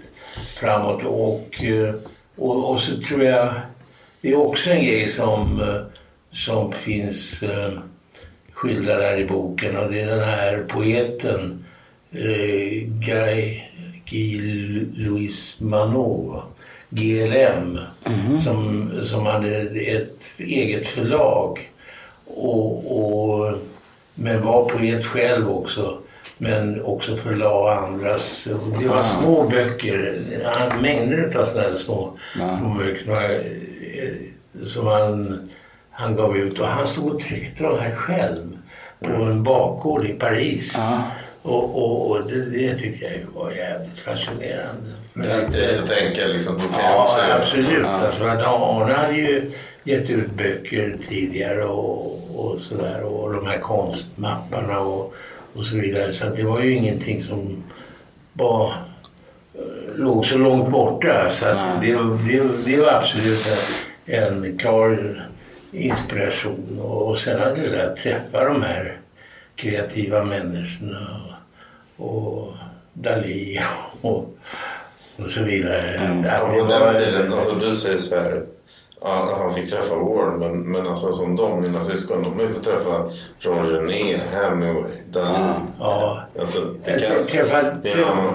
framåt 0.56 1.04
och, 1.04 1.64
eh, 1.64 1.94
och, 2.36 2.70
och 2.70 2.80
så 2.80 3.00
tror 3.00 3.24
jag 3.24 3.52
det 4.20 4.32
är 4.32 4.36
också 4.36 4.70
en 4.70 4.84
grej 4.84 5.08
som, 5.08 5.60
eh, 5.60 5.82
som 6.32 6.72
finns 6.72 7.42
eh, 7.42 7.72
skildrad 8.52 9.02
här 9.02 9.18
i 9.18 9.24
boken 9.24 9.76
och 9.76 9.90
det 9.90 10.00
är 10.00 10.06
den 10.06 10.28
här 10.28 10.64
poeten 10.68 11.64
eh, 12.10 12.88
Guy, 13.00 13.60
Louis 14.96 15.60
Manot? 15.60 16.44
GLM, 16.90 17.78
som, 18.44 18.90
som 19.04 19.26
hade 19.26 19.56
ett 19.60 20.20
eget 20.38 20.86
förlag 20.86 21.70
och, 22.26 22.98
och, 22.98 23.58
men 24.14 24.42
var 24.42 24.68
poet 24.68 25.06
själv 25.06 25.50
också. 25.50 25.98
Men 26.38 26.82
också 26.82 27.16
förlade 27.16 27.78
andras. 27.78 28.48
Det 28.80 28.88
var 28.88 29.02
små 29.02 29.42
böcker, 29.42 30.18
mängder 30.80 31.38
av 31.38 31.46
sådana 31.46 31.60
här 31.60 31.74
små, 31.74 32.12
små 32.34 32.74
böcker 32.78 33.04
som 33.04 33.14
han, 33.14 33.30
eh, 33.32 34.66
som 34.66 34.86
han, 34.86 35.50
han 35.90 36.16
gav 36.16 36.36
ut. 36.36 36.58
Och 36.58 36.68
han 36.68 36.86
stod 36.86 37.14
och 37.14 37.20
tryckte 37.20 37.62
dem 37.62 37.78
här 37.78 37.94
själv 37.94 38.58
på 39.00 39.22
en 39.22 39.42
bakgård 39.42 40.06
i 40.06 40.12
Paris. 40.12 40.78
Och, 41.42 41.64
och, 41.76 42.10
och 42.10 42.30
det, 42.30 42.44
det 42.44 42.78
tyckte 42.78 43.04
jag 43.04 43.40
var 43.40 43.50
jävligt 43.50 44.00
fascinerande. 44.00 44.90
Jag, 45.14 45.62
jag 45.78 45.86
tänker 45.86 46.28
liksom, 46.28 46.60
jag 46.72 46.80
Ja, 46.82 47.18
absolut. 47.40 47.82
Ja. 47.82 47.88
Alltså, 47.88 48.24
att 48.24 48.42
Arne 48.42 48.92
hade 48.92 49.16
ju 49.16 49.52
gett 49.84 50.10
ut 50.10 50.30
böcker 50.30 50.96
tidigare 51.08 51.64
och, 51.64 52.20
och 52.36 52.60
sådär. 52.60 53.02
Och 53.02 53.32
de 53.32 53.46
här 53.46 53.58
konstmapparna 53.58 54.80
och, 54.80 55.14
och 55.56 55.64
så 55.64 55.76
vidare. 55.76 56.12
Så 56.12 56.26
att 56.26 56.36
det 56.36 56.42
var 56.42 56.60
ju 56.60 56.74
ingenting 56.74 57.24
som 57.24 57.64
var, 58.32 58.66
eh, 59.54 59.96
låg 59.96 60.26
så 60.26 60.38
långt 60.38 60.68
borta. 60.70 61.30
Så 61.30 61.46
att 61.46 61.80
det, 61.82 61.92
det, 62.28 62.42
det 62.66 62.80
var 62.82 62.92
absolut 62.92 63.46
en, 64.06 64.58
klar 64.58 64.98
inspiration. 65.72 66.78
Och, 66.82 67.08
och 67.08 67.18
sen 67.18 67.42
att 67.42 67.54
det 67.56 67.68
där, 67.70 67.96
träffa 67.96 68.44
de 68.44 68.62
här 68.62 68.98
kreativa 69.56 70.24
människorna. 70.24 71.20
Och 71.96 72.52
Dalí 72.92 73.60
och, 74.00 74.36
och 75.18 75.26
så 75.30 75.42
vidare. 75.44 76.00
Att 76.20 76.26
Ja, 76.26 76.48
det 76.54 76.58
på 76.60 76.64
var- 76.64 76.92
den 76.92 77.04
tiden, 77.04 77.32
alltså 77.32 77.54
du 77.54 77.74
säger 77.76 77.98
så 77.98 78.14
här. 78.14 78.42
Ja, 79.00 79.36
han 79.38 79.54
fick 79.54 79.70
träffa 79.70 79.94
Warren, 79.94 80.38
men, 80.38 80.60
men 80.72 80.86
alltså 80.86 81.12
som 81.12 81.36
de, 81.36 81.60
mina 81.60 81.80
syskon, 81.80 82.22
de 82.22 82.34
har 82.34 82.42
ju 82.42 82.48
fått 82.48 82.62
träffa 82.62 83.10
Jean 83.40 83.88
Genet, 83.88 84.22
Hemingway, 84.32 84.92
Dalí. 85.10 85.34
Ja. 85.78 86.22
Alltså, 86.40 86.74
Jag 86.84 86.98
Picasso. 86.98 87.30
träffade, 87.30 88.04
annan. 88.06 88.34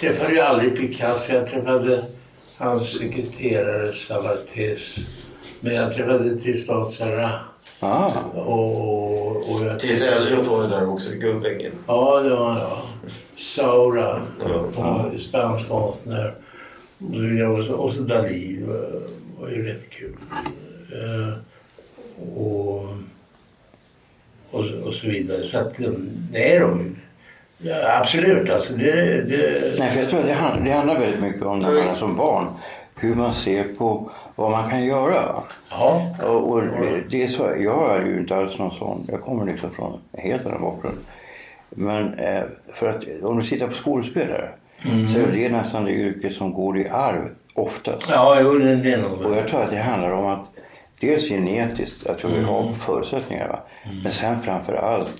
träffade 0.00 0.32
ju 0.34 0.40
aldrig 0.40 0.76
Picasso. 0.76 1.32
Jag 1.32 1.46
träffade 1.50 2.04
hans 2.58 2.98
sekreterare 2.98 3.92
Savates. 3.92 4.96
Men 5.60 5.74
jag 5.74 5.94
träffade 5.94 6.36
Tristan 6.38 6.90
Sarah. 6.90 7.34
Ah. 7.80 8.10
Och, 8.34 9.36
och 9.36 9.64
jag 9.66 9.78
Tills 9.78 10.04
Elliot 10.06 10.46
var 10.46 10.68
där 10.68 10.88
också, 10.90 11.10
Gubbängen. 11.14 11.72
Ja, 11.86 12.20
det 12.20 12.30
var 12.36 12.58
jag. 12.58 12.78
Saura, 13.36 14.20
Ja. 14.40 14.64
ja. 14.76 15.10
spansk 15.28 15.68
konstnär. 15.68 16.34
Och 17.58 17.64
så 17.64 17.74
och 17.74 17.92
Dalí 17.92 18.66
var, 19.40 19.48
ju 19.48 19.66
rätt 19.66 19.90
kul. 19.90 20.16
Eh, 20.92 21.34
och, 22.36 22.88
och, 24.50 24.64
och 24.84 24.94
så 24.94 25.06
vidare. 25.06 25.42
Så 25.44 25.58
att, 25.58 25.80
eh, 25.80 25.90
nej 26.32 26.58
då. 26.58 26.78
Ja, 27.58 27.98
absolut, 28.00 28.50
alltså 28.50 28.74
det... 28.74 28.92
det 29.22 29.78
Nej, 29.78 29.90
för 29.90 30.00
jag 30.00 30.10
tror 30.10 30.20
att 30.20 30.26
det 30.26 30.34
handlar, 30.34 30.64
det 30.64 30.72
handlar 30.72 31.00
väldigt 31.00 31.20
mycket 31.20 31.42
om 31.42 31.58
när 31.58 31.72
man 31.72 31.88
är 31.88 31.94
som 31.94 32.16
barn. 32.16 32.46
Hur 32.96 33.14
man 33.14 33.34
ser 33.34 33.64
på 33.64 34.10
vad 34.34 34.50
man 34.50 34.70
kan 34.70 34.84
göra. 34.84 35.42
Ja. 35.70 36.16
Och, 36.24 36.50
och 36.50 36.62
det, 36.62 37.02
det 37.10 37.22
är 37.22 37.28
så, 37.28 37.42
jag 37.42 37.96
är 37.96 38.06
ju 38.06 38.18
inte 38.18 38.36
alls 38.36 38.58
någon 38.58 38.78
sån. 38.78 39.04
Jag 39.08 39.22
kommer 39.22 39.52
liksom 39.52 39.70
från 39.70 40.00
en 40.12 40.20
helt 40.20 40.46
annan 40.46 40.60
bakgrund. 40.60 40.96
Men 41.70 42.14
eh, 42.14 42.42
för 42.74 42.88
att 42.88 43.04
om 43.22 43.38
du 43.38 43.42
tittar 43.42 43.66
på 43.66 43.74
skådespelare 43.74 44.50
Mm. 44.84 45.08
så 45.08 45.18
är 45.18 45.26
det 45.26 45.48
nästan 45.48 45.84
det 45.84 45.92
yrke 45.92 46.30
som 46.30 46.52
går 46.52 46.78
i 46.78 46.88
arv 46.88 47.28
oftast. 47.56 48.08
Ja, 48.10 48.38
jo, 48.40 48.58
det, 48.58 48.76
det 48.76 48.92
är 48.92 48.98
nog... 49.02 49.12
Och 49.22 49.36
jag 49.36 49.48
tror 49.48 49.62
att 49.62 49.70
det 49.70 49.76
handlar 49.76 50.10
om 50.10 50.26
att 50.26 50.46
dels 51.00 51.28
genetiskt, 51.28 52.06
att 52.06 52.24
vi 52.24 52.28
Mm. 52.28 52.44
har 52.44 52.72
förutsättningar. 52.72 53.48
Va? 53.48 53.58
Men 54.02 54.12
sen 54.12 54.42
framför 54.42 54.72
allt 54.74 55.14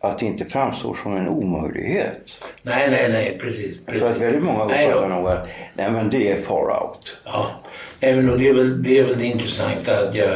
att 0.00 0.18
det 0.18 0.26
inte 0.26 0.44
framstår 0.44 0.98
som 1.02 1.16
en 1.16 1.28
omöjlighet. 1.28 2.16
Nej, 2.62 2.90
nej, 2.90 3.08
nej, 3.12 3.38
precis. 3.42 3.76
Jag 3.86 3.96
tror 3.98 4.08
att 4.08 4.16
väldigt 4.20 4.42
många 4.42 4.64
uppfattar 4.64 5.08
nog 5.08 5.28
att 5.28 5.48
nej 5.74 5.90
men 5.90 6.10
det 6.10 6.30
är 6.32 6.42
far 6.42 6.82
out. 6.82 7.18
Ja, 7.24 7.46
även 8.00 8.30
och 8.30 8.38
det 8.38 8.48
är 8.48 8.54
väl 8.54 8.82
det, 8.82 8.98
är 8.98 9.04
väl 9.04 9.18
det 9.18 9.24
intressanta 9.26 9.98
att 10.08 10.14
jag, 10.14 10.30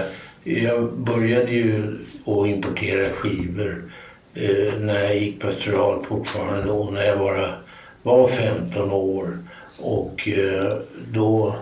jag 0.45 0.93
började 0.93 1.51
ju 1.51 1.99
att 2.27 2.47
importera 2.47 3.13
skivor 3.13 3.93
eh, 4.35 4.75
när 4.81 5.01
jag 5.05 5.17
gick 5.17 5.41
på 5.41 5.49
Österhal 5.49 6.05
fortfarande 6.09 6.63
då, 6.63 6.85
när 6.91 7.05
jag 7.05 7.19
bara 7.19 7.55
var 8.03 8.29
15 8.29 8.93
år. 8.93 9.39
Och 9.79 10.29
eh, 10.29 10.77
då, 11.12 11.57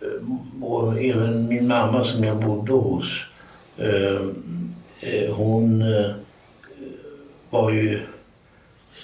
eh, 0.00 0.64
och 0.64 0.98
även 0.98 1.48
min 1.48 1.68
mamma 1.68 2.04
som 2.04 2.24
jag 2.24 2.36
bodde 2.36 2.72
hos, 2.72 3.26
eh, 3.78 5.34
hon 5.34 5.84
var 7.50 7.70
ju 7.70 8.00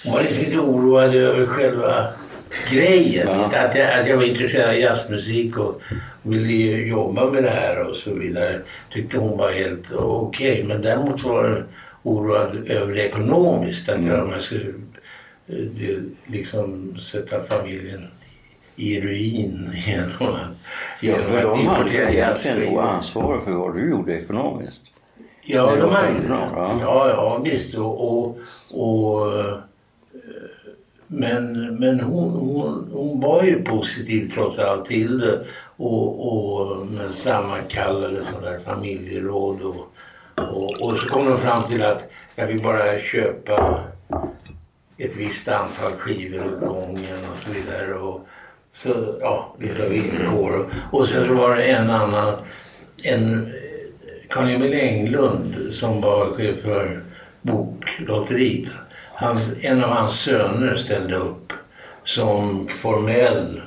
hon 0.05 0.13
var 0.13 0.21
lite, 0.21 0.59
oroad 0.59 1.15
över 1.15 1.45
själva 1.45 2.07
grejen. 2.71 3.27
Att, 3.29 3.75
jag, 3.75 3.99
att 3.99 4.07
jag 4.07 4.17
var 4.17 4.23
intresserad 4.23 4.69
av 4.69 4.75
jazzmusik 4.75 5.57
och 5.57 5.81
ville 6.21 6.77
jobba 6.77 7.31
med 7.31 7.43
det 7.43 7.49
här 7.49 7.83
och 7.83 7.95
så 7.95 8.13
vidare. 8.13 8.61
Tyckte 8.93 9.19
hon 9.19 9.37
var 9.37 9.51
helt 9.51 9.93
okej. 9.93 10.51
Okay. 10.51 10.63
Men 10.63 10.81
däremot 10.81 11.23
var 11.23 11.47
jag 11.47 11.63
oroad 12.03 12.67
över 12.67 12.93
det 12.93 13.07
ekonomiskt. 13.07 13.89
Att 13.89 13.97
mm. 13.97 14.09
jag, 14.09 14.27
man 14.27 14.41
skulle 14.41 14.73
liksom 16.25 16.97
sätta 16.99 17.43
familjen 17.43 18.07
i 18.77 19.01
ruin 19.01 19.71
genom 19.85 20.35
att... 20.35 20.57
Ja, 21.01 21.15
de 21.41 21.67
hade 21.67 22.13
egentligen 22.13 22.59
nog 22.59 22.79
ansvar 22.79 23.39
för 23.39 23.51
vad 23.51 23.75
du 23.75 23.89
gjorde 23.89 24.13
ekonomiskt. 24.13 24.81
Ja, 25.41 25.75
de 25.75 25.91
hade 25.91 26.13
ja. 26.29 26.77
ja, 26.81 27.09
ja 27.09 27.41
visst. 27.43 27.77
Och, 27.77 28.01
och, 28.01 28.37
och 28.71 29.39
eh, 29.39 29.57
men, 31.07 31.75
men 31.75 31.99
hon, 31.99 32.31
hon, 32.31 32.89
hon 32.93 33.19
var 33.19 33.43
ju 33.43 33.63
positiv 33.63 34.31
trots 34.33 34.59
allt 34.59 34.85
till 34.85 35.19
det 35.19 35.45
och, 35.77 36.27
och 36.27 36.87
sammankallade 37.13 38.25
sådana 38.25 38.51
där 38.51 38.59
familjeråd 38.59 39.61
och, 39.61 39.91
och, 40.35 40.81
och 40.81 40.97
så 40.97 41.09
kom 41.09 41.25
de 41.25 41.37
fram 41.37 41.63
till 41.63 41.83
att 41.83 42.09
jag 42.35 42.47
vill 42.47 42.61
bara 42.61 42.99
köpa 42.99 43.83
ett 44.97 45.17
visst 45.17 45.47
antal 45.47 45.91
skivor 45.91 46.53
åt 46.53 46.59
gången 46.59 47.17
och 47.31 47.37
så 47.37 47.51
vidare. 47.51 47.93
Och 47.93 48.27
så, 48.77 49.17
ja, 49.21 49.55
vissa 49.57 49.89
villkor. 49.89 50.73
Och 50.91 51.09
sen 51.09 51.27
så 51.27 51.33
var 51.33 51.55
det 51.55 51.63
en 51.63 51.89
annan, 51.89 52.33
en 53.03 53.53
Carl-Emil 54.29 54.73
Englund 54.73 55.55
som 55.73 56.01
var 56.01 56.33
chef 56.35 56.61
för 56.61 57.01
Boklotteriet. 57.41 58.69
Hans, 59.13 59.53
en 59.61 59.83
av 59.83 59.89
hans 59.89 60.19
söner 60.19 60.75
ställde 60.75 61.15
upp 61.15 61.53
som 62.03 62.67
formell 62.67 63.61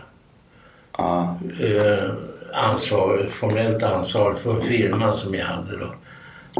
ja. 0.98 1.38
eh, 1.60 2.10
ansvar, 2.52 3.28
formellt 3.30 3.82
ansvar 3.82 4.34
för 4.34 4.60
firman 4.60 5.18
som 5.18 5.34
jag 5.34 5.46
hade 5.46 5.76
då. 5.76 5.94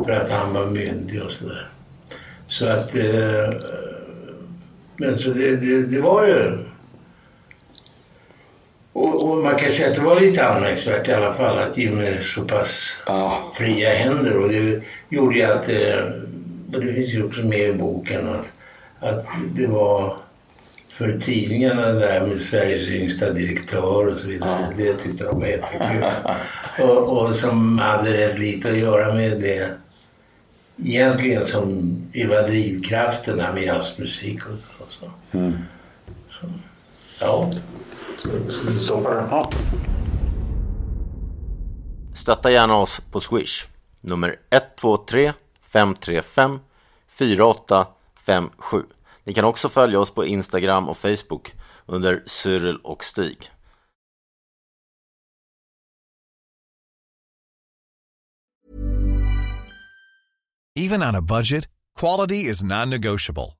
För 0.04 0.12
att 0.12 0.30
han 0.30 0.54
var 0.54 0.66
myndig 0.66 1.22
och 1.22 1.32
sådär. 1.32 1.68
Så 2.46 2.66
att... 2.66 2.96
Eh, 2.96 3.50
men 4.96 5.18
så 5.18 5.30
det, 5.30 5.56
det, 5.56 5.82
det 5.82 6.00
var 6.00 6.26
ju... 6.26 6.58
Och, 9.00 9.30
och, 9.30 9.44
man 9.44 9.56
kan 9.56 9.70
säga 9.70 9.90
att 9.90 9.96
det 9.96 10.02
var 10.02 10.20
lite 10.20 10.48
anmärkningsvärt 10.48 11.08
i 11.08 11.12
alla 11.12 11.34
fall 11.34 11.58
att 11.58 11.78
ge 11.78 11.90
mig 11.90 12.24
så 12.24 12.44
pass 12.44 13.02
ja. 13.06 13.52
fria 13.56 13.90
händer. 13.94 14.36
Och 14.36 14.48
det 14.48 14.82
gjorde 15.08 15.36
ju 15.36 15.42
att... 15.42 15.68
Eh, 15.68 16.04
det 16.66 16.94
finns 16.94 17.14
ju 17.14 17.24
också 17.24 17.40
med 17.40 17.68
i 17.68 17.72
boken 17.72 18.28
att 18.28 18.52
att 19.00 19.26
det 19.54 19.66
var 19.66 20.16
för 20.92 21.18
tidningarna 21.18 21.92
där 21.92 22.26
med 22.26 22.42
Sveriges 22.42 22.88
yngsta 22.88 23.32
direktör 23.32 24.06
och 24.06 24.16
så 24.16 24.28
vidare. 24.28 24.66
Ja. 24.70 24.84
Det 24.84 24.94
tyckte 24.94 25.24
de 25.24 25.40
var 25.40 25.46
jättekul. 25.46 26.04
och, 26.88 27.18
och 27.18 27.34
som 27.34 27.78
hade 27.78 28.16
rätt 28.16 28.38
lite 28.38 28.70
att 28.70 28.78
göra 28.78 29.14
med 29.14 29.40
det 29.40 29.70
egentligen 30.84 31.46
som 31.46 31.96
var 32.14 32.48
drivkrafterna 32.48 33.52
med 33.52 33.62
jazzmusik 33.62 34.46
och 34.46 34.58
så. 34.78 34.84
så. 35.00 35.38
Mm. 35.38 35.52
så 36.30 36.46
ja. 37.20 37.50
Ska 38.20 38.70
vi 38.70 38.78
stoppa 38.78 39.14
den? 39.14 39.28
Ja. 39.30 39.50
Stötta 42.14 42.50
gärna 42.50 42.76
oss 42.76 43.00
på 43.10 43.20
Swish. 43.20 43.68
Nummer 44.00 44.36
123 44.50 45.32
535 45.60 46.58
48 47.08 47.86
57. 48.26 48.82
Ni 49.24 49.34
kan 49.34 49.44
också 49.44 49.68
följa 49.68 50.00
oss 50.00 50.10
på 50.10 50.26
Instagram 50.26 50.88
och 50.88 50.96
Facebook 50.96 51.52
under 51.86 52.22
Cyril 52.26 52.76
och 52.76 53.04
Stig. 53.04 53.50
Even 60.78 61.02
on 61.02 61.16
a 61.16 61.22
budget, 61.22 61.68
quality 62.00 62.50
is 62.50 62.62
non-negotiable. 62.62 63.59